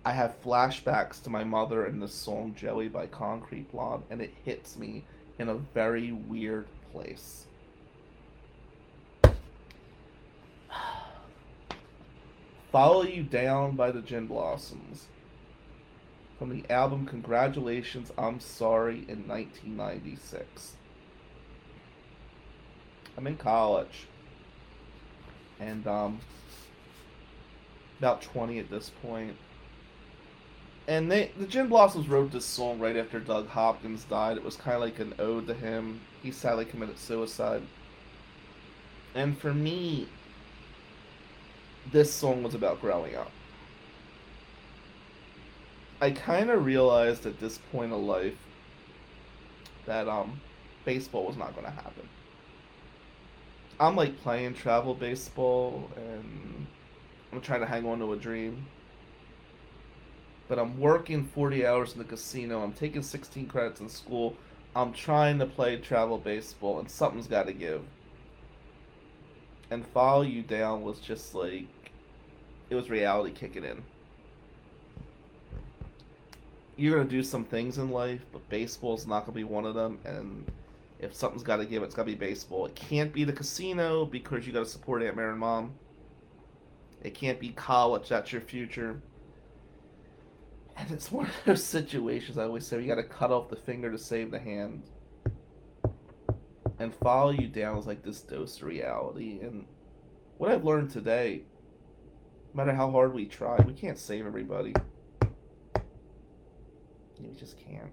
I 0.04 0.12
have 0.12 0.42
flashbacks 0.44 1.22
to 1.24 1.30
my 1.30 1.44
mother 1.44 1.86
and 1.86 2.02
the 2.02 2.08
song 2.08 2.56
Joey 2.58 2.88
by 2.88 3.08
Concrete 3.08 3.72
Blonde, 3.72 4.04
and 4.10 4.22
it 4.22 4.34
hits 4.44 4.78
me 4.78 5.04
in 5.38 5.50
a 5.50 5.56
very 5.56 6.12
weird 6.12 6.68
place. 6.92 7.46
Follow 12.72 13.04
You 13.04 13.24
Down 13.24 13.76
by 13.76 13.92
the 13.92 14.02
Gin 14.02 14.28
Blossoms. 14.28 15.06
From 16.38 16.50
the 16.50 16.64
album 16.72 17.06
Congratulations, 17.06 18.12
I'm 18.18 18.40
Sorry 18.40 19.06
in 19.10 19.28
1996. 19.28 20.74
I'm 23.18 23.28
in 23.28 23.36
college. 23.36 24.08
And, 25.60 25.86
um, 25.86 26.22
about 28.00 28.22
20 28.22 28.60
at 28.60 28.70
this 28.70 28.92
point 29.02 29.36
and 30.90 31.12
they 31.12 31.32
the 31.38 31.46
Gin 31.46 31.68
Blossoms 31.68 32.10
wrote 32.10 32.32
this 32.32 32.46
song 32.46 32.80
right 32.80 32.98
after 32.98 33.20
Doug 33.20 33.48
Hopkins 33.48 34.06
died. 34.06 34.38
It 34.38 34.44
was 34.44 34.56
kind 34.56 34.74
of 34.74 34.82
like 34.82 34.98
an 34.98 35.14
ode 35.20 35.46
to 35.46 35.54
him. 35.54 36.02
He 36.24 36.32
sadly 36.32 36.66
committed 36.66 36.98
suicide. 36.98 37.62
And 39.14 39.38
for 39.38 39.54
me, 39.54 40.08
this 41.92 42.12
song 42.12 42.42
was 42.42 42.56
about 42.56 42.82
growing 42.82 43.16
up. 43.16 43.32
I 46.02 46.10
kind 46.10 46.50
of 46.50 46.66
realized 46.66 47.28
at 47.28 47.40
this 47.40 47.60
point 47.72 47.94
of 47.94 48.00
life 48.00 48.38
that 49.86 50.08
um 50.08 50.42
baseball 50.86 51.28
was 51.28 51.38
not 51.38 51.54
going 51.54 51.66
to 51.66 51.72
happen. 51.72 52.10
I'm 53.80 53.96
like 53.96 54.20
playing 54.22 54.56
travel 54.56 54.96
baseball 54.96 55.92
and 55.96 56.66
I'm 57.32 57.42
trying 57.42 57.62
to 57.62 57.66
hang 57.66 57.86
on 57.86 58.00
to 58.00 58.14
a 58.14 58.18
dream 58.18 58.66
but 60.50 60.58
I'm 60.58 60.80
working 60.80 61.24
40 61.24 61.66
hours 61.66 61.94
in 61.94 62.00
the 62.00 62.04
casino. 62.04 62.62
I'm 62.62 62.74
taking 62.74 63.04
16 63.04 63.46
credits 63.46 63.80
in 63.80 63.88
school. 63.88 64.36
I'm 64.76 64.92
trying 64.92 65.38
to 65.40 65.46
play 65.46 65.78
travel 65.78 66.18
baseball, 66.18 66.80
and 66.80 66.90
something's 66.90 67.28
got 67.28 67.46
to 67.46 67.54
give. 67.54 67.84
And 69.70 69.86
Follow 69.88 70.24
You 70.24 70.42
Down 70.42 70.82
was 70.82 71.00
just 71.00 71.36
like, 71.36 71.68
it 72.72 72.76
was 72.76 72.90
reality 72.90 73.32
kicking 73.32 73.64
in. 73.64 73.84
You're 76.78 76.96
going 76.96 77.08
to 77.08 77.16
do 77.16 77.24
some 77.24 77.46
things 77.46 77.78
in 77.78 77.92
life, 77.92 78.22
but 78.32 78.48
baseball's 78.50 79.06
not 79.06 79.26
going 79.26 79.34
to 79.34 79.40
be 79.40 79.44
one 79.44 79.66
of 79.66 79.76
them. 79.76 80.00
And 80.04 80.52
if 81.00 81.14
something's 81.14 81.44
got 81.44 81.58
to 81.58 81.66
give, 81.66 81.84
it's 81.84 81.94
got 81.94 82.04
to 82.04 82.12
be 82.12 82.16
baseball. 82.16 82.66
It 82.66 82.74
can't 82.74 83.14
be 83.14 83.24
the 83.24 83.34
casino 83.34 84.06
because 84.06 84.48
you 84.48 84.54
got 84.54 84.60
to 84.60 84.66
support 84.66 85.04
Aunt 85.04 85.16
Mary 85.16 85.30
and 85.30 85.40
Mom. 85.40 85.74
It 87.02 87.14
can't 87.14 87.40
be 87.40 87.50
college. 87.50 88.10
That's 88.10 88.32
your 88.32 88.42
future 88.42 89.02
and 90.80 90.92
it's 90.92 91.12
one 91.12 91.26
of 91.26 91.34
those 91.46 91.64
situations 91.64 92.38
I 92.38 92.44
always 92.44 92.66
say 92.66 92.82
you 92.82 92.88
got 92.88 92.96
to 92.96 93.04
cut 93.04 93.32
off 93.32 93.50
the 93.50 93.56
finger 93.56 93.92
to 93.92 93.98
save 93.98 94.32
the 94.32 94.40
hand. 94.40 94.84
And 96.80 96.96
follow 96.96 97.32
you 97.32 97.48
down 97.48 97.78
is 97.78 97.86
like 97.86 98.04
this 98.04 98.22
dose 98.22 98.58
of 98.58 98.64
reality. 98.64 99.40
And 99.42 99.66
what 100.38 100.50
I've 100.50 100.64
learned 100.64 100.92
today, 100.92 101.42
no 102.54 102.64
matter 102.64 102.74
how 102.74 102.90
hard 102.90 103.14
we 103.14 103.26
try, 103.26 103.58
we 103.68 103.74
can't 103.74 103.98
save 103.98 104.26
everybody. 104.26 104.74
We 107.20 107.36
just 107.38 107.58
can't. 107.58 107.92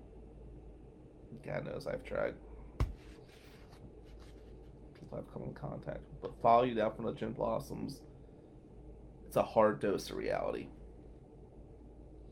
God 1.45 1.67
knows 1.67 1.89
I've 1.89 2.05
tried. 2.05 2.35
People 5.01 5.19
I've 5.19 5.33
come 5.33 5.43
in 5.43 5.53
contact 5.53 5.99
with. 6.09 6.23
But 6.23 6.41
follow 6.41 6.63
you 6.63 6.75
down 6.75 6.95
from 6.95 7.07
the 7.07 7.13
Gin 7.13 7.33
Blossoms. 7.33 8.03
It's 9.37 9.43
a 9.43 9.53
hard 9.53 9.81
dose 9.81 10.09
of 10.09 10.17
reality 10.17 10.69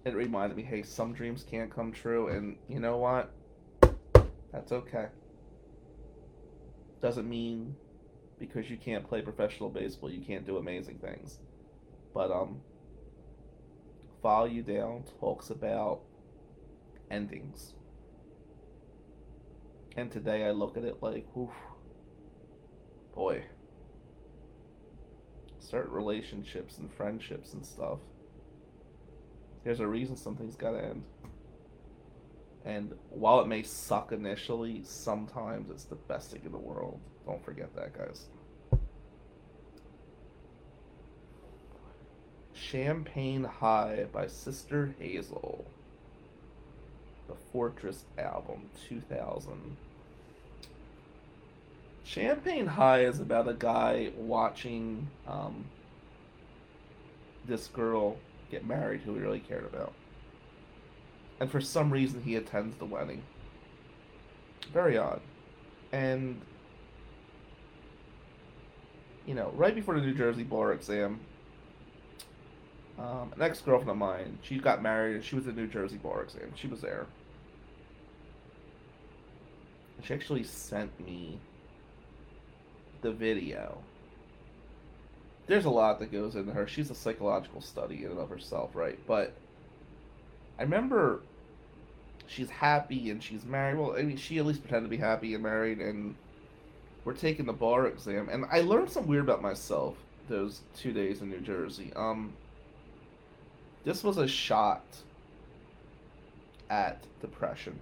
it 0.05 0.15
reminded 0.15 0.57
me, 0.57 0.63
hey, 0.63 0.83
some 0.83 1.13
dreams 1.13 1.45
can't 1.49 1.71
come 1.71 1.93
true, 1.93 2.29
and 2.29 2.57
you 2.69 2.79
know 2.79 2.99
what? 2.99 3.31
That's 4.53 4.71
okay. 4.73 5.07
Doesn't 7.01 7.29
mean 7.29 7.75
because 8.39 8.69
you 8.69 8.77
can't 8.77 9.07
play 9.07 9.23
professional 9.23 9.71
baseball, 9.71 10.11
you 10.11 10.21
can't 10.25 10.47
do 10.47 10.59
amazing 10.59 10.99
things. 10.99 11.39
But 12.13 12.31
um, 12.31 12.61
Follow 14.23 14.47
You 14.47 14.63
Down 14.63 15.05
talks 15.21 15.51
about 15.51 16.01
endings. 17.11 17.75
And 19.97 20.11
today 20.11 20.45
I 20.45 20.51
look 20.51 20.77
at 20.77 20.85
it 20.85 21.03
like, 21.03 21.27
oof, 21.37 21.51
boy. 23.15 23.45
Certain 25.65 25.93
relationships 25.93 26.79
and 26.79 26.93
friendships 26.93 27.53
and 27.55 27.65
stuff 27.65 27.99
there's 29.65 29.81
a 29.81 29.87
reason 29.87 30.17
something's 30.17 30.57
got 30.57 30.73
to 30.73 30.85
end. 30.85 31.03
And 32.67 32.95
while 33.11 33.41
it 33.41 33.47
may 33.47 33.62
suck 33.62 34.12
initially, 34.12 34.83
sometimes 34.85 35.71
it's 35.71 35.85
the 35.85 35.97
best 35.97 36.31
thing 36.31 36.43
in 36.45 36.53
the 36.53 36.59
world. 36.59 37.01
Don't 37.27 37.45
forget 37.45 37.75
that, 37.75 37.97
guys. 37.97 38.27
Champagne 42.53 43.45
High 43.45 44.07
by 44.12 44.27
Sister 44.27 44.95
Hazel. 44.99 45.65
The 47.27 47.35
Fortress 47.53 48.05
album, 48.19 48.69
2000. 48.89 49.77
Champagne 52.05 52.67
High 52.67 53.05
is 53.05 53.19
about 53.19 53.49
a 53.49 53.55
guy 53.55 54.13
watching 54.17 55.09
um, 55.27 55.65
this 57.47 57.67
girl 57.69 58.17
get 58.51 58.67
married 58.67 59.01
who 59.01 59.15
he 59.15 59.21
really 59.21 59.41
cared 59.41 59.65
about. 59.65 59.95
And 61.41 61.51
for 61.51 61.61
some 61.61 61.91
reason, 61.91 62.23
he 62.23 62.37
attends 62.37 62.77
the 62.77 62.85
wedding. 62.85 63.23
Very 64.73 64.99
odd. 64.99 65.21
And, 65.93 66.41
you 69.27 69.35
know, 69.35 69.51
right 69.57 69.75
before 69.75 69.95
the 69.95 70.03
New 70.03 70.15
Jersey 70.15 70.43
bar 70.43 70.73
exam, 70.73 71.21
um, 72.99 73.33
an 73.35 73.43
ex 73.43 73.61
girlfriend 73.61 73.91
of 73.91 73.97
mine, 73.97 74.39
she 74.43 74.59
got 74.59 74.83
married 74.83 75.17
and 75.17 75.25
she 75.25 75.37
was 75.37 75.49
at 75.49 75.57
New 75.57 75.67
Jersey 75.67 75.97
bar 75.97 76.23
exam. 76.23 76.53
She 76.55 76.69
was 76.69 76.81
there. 76.83 77.07
She 80.03 80.13
actually 80.13 80.45
sent 80.45 80.91
me 81.05 81.41
the 83.05 83.13
video. 83.13 83.79
There's 85.47 85.67
a 85.67 85.71
lot 85.71 86.01
that 86.01 86.11
goes 86.11 86.35
into 86.35 86.53
her. 86.53 86.67
She's 86.67 86.91
a 86.91 86.95
psychological 86.95 87.61
study 87.61 88.05
in 88.05 88.11
and 88.11 88.19
of 88.19 88.31
herself, 88.31 88.75
right? 88.75 88.99
But 89.07 89.35
I 90.59 90.63
remember 90.63 91.21
she's 92.27 92.49
happy 92.49 93.11
and 93.11 93.23
she's 93.23 93.45
married. 93.45 93.79
Well, 93.79 93.95
I 93.97 94.03
mean, 94.03 94.17
she 94.17 94.39
at 94.39 94.47
least 94.47 94.63
pretended 94.63 94.89
to 94.89 94.97
be 94.97 94.97
happy 94.97 95.35
and 95.35 95.43
married, 95.43 95.81
and 95.81 96.17
we're 97.05 97.13
taking 97.13 97.45
the 97.45 97.53
bar 97.53 97.87
exam. 97.87 98.31
And 98.31 98.47
I 98.51 98.63
learned 98.63 98.91
something 98.91 99.11
weird 99.11 99.25
about 99.25 99.43
myself 99.43 99.97
those 100.29 100.63
two 100.75 100.93
days 100.93 101.21
in 101.21 101.29
New 101.29 101.41
Jersey. 101.41 101.93
Um, 101.95 102.33
this 103.85 104.03
was 104.03 104.17
a 104.17 104.27
shot 104.27 104.83
at 106.71 107.05
depression. 107.21 107.79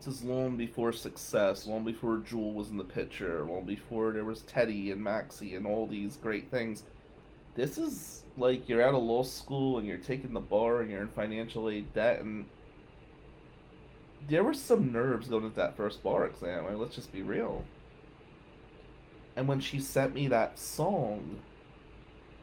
This 0.00 0.14
is 0.14 0.24
long 0.24 0.56
before 0.56 0.92
success, 0.92 1.66
long 1.66 1.84
before 1.84 2.16
Jewel 2.18 2.54
was 2.54 2.70
in 2.70 2.78
the 2.78 2.84
picture, 2.84 3.44
long 3.44 3.64
before 3.64 4.12
there 4.12 4.24
was 4.24 4.40
Teddy 4.42 4.90
and 4.92 5.04
Maxie 5.04 5.56
and 5.56 5.66
all 5.66 5.86
these 5.86 6.16
great 6.16 6.50
things. 6.50 6.84
This 7.54 7.76
is 7.76 8.24
like 8.38 8.66
you're 8.66 8.80
out 8.80 8.94
of 8.94 9.02
law 9.02 9.24
school 9.24 9.76
and 9.76 9.86
you're 9.86 9.98
taking 9.98 10.32
the 10.32 10.40
bar 10.40 10.80
and 10.80 10.90
you're 10.90 11.02
in 11.02 11.08
financial 11.08 11.68
aid 11.68 11.92
debt 11.92 12.20
and 12.20 12.46
there 14.26 14.42
were 14.42 14.54
some 14.54 14.90
nerves 14.90 15.28
going 15.28 15.44
into 15.44 15.56
that 15.56 15.76
first 15.76 16.02
bar 16.02 16.24
exam. 16.24 16.64
I 16.64 16.70
mean, 16.70 16.78
let's 16.78 16.94
just 16.94 17.12
be 17.12 17.20
real. 17.20 17.62
And 19.36 19.46
when 19.46 19.60
she 19.60 19.80
sent 19.80 20.14
me 20.14 20.28
that 20.28 20.58
song, 20.58 21.40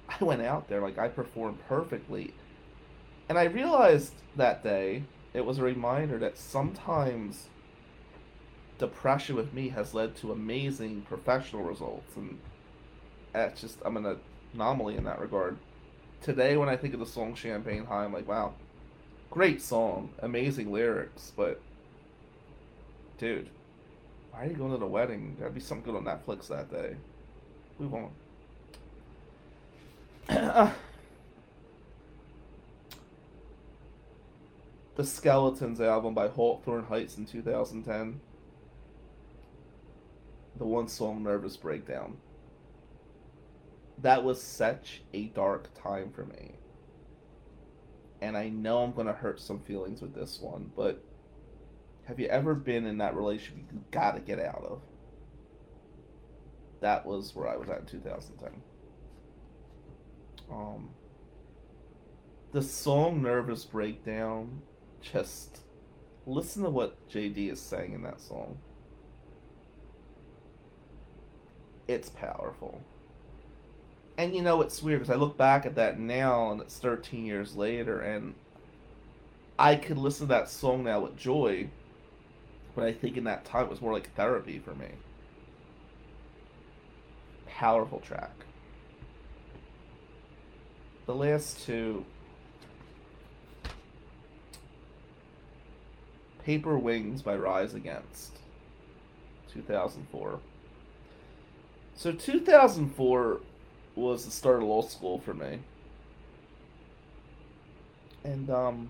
I 0.08 0.24
went 0.24 0.44
out 0.44 0.68
there 0.70 0.82
like 0.82 1.00
I 1.00 1.08
performed 1.08 1.58
perfectly. 1.68 2.36
And 3.30 3.40
I 3.40 3.46
realized 3.46 4.14
that 4.36 4.64
day 4.64 5.06
it 5.38 5.46
was 5.46 5.60
a 5.60 5.64
reminder 5.64 6.18
that 6.18 6.36
sometimes 6.36 7.46
depression 8.80 9.36
with 9.36 9.54
me 9.54 9.70
has 9.70 9.94
led 9.94 10.16
to 10.16 10.32
amazing 10.32 11.02
professional 11.08 11.62
results 11.62 12.16
and 12.16 12.40
that's 13.34 13.62
just 13.62 13.78
I'm 13.86 13.98
an 13.98 14.18
anomaly 14.56 14.96
in 14.96 15.04
that 15.04 15.20
regard. 15.20 15.58
Today 16.24 16.58
when 16.58 16.70
I 16.70 16.76
think 16.76 16.96
of 16.96 17.00
the 17.00 17.06
song 17.06 17.36
Champagne 17.36 17.86
High, 17.86 18.04
I'm 18.04 18.14
like, 18.14 18.28
wow, 18.28 18.56
great 19.30 19.62
song, 19.62 20.10
amazing 20.24 20.72
lyrics, 20.72 21.34
but 21.38 21.62
dude, 23.20 23.50
why 24.32 24.46
are 24.46 24.48
you 24.48 24.56
going 24.56 24.72
to 24.72 24.78
the 24.78 24.88
wedding? 24.88 25.38
There'd 25.40 25.54
be 25.54 25.60
something 25.60 25.94
good 25.94 25.98
on 25.98 26.06
Netflix 26.06 26.48
that 26.48 26.72
day. 26.72 26.96
Move 27.78 27.94
on. 27.94 28.10
Uh, 30.30 30.72
the 34.98 35.06
Skeletons 35.06 35.80
album 35.80 36.16
by 36.16 36.28
Hawthorne 36.28 36.86
Heights 36.86 37.18
in 37.18 37.28
2010. 37.28 38.20
The 40.58 40.66
one 40.66 40.88
song 40.88 41.22
Nervous 41.22 41.56
Breakdown. 41.56 42.18
That 44.00 44.24
was 44.24 44.42
such 44.42 45.04
a 45.14 45.26
dark 45.28 45.70
time 45.80 46.12
for 46.12 46.26
me. 46.26 46.56
And 48.22 48.36
I 48.36 48.50
know 48.50 48.80
I'm 48.80 48.92
going 48.92 49.06
to 49.06 49.14
hurt 49.14 49.40
some 49.40 49.60
feelings 49.60 50.02
with 50.02 50.16
this 50.16 50.40
one, 50.42 50.72
but 50.76 51.04
have 52.06 52.20
you 52.20 52.26
ever 52.28 52.56
been 52.56 52.88
in 52.88 52.98
that 52.98 53.16
relationship 53.16 53.66
you 53.72 53.84
gotta 53.92 54.20
get 54.20 54.40
out 54.40 54.66
of? 54.68 54.82
That 56.80 57.06
was 57.06 57.36
where 57.36 57.48
I 57.48 57.56
was 57.56 57.70
at 57.70 57.82
in 57.82 57.86
2010. 57.86 58.62
Um, 60.50 60.90
the 62.52 62.62
song 62.64 63.22
Nervous 63.22 63.66
Breakdown, 63.66 64.62
just 65.02 65.60
listen 66.26 66.64
to 66.64 66.70
what 66.70 66.96
JD 67.10 67.52
is 67.52 67.62
saying 67.62 67.94
in 67.94 68.04
that 68.04 68.20
song. 68.20 68.58
It's 71.88 72.10
powerful. 72.10 72.82
And 74.18 74.36
you 74.36 74.42
know, 74.42 74.62
it's 74.62 74.82
weird 74.82 75.00
because 75.00 75.14
I 75.14 75.18
look 75.18 75.38
back 75.38 75.66
at 75.66 75.76
that 75.76 76.00
now 76.00 76.52
and 76.52 76.62
it's 76.62 76.78
13 76.78 77.26
years 77.26 77.56
later, 77.56 78.02
and 78.02 78.34
I 79.60 79.76
could 79.76 79.98
listen 79.98 80.28
to 80.28 80.34
that 80.34 80.50
song 80.50 80.84
now 80.84 81.02
with 81.02 81.18
joy 81.18 81.70
but 82.78 82.86
I 82.86 82.94
think 82.94 83.18
in 83.18 83.24
that 83.24 83.44
time 83.44 83.64
it 83.64 83.72
was 83.72 83.82
more 83.82 83.92
like 83.92 84.14
therapy 84.14 84.60
for 84.60 84.76
me. 84.76 84.86
Powerful 87.48 88.00
track. 88.00 88.30
The 91.08 91.16
last 91.16 91.66
two 91.66 92.06
Paper 96.48 96.78
Wings 96.78 97.22
by 97.22 97.36
Rise 97.36 97.74
Against 97.74 98.32
2004. 99.52 100.40
So 101.94 102.14
2004 102.14 103.42
was 103.98 104.24
the 104.24 104.32
start 104.32 104.62
of 104.62 104.70
law 104.70 104.82
school 104.82 105.20
for 105.20 105.34
me. 105.34 105.60
And 108.24 108.50
um 108.50 108.88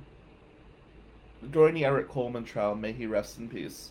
during 1.49 1.73
the 1.73 1.85
Eric 1.85 2.09
Coleman 2.09 2.43
trial, 2.43 2.75
may 2.75 2.91
he 2.91 3.07
rest 3.07 3.39
in 3.39 3.49
peace. 3.49 3.89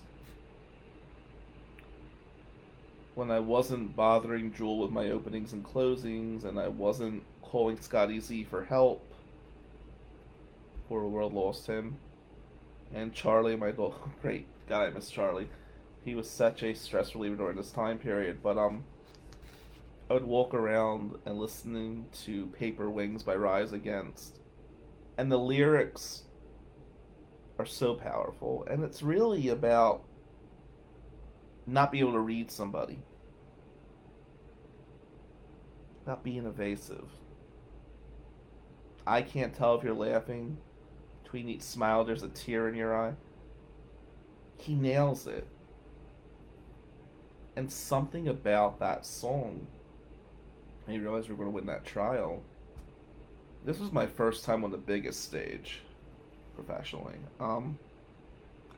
When 3.17 3.33
I 3.33 3.41
wasn't 3.41 3.97
bothering 3.97 4.53
Jewel 4.53 4.79
with 4.79 4.93
my 4.93 5.11
openings 5.11 5.53
and 5.53 5.65
closings, 5.65 6.45
and 6.45 6.57
I 6.61 6.69
wasn't 6.69 7.25
calling 7.43 7.81
Scotty 7.81 8.21
Z 8.21 8.45
for 8.45 8.63
help, 8.63 9.03
poor 10.89 11.03
world 11.03 11.35
lost 11.35 11.67
him. 11.67 11.97
And 12.95 13.13
Charlie, 13.13 13.57
my 13.57 13.73
great 14.23 14.47
guy, 14.69 14.91
Miss 14.91 15.11
Charlie. 15.11 15.49
He 16.05 16.15
was 16.15 16.31
such 16.31 16.63
a 16.63 16.75
stress 16.75 17.15
reliever 17.15 17.37
during 17.37 17.57
this 17.57 17.73
time 17.73 17.99
period. 17.99 18.43
But 18.43 18.59
um, 18.59 18.85
I 20.09 20.15
would 20.15 20.25
walk 20.25 20.55
around 20.55 21.17
and 21.25 21.37
listening 21.37 22.07
to 22.25 22.47
Paper 22.47 22.89
Wings 22.89 23.25
by 23.25 23.35
Rise 23.35 23.73
Against, 23.73 24.39
and 25.19 25.33
the 25.33 25.37
lyrics 25.37 26.23
are 27.59 27.67
so 27.67 27.95
powerful, 27.95 28.65
and 28.71 28.85
it's 28.85 29.03
really 29.03 29.49
about 29.49 30.05
not 31.67 31.91
being 31.91 32.05
able 32.05 32.13
to 32.13 32.21
read 32.21 32.53
somebody, 32.53 33.01
not 36.07 36.23
being 36.23 36.47
evasive. 36.47 37.09
I 39.05 39.23
can't 39.23 39.55
tell 39.55 39.75
if 39.75 39.83
you're 39.83 39.95
laughing. 39.95 40.59
Between 41.27 41.49
each 41.49 41.63
smile, 41.63 42.05
there's 42.05 42.23
a 42.23 42.29
tear 42.29 42.69
in 42.69 42.77
your 42.77 42.97
eye. 42.97 43.15
He 44.59 44.75
nails 44.75 45.27
it. 45.27 45.45
And 47.57 47.71
something 47.71 48.29
about 48.29 48.79
that 48.79 49.05
song 49.05 49.67
I 50.89 50.95
realized 50.95 51.29
we 51.29 51.35
were 51.35 51.45
going 51.45 51.53
to 51.53 51.55
win 51.57 51.67
that 51.67 51.85
trial. 51.85 52.41
This 53.65 53.81
was 53.81 53.91
my 53.91 54.07
first 54.07 54.45
time 54.45 54.63
on 54.63 54.71
the 54.71 54.79
biggest 54.79 55.25
stage 55.25 55.81
professionally. 56.55 57.17
Um, 57.41 57.77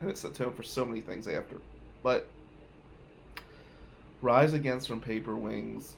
and 0.01 0.09
it 0.09 0.17
set 0.17 0.33
tone 0.33 0.53
for 0.53 0.63
so 0.63 0.83
many 0.83 1.01
things 1.01 1.27
after. 1.27 1.57
But 2.01 2.27
Rise 4.23 4.53
Against 4.53 4.87
from 4.87 4.99
Paper 4.99 5.35
Wings 5.35 5.95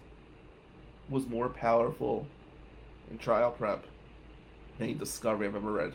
was 1.09 1.25
more 1.27 1.47
powerful 1.47 2.27
in 3.09 3.17
trial 3.17 3.51
prep 3.51 3.85
than 4.77 4.89
any 4.89 4.93
discovery 4.93 5.47
I've 5.47 5.55
ever 5.55 5.71
read. 5.71 5.93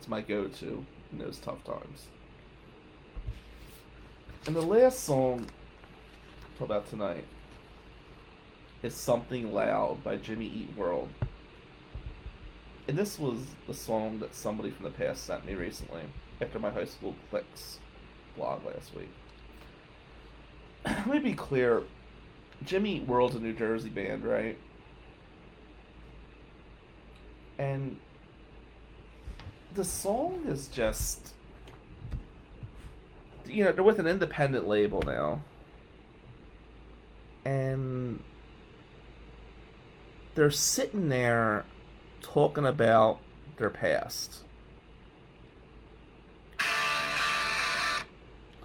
It's 0.00 0.08
my 0.08 0.22
go 0.22 0.48
to 0.48 0.86
in 1.12 1.18
those 1.18 1.36
tough 1.40 1.62
times. 1.62 2.06
And 4.46 4.56
the 4.56 4.62
last 4.62 5.00
song 5.00 5.46
for 6.56 6.64
about 6.64 6.88
tonight 6.88 7.26
is 8.82 8.94
Something 8.94 9.52
Loud 9.52 10.02
by 10.02 10.16
Jimmy 10.16 10.46
Eat 10.46 10.74
World. 10.74 11.10
And 12.88 12.96
this 12.96 13.18
was 13.18 13.40
the 13.66 13.74
song 13.74 14.20
that 14.20 14.34
somebody 14.34 14.70
from 14.70 14.84
the 14.84 14.90
past 14.90 15.26
sent 15.26 15.44
me 15.44 15.52
recently 15.52 16.04
after 16.40 16.58
my 16.58 16.70
high 16.70 16.86
school 16.86 17.14
clicks 17.28 17.78
blog 18.38 18.64
last 18.64 18.96
week. 18.96 19.10
Let 20.86 21.10
me 21.10 21.18
be 21.18 21.34
clear. 21.34 21.82
Jimmy 22.64 23.00
World's 23.00 23.34
a 23.34 23.38
New 23.38 23.52
Jersey 23.52 23.90
band, 23.90 24.24
right? 24.24 24.56
And 27.58 27.98
the 29.74 29.84
song 29.84 30.44
is 30.46 30.68
just 30.68 31.32
you 33.50 33.64
know, 33.64 33.72
they're 33.72 33.84
with 33.84 33.98
an 33.98 34.06
independent 34.06 34.66
label 34.68 35.02
now. 35.02 35.40
And 37.44 38.22
they're 40.34 40.50
sitting 40.50 41.08
there 41.08 41.64
talking 42.20 42.66
about 42.66 43.20
their 43.56 43.70
past. 43.70 44.40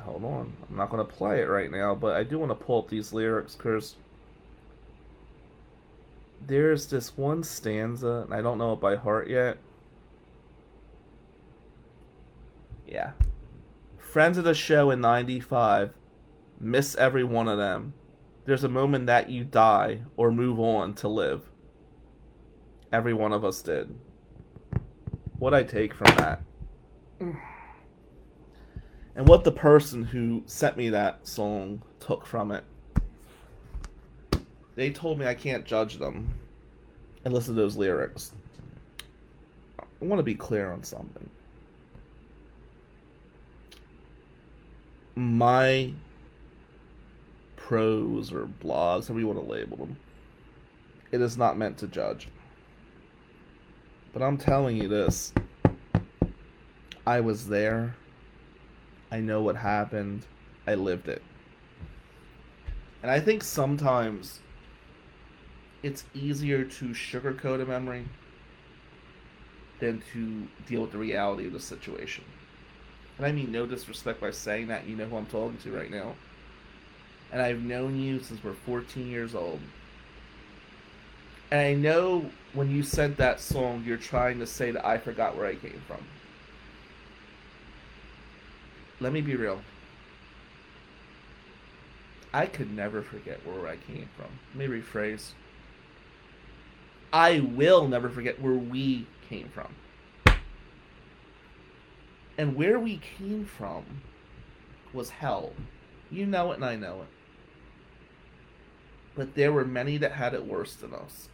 Hold 0.01 0.23
on. 0.23 0.53
I'm 0.69 0.75
not 0.75 0.89
going 0.89 1.05
to 1.05 1.11
play 1.11 1.41
it 1.41 1.45
right 1.49 1.71
now, 1.71 1.95
but 1.95 2.15
I 2.15 2.23
do 2.23 2.37
want 2.37 2.51
to 2.51 2.55
pull 2.55 2.79
up 2.79 2.89
these 2.89 3.11
lyrics 3.11 3.55
because 3.55 3.95
there's 6.45 6.85
this 6.87 7.17
one 7.17 7.43
stanza, 7.43 8.23
and 8.25 8.33
I 8.33 8.41
don't 8.41 8.59
know 8.59 8.73
it 8.73 8.79
by 8.79 8.95
heart 8.95 9.29
yet. 9.29 9.57
Yeah. 12.95 13.11
Friends 13.97 14.37
of 14.37 14.45
the 14.45 14.53
show 14.53 14.89
in 14.89 15.01
95, 15.01 15.91
miss 16.61 16.95
every 16.95 17.25
one 17.25 17.49
of 17.49 17.57
them. 17.57 17.93
There's 18.45 18.63
a 18.63 18.69
moment 18.69 19.07
that 19.07 19.29
you 19.29 19.43
die 19.43 20.03
or 20.15 20.31
move 20.31 20.61
on 20.61 20.93
to 20.95 21.09
live. 21.09 21.43
Every 22.93 23.13
one 23.13 23.33
of 23.33 23.43
us 23.43 23.61
did. 23.61 23.93
What 25.39 25.53
I 25.53 25.63
take 25.63 25.93
from 25.93 26.15
that. 26.15 26.41
And 29.17 29.29
what 29.29 29.45
the 29.45 29.51
person 29.51 30.03
who 30.03 30.43
sent 30.45 30.75
me 30.75 30.89
that 30.89 31.25
song 31.25 31.81
took 32.01 32.25
from 32.25 32.51
it. 32.51 32.65
They 34.75 34.89
told 34.89 35.19
me 35.19 35.25
I 35.25 35.33
can't 35.33 35.63
judge 35.63 35.99
them 35.99 36.33
and 37.23 37.33
listen 37.33 37.55
to 37.55 37.61
those 37.61 37.77
lyrics. 37.77 38.33
I 39.79 39.83
want 40.01 40.19
to 40.19 40.23
be 40.23 40.35
clear 40.35 40.69
on 40.69 40.83
something. 40.83 41.29
My 45.15 45.93
prose 47.55 48.31
or 48.31 48.45
blogs, 48.45 49.07
however 49.07 49.19
you 49.19 49.27
want 49.27 49.39
to 49.39 49.45
label 49.45 49.77
them, 49.77 49.97
it 51.11 51.21
is 51.21 51.37
not 51.37 51.57
meant 51.57 51.77
to 51.79 51.87
judge. 51.87 52.27
But 54.13 54.21
I'm 54.21 54.37
telling 54.37 54.77
you 54.77 54.87
this 54.87 55.33
I 57.07 57.21
was 57.21 57.47
there. 57.47 57.95
I 59.11 59.19
know 59.19 59.41
what 59.41 59.55
happened. 59.55 60.25
I 60.67 60.75
lived 60.75 61.07
it. 61.07 61.21
And 63.01 63.11
I 63.11 63.19
think 63.19 63.43
sometimes 63.43 64.39
it's 65.83 66.03
easier 66.13 66.63
to 66.63 66.85
sugarcoat 66.87 67.61
a 67.61 67.65
memory 67.65 68.05
than 69.79 70.01
to 70.13 70.47
deal 70.67 70.81
with 70.81 70.91
the 70.91 70.97
reality 70.97 71.45
of 71.45 71.53
the 71.53 71.59
situation. 71.59 72.23
And 73.17 73.25
I 73.25 73.31
mean 73.31 73.51
no 73.51 73.65
disrespect 73.65 74.19
by 74.19 74.31
saying 74.31 74.67
that, 74.67 74.87
you 74.87 74.95
know 74.95 75.05
who 75.05 75.17
I'm 75.17 75.25
talking 75.25 75.57
to 75.57 75.71
right 75.71 75.91
now. 75.91 76.15
And 77.31 77.41
I've 77.41 77.61
known 77.61 77.99
you 77.99 78.19
since 78.19 78.43
we're 78.43 78.53
14 78.53 79.09
years 79.09 79.35
old. 79.35 79.59
And 81.51 81.61
I 81.61 81.73
know 81.73 82.29
when 82.53 82.71
you 82.71 82.83
sent 82.83 83.17
that 83.17 83.39
song, 83.39 83.83
you're 83.85 83.97
trying 83.97 84.39
to 84.39 84.47
say 84.47 84.71
that 84.71 84.85
I 84.85 84.97
forgot 84.97 85.37
where 85.37 85.45
I 85.45 85.55
came 85.55 85.81
from. 85.87 86.03
Let 88.99 89.13
me 89.13 89.21
be 89.21 89.35
real. 89.35 89.61
I 92.33 92.45
could 92.47 92.75
never 92.75 93.01
forget 93.01 93.39
where 93.45 93.67
I 93.67 93.77
came 93.77 94.09
from. 94.17 94.27
Let 94.55 94.69
me 94.69 94.81
rephrase. 94.81 95.31
I 97.13 97.39
will 97.39 97.87
never 97.87 98.09
forget 98.09 98.41
where 98.41 98.53
we 98.53 99.07
came 99.29 99.47
from. 99.49 99.73
And 102.37 102.55
where 102.55 102.79
we 102.79 102.97
came 102.97 103.45
from 103.45 103.85
was 104.93 105.09
hell. 105.09 105.53
You 106.11 106.25
know 106.25 106.51
it 106.51 106.55
and 106.55 106.65
I 106.65 106.75
know 106.75 107.01
it. 107.01 107.07
But 109.15 109.35
there 109.35 109.53
were 109.53 109.65
many 109.65 109.97
that 109.97 110.11
had 110.11 110.33
it 110.33 110.45
worse 110.45 110.75
than 110.75 110.93
us. 110.93 111.29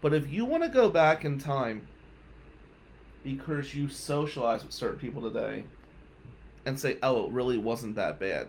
But 0.00 0.14
if 0.14 0.30
you 0.30 0.44
want 0.44 0.62
to 0.62 0.68
go 0.68 0.88
back 0.88 1.24
in 1.24 1.38
time 1.38 1.86
because 3.24 3.74
you 3.74 3.88
socialize 3.88 4.62
with 4.62 4.72
certain 4.72 4.98
people 4.98 5.22
today 5.22 5.64
and 6.64 6.78
say, 6.78 6.98
oh, 7.02 7.26
it 7.26 7.32
really 7.32 7.58
wasn't 7.58 7.96
that 7.96 8.18
bad, 8.18 8.48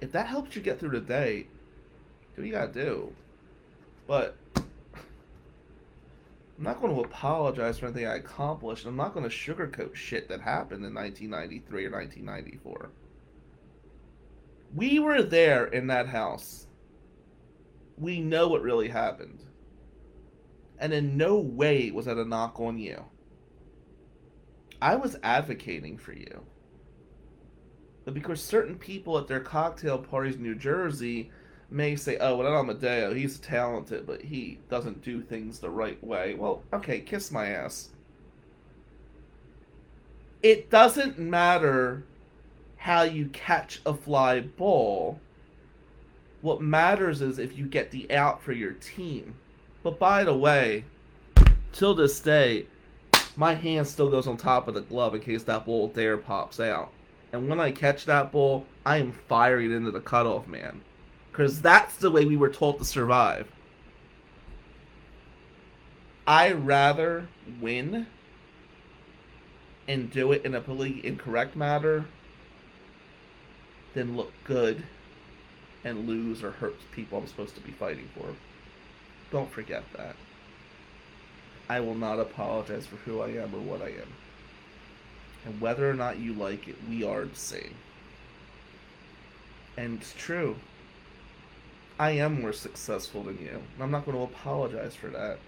if 0.00 0.12
that 0.12 0.26
helps 0.26 0.56
you 0.56 0.62
get 0.62 0.80
through 0.80 0.90
the 0.90 1.00
day, 1.00 1.46
do 2.34 2.42
what 2.42 2.46
you 2.46 2.52
gotta 2.52 2.72
do. 2.72 3.12
But 4.06 4.36
I'm 6.60 6.64
not 6.64 6.82
going 6.82 6.94
to 6.94 7.00
apologize 7.00 7.78
for 7.78 7.86
anything 7.86 8.06
I 8.06 8.16
accomplished. 8.16 8.84
I'm 8.84 8.94
not 8.94 9.14
going 9.14 9.26
to 9.26 9.34
sugarcoat 9.34 9.94
shit 9.94 10.28
that 10.28 10.42
happened 10.42 10.84
in 10.84 10.92
1993 10.92 11.86
or 11.86 11.90
1994. 11.90 12.90
We 14.74 14.98
were 14.98 15.22
there 15.22 15.64
in 15.64 15.86
that 15.86 16.06
house. 16.06 16.66
We 17.96 18.20
know 18.20 18.46
what 18.48 18.60
really 18.60 18.88
happened. 18.88 19.42
And 20.78 20.92
in 20.92 21.16
no 21.16 21.38
way 21.38 21.92
was 21.92 22.04
that 22.04 22.18
a 22.18 22.26
knock 22.26 22.60
on 22.60 22.76
you. 22.78 23.06
I 24.82 24.96
was 24.96 25.16
advocating 25.22 25.96
for 25.96 26.12
you. 26.12 26.44
But 28.04 28.12
because 28.12 28.44
certain 28.44 28.76
people 28.76 29.16
at 29.16 29.28
their 29.28 29.40
cocktail 29.40 29.96
parties 29.96 30.36
in 30.36 30.42
New 30.42 30.56
Jersey 30.56 31.30
may 31.70 31.96
say, 31.96 32.16
oh, 32.18 32.36
well, 32.36 32.54
Amadeo, 32.54 33.14
he's 33.14 33.38
talented, 33.38 34.06
but 34.06 34.22
he 34.22 34.58
doesn't 34.68 35.02
do 35.02 35.22
things 35.22 35.58
the 35.58 35.70
right 35.70 36.02
way. 36.02 36.34
Well, 36.34 36.62
okay, 36.72 37.00
kiss 37.00 37.30
my 37.30 37.48
ass. 37.48 37.90
It 40.42 40.70
doesn't 40.70 41.18
matter 41.18 42.02
how 42.76 43.02
you 43.02 43.26
catch 43.26 43.80
a 43.84 43.94
fly 43.94 44.40
ball. 44.40 45.20
What 46.40 46.62
matters 46.62 47.20
is 47.20 47.38
if 47.38 47.56
you 47.58 47.66
get 47.66 47.90
the 47.90 48.10
out 48.10 48.42
for 48.42 48.52
your 48.52 48.72
team. 48.72 49.34
But 49.82 49.98
by 49.98 50.24
the 50.24 50.36
way, 50.36 50.84
till 51.72 51.94
this 51.94 52.20
day, 52.20 52.66
my 53.36 53.54
hand 53.54 53.86
still 53.86 54.10
goes 54.10 54.26
on 54.26 54.36
top 54.36 54.66
of 54.66 54.74
the 54.74 54.80
glove 54.80 55.14
in 55.14 55.20
case 55.20 55.42
that 55.44 55.66
ball 55.66 55.88
dare 55.88 56.16
pops 56.16 56.58
out. 56.58 56.90
And 57.32 57.48
when 57.48 57.60
I 57.60 57.70
catch 57.70 58.06
that 58.06 58.32
ball, 58.32 58.66
I 58.84 58.96
am 58.96 59.12
firing 59.12 59.72
into 59.72 59.90
the 59.90 60.00
cutoff 60.00 60.48
man. 60.48 60.80
Because 61.30 61.62
that's 61.62 61.96
the 61.96 62.10
way 62.10 62.24
we 62.24 62.36
were 62.36 62.50
told 62.50 62.78
to 62.78 62.84
survive. 62.84 63.46
I 66.26 66.52
rather 66.52 67.28
win 67.60 68.06
and 69.88 70.10
do 70.12 70.32
it 70.32 70.44
in 70.44 70.54
a 70.54 70.60
politically 70.60 71.06
incorrect 71.06 71.56
manner 71.56 72.04
than 73.94 74.16
look 74.16 74.32
good 74.44 74.84
and 75.84 76.06
lose 76.06 76.44
or 76.44 76.52
hurt 76.52 76.76
people 76.92 77.18
I'm 77.18 77.26
supposed 77.26 77.54
to 77.56 77.60
be 77.60 77.72
fighting 77.72 78.08
for. 78.14 78.34
Don't 79.32 79.50
forget 79.50 79.82
that. 79.96 80.16
I 81.68 81.80
will 81.80 81.94
not 81.94 82.18
apologize 82.18 82.86
for 82.86 82.96
who 82.96 83.20
I 83.20 83.28
am 83.28 83.54
or 83.54 83.60
what 83.60 83.82
I 83.82 83.88
am. 83.88 84.12
And 85.46 85.60
whether 85.60 85.88
or 85.88 85.94
not 85.94 86.18
you 86.18 86.34
like 86.34 86.68
it, 86.68 86.76
we 86.88 87.02
are 87.04 87.24
the 87.24 87.36
same. 87.36 87.74
And 89.76 90.00
it's 90.00 90.12
true. 90.12 90.56
I 92.00 92.12
am 92.12 92.40
more 92.40 92.54
successful 92.54 93.24
than 93.24 93.38
you. 93.38 93.60
And 93.74 93.82
I'm 93.82 93.90
not 93.90 94.06
going 94.06 94.16
to 94.16 94.22
apologize 94.22 94.94
for 94.94 95.08
that. 95.08 95.38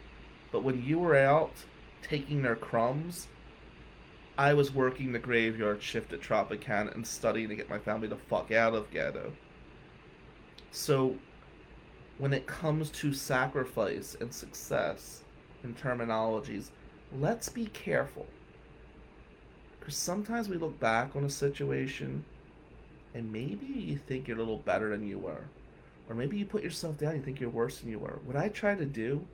But 0.50 0.62
when 0.62 0.84
you 0.84 0.98
were 0.98 1.16
out 1.16 1.54
taking 2.02 2.42
their 2.42 2.56
crumbs, 2.56 3.28
I 4.36 4.52
was 4.52 4.74
working 4.74 5.12
the 5.12 5.18
graveyard 5.18 5.82
shift 5.82 6.12
at 6.12 6.20
Tropicana 6.20 6.94
and 6.94 7.06
studying 7.06 7.48
to 7.48 7.56
get 7.56 7.70
my 7.70 7.78
family 7.78 8.06
the 8.06 8.16
fuck 8.16 8.52
out 8.52 8.74
of 8.74 8.90
ghetto. 8.90 9.32
So, 10.72 11.16
when 12.18 12.34
it 12.34 12.46
comes 12.46 12.90
to 12.90 13.14
sacrifice 13.14 14.14
and 14.20 14.30
success 14.30 15.22
in 15.64 15.72
terminologies, 15.72 16.68
let's 17.18 17.48
be 17.48 17.64
careful. 17.64 18.26
Because 19.80 19.96
sometimes 19.96 20.50
we 20.50 20.58
look 20.58 20.78
back 20.78 21.16
on 21.16 21.24
a 21.24 21.30
situation 21.30 22.26
and 23.14 23.32
maybe 23.32 23.64
you 23.64 23.96
think 23.96 24.28
you're 24.28 24.36
a 24.36 24.40
little 24.40 24.58
better 24.58 24.90
than 24.90 25.08
you 25.08 25.16
were. 25.16 25.44
Or 26.08 26.14
maybe 26.14 26.36
you 26.36 26.44
put 26.44 26.62
yourself 26.62 26.98
down, 26.98 27.16
you 27.16 27.22
think 27.22 27.40
you're 27.40 27.50
worse 27.50 27.78
than 27.78 27.90
you 27.90 27.98
were. 27.98 28.20
What 28.24 28.36
I 28.36 28.48
try 28.48 28.74
to 28.74 28.84
do, 28.84 29.26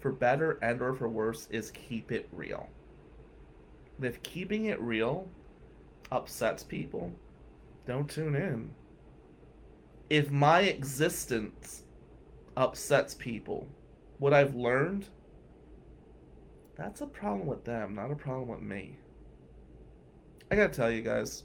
for 0.00 0.10
better 0.10 0.58
and 0.62 0.80
or 0.80 0.94
for 0.94 1.08
worse, 1.08 1.46
is 1.50 1.70
keep 1.70 2.10
it 2.10 2.28
real. 2.32 2.68
And 3.96 4.06
if 4.06 4.22
keeping 4.22 4.66
it 4.66 4.80
real 4.80 5.28
upsets 6.10 6.62
people, 6.62 7.12
don't 7.86 8.08
tune 8.08 8.34
in. 8.34 8.70
If 10.10 10.30
my 10.30 10.60
existence 10.60 11.82
upsets 12.56 13.14
people, 13.14 13.66
what 14.18 14.32
I've 14.32 14.54
learned, 14.54 15.06
that's 16.76 17.00
a 17.00 17.06
problem 17.06 17.46
with 17.46 17.64
them, 17.64 17.94
not 17.94 18.10
a 18.10 18.16
problem 18.16 18.48
with 18.48 18.62
me. 18.62 18.96
I 20.50 20.56
gotta 20.56 20.72
tell 20.72 20.90
you 20.90 21.02
guys, 21.02 21.44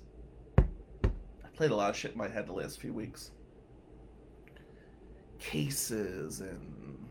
I 0.58 1.48
played 1.56 1.72
a 1.72 1.76
lot 1.76 1.92
of 1.92 1.96
shit 1.96 2.12
in 2.12 2.18
my 2.18 2.28
head 2.28 2.48
the 2.48 2.54
last 2.54 2.80
few 2.80 2.94
weeks 2.94 3.32
cases 5.40 6.42
and 6.42 7.08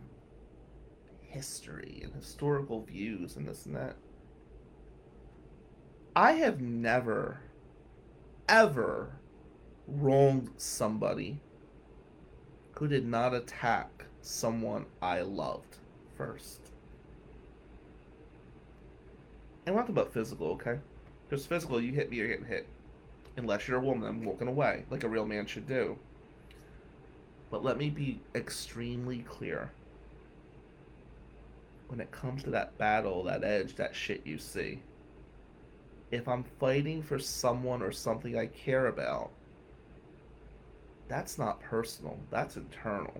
history 1.21 2.01
and 2.03 2.15
historical 2.15 2.83
views 2.83 3.37
and 3.37 3.47
this 3.47 3.67
and 3.67 3.77
that. 3.77 3.97
I 6.17 6.33
have 6.33 6.61
never, 6.61 7.41
ever 8.49 9.13
wronged 9.87 10.51
somebody 10.57 11.39
who 12.73 12.89
did 12.89 13.07
not 13.07 13.35
attack 13.35 14.05
someone 14.21 14.87
I 15.01 15.21
loved 15.23 15.77
first. 16.17 16.61
And 19.67 19.75
we're 19.75 19.83
not 19.83 19.91
about 19.91 20.13
physical, 20.13 20.49
okay? 20.49 20.79
Because 21.29 21.45
physical, 21.45 21.81
you 21.81 21.93
hit 21.93 22.11
me, 22.11 22.17
you're 22.17 22.29
getting 22.29 22.47
hit. 22.47 22.67
Unless 23.37 23.69
you're 23.69 23.79
a 23.79 23.85
woman, 23.85 24.09
I'm 24.09 24.25
walking 24.25 24.49
away, 24.49 24.85
like 24.91 25.05
a 25.05 25.09
real 25.09 25.27
man 25.27 25.47
should 25.47 25.67
do. 25.67 25.99
But 27.51 27.65
let 27.65 27.79
me 27.79 27.91
be 27.91 28.21
extremely 28.35 29.21
clear. 29.21 29.71
When 31.89 32.01
it 32.01 32.11
comes 32.11 32.43
to 32.45 32.51
that 32.51 32.77
battle, 32.77 33.25
that 33.25 33.45
edge, 33.45 33.77
that 33.77 33.97
shit 33.97 34.27
you 34.27 34.39
see, 34.39 34.81
if 36.11 36.29
I'm 36.29 36.45
fighting 36.61 37.03
for 37.03 37.19
someone 37.19 37.83
or 37.83 37.93
something 37.93 38.37
I 38.37 38.47
care 38.47 38.87
about, 38.87 39.31
that's 41.09 41.39
not 41.39 41.61
personal, 41.63 42.19
that's 42.31 42.57
internal. 42.57 43.15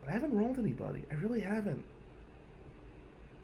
But 0.00 0.10
I 0.10 0.12
haven't 0.12 0.36
wronged 0.36 0.58
anybody. 0.58 1.04
I 1.10 1.14
really 1.14 1.40
haven't. 1.40 1.84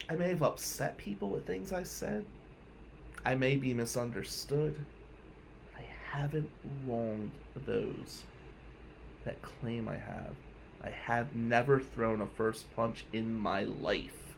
I 0.08 0.16
may 0.16 0.28
have 0.28 0.42
upset 0.42 0.96
people 0.98 1.30
with 1.30 1.46
things 1.46 1.72
I 1.72 1.84
said. 1.84 2.24
I 3.24 3.34
may 3.36 3.56
be 3.56 3.72
misunderstood. 3.72 4.74
I 5.76 5.82
haven't 6.10 6.50
wronged 6.86 7.30
those 7.64 8.24
that 9.24 9.42
claim 9.42 9.88
I 9.88 9.96
have. 9.96 10.34
I 10.82 10.90
have 10.90 11.34
never 11.34 11.80
thrown 11.80 12.20
a 12.20 12.26
first 12.26 12.74
punch 12.76 13.04
in 13.12 13.38
my 13.38 13.64
life. 13.64 14.36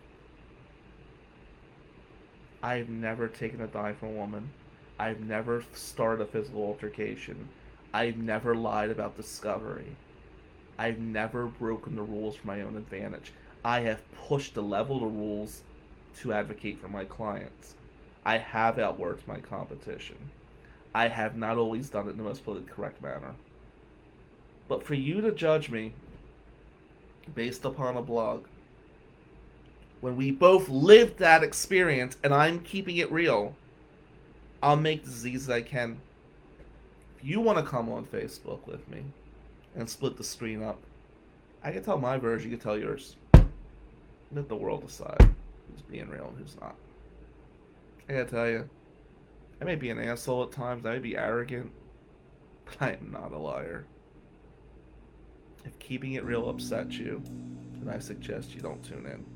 I've 2.62 2.88
never 2.88 3.28
taken 3.28 3.60
a 3.60 3.66
dive 3.66 3.98
from 3.98 4.08
a 4.10 4.12
woman. 4.12 4.50
I've 4.98 5.20
never 5.20 5.64
started 5.72 6.22
a 6.22 6.26
physical 6.26 6.62
altercation. 6.62 7.48
I've 7.92 8.16
never 8.16 8.54
lied 8.54 8.90
about 8.90 9.16
discovery. 9.16 9.96
I've 10.78 10.98
never 10.98 11.46
broken 11.46 11.96
the 11.96 12.02
rules 12.02 12.36
for 12.36 12.46
my 12.46 12.62
own 12.62 12.76
advantage. 12.76 13.32
I 13.64 13.80
have 13.80 14.02
pushed 14.14 14.54
the 14.54 14.62
level 14.62 15.00
the 15.00 15.06
rules 15.06 15.62
to 16.20 16.32
advocate 16.32 16.80
for 16.80 16.88
my 16.88 17.04
clients. 17.04 17.74
I 18.24 18.38
have 18.38 18.76
outworked 18.76 19.26
my 19.26 19.40
competition. 19.40 20.16
I 20.94 21.08
have 21.08 21.36
not 21.36 21.58
always 21.58 21.90
done 21.90 22.08
it 22.08 22.12
in 22.12 22.16
the 22.16 22.22
most 22.22 22.44
politically 22.44 22.72
correct 22.72 23.02
manner. 23.02 23.34
But 24.68 24.82
for 24.82 24.94
you 24.94 25.20
to 25.20 25.32
judge 25.32 25.70
me 25.70 25.92
based 27.34 27.64
upon 27.64 27.96
a 27.96 28.02
blog, 28.02 28.46
when 30.00 30.16
we 30.16 30.30
both 30.30 30.68
lived 30.68 31.18
that 31.18 31.42
experience 31.42 32.16
and 32.22 32.34
I'm 32.34 32.60
keeping 32.60 32.96
it 32.96 33.10
real, 33.10 33.54
I'll 34.62 34.76
make 34.76 35.04
disease 35.04 35.48
I 35.48 35.62
can. 35.62 35.98
If 37.18 37.24
you 37.24 37.40
want 37.40 37.58
to 37.58 37.64
come 37.64 37.88
on 37.88 38.04
Facebook 38.06 38.66
with 38.66 38.88
me 38.88 39.04
and 39.74 39.88
split 39.88 40.16
the 40.16 40.24
screen 40.24 40.62
up, 40.62 40.78
I 41.62 41.72
can 41.72 41.82
tell 41.82 41.98
my 41.98 42.18
version, 42.18 42.50
you 42.50 42.56
can 42.56 42.64
tell 42.64 42.78
yours. 42.78 43.16
Let 44.32 44.48
the 44.48 44.56
world 44.56 44.86
decide 44.86 45.20
who's 45.20 45.82
being 45.82 46.08
real 46.08 46.28
and 46.28 46.38
who's 46.38 46.56
not. 46.60 46.74
I 48.08 48.12
gotta 48.12 48.24
tell 48.26 48.48
you, 48.48 48.68
I 49.60 49.64
may 49.64 49.74
be 49.74 49.90
an 49.90 49.98
asshole 49.98 50.44
at 50.44 50.52
times, 50.52 50.84
I 50.84 50.92
may 50.94 50.98
be 50.98 51.16
arrogant, 51.16 51.70
but 52.66 52.76
I 52.80 52.90
am 52.92 53.10
not 53.12 53.32
a 53.32 53.38
liar. 53.38 53.86
If 55.66 55.78
keeping 55.80 56.12
it 56.12 56.24
real 56.24 56.48
upsets 56.48 56.96
you, 56.96 57.22
then 57.74 57.92
I 57.92 57.98
suggest 57.98 58.54
you 58.54 58.60
don't 58.60 58.82
tune 58.84 59.04
in. 59.06 59.35